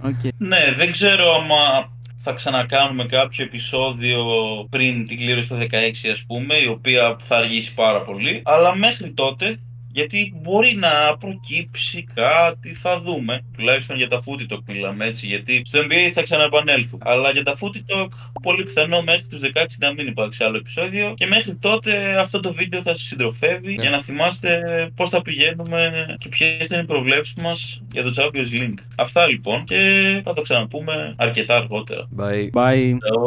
Οκ. 0.00 0.32
Ναι, 0.38 0.74
δεν 0.76 0.92
ξέρω 0.92 1.34
άμα 1.34 1.92
θα 2.22 2.32
ξανακάνουμε 2.32 3.06
κάποιο 3.06 3.44
επεισόδιο 3.44 4.24
πριν 4.70 5.06
την 5.06 5.16
κλήρωση 5.16 5.48
το 5.48 5.56
16 5.56 6.10
ας 6.12 6.24
πούμε, 6.26 6.54
η 6.54 6.66
οποία 6.66 7.16
θα 7.28 7.36
αργήσει 7.36 7.74
πάρα 7.74 8.00
πολύ. 8.02 8.42
Αλλά 8.44 8.76
μέχρι 8.76 9.12
τότε, 9.12 9.58
γιατί 9.94 10.34
μπορεί 10.42 10.74
να 10.74 11.16
προκύψει 11.20 12.06
κάτι, 12.14 12.74
θα 12.74 13.00
δούμε. 13.00 13.44
Τουλάχιστον 13.56 13.96
για 13.96 14.08
τα 14.08 14.22
Footy 14.24 14.52
Talk 14.52 14.62
μιλάμε 14.66 15.06
έτσι, 15.06 15.26
γιατί 15.26 15.62
στο 15.64 15.78
NBA 15.78 16.10
θα 16.12 16.22
ξαναεπανέλθουμε. 16.22 17.02
Αλλά 17.06 17.30
για 17.30 17.42
τα 17.42 17.54
Footy 17.60 17.80
Talk, 17.94 18.08
πολύ 18.42 18.62
πιθανό 18.64 19.02
μέχρι 19.02 19.22
τους 19.30 19.40
16 19.40 19.48
να 19.78 19.92
μην 19.92 20.06
υπάρξει 20.06 20.44
άλλο 20.44 20.56
επεισόδιο. 20.56 21.14
Και 21.16 21.26
μέχρι 21.26 21.54
τότε 21.54 22.18
αυτό 22.20 22.40
το 22.40 22.52
βίντεο 22.52 22.82
θα 22.82 22.90
σας 22.90 23.06
συντροφεύει 23.06 23.74
Ναι. 23.74 23.82
για 23.82 23.90
να 23.90 24.02
θυμάστε 24.02 24.50
πώς 24.96 25.08
θα 25.08 25.22
πηγαίνουμε 25.22 25.90
και 26.18 26.28
ποιες 26.28 26.68
είναι 26.68 26.80
οι 26.80 26.84
προβλέψεις 26.84 27.34
μας 27.34 27.82
για 27.92 28.02
το 28.02 28.12
Champions 28.16 28.60
League. 28.60 28.78
Αυτά 28.96 29.26
λοιπόν 29.26 29.64
και 29.64 29.80
θα 30.24 30.32
το 30.32 30.42
ξαναπούμε 30.42 31.14
αρκετά 31.16 31.56
αργότερα. 31.56 32.08
Bye. 32.16 32.50
Bye. 32.52 32.92
Ciao. 32.92 33.22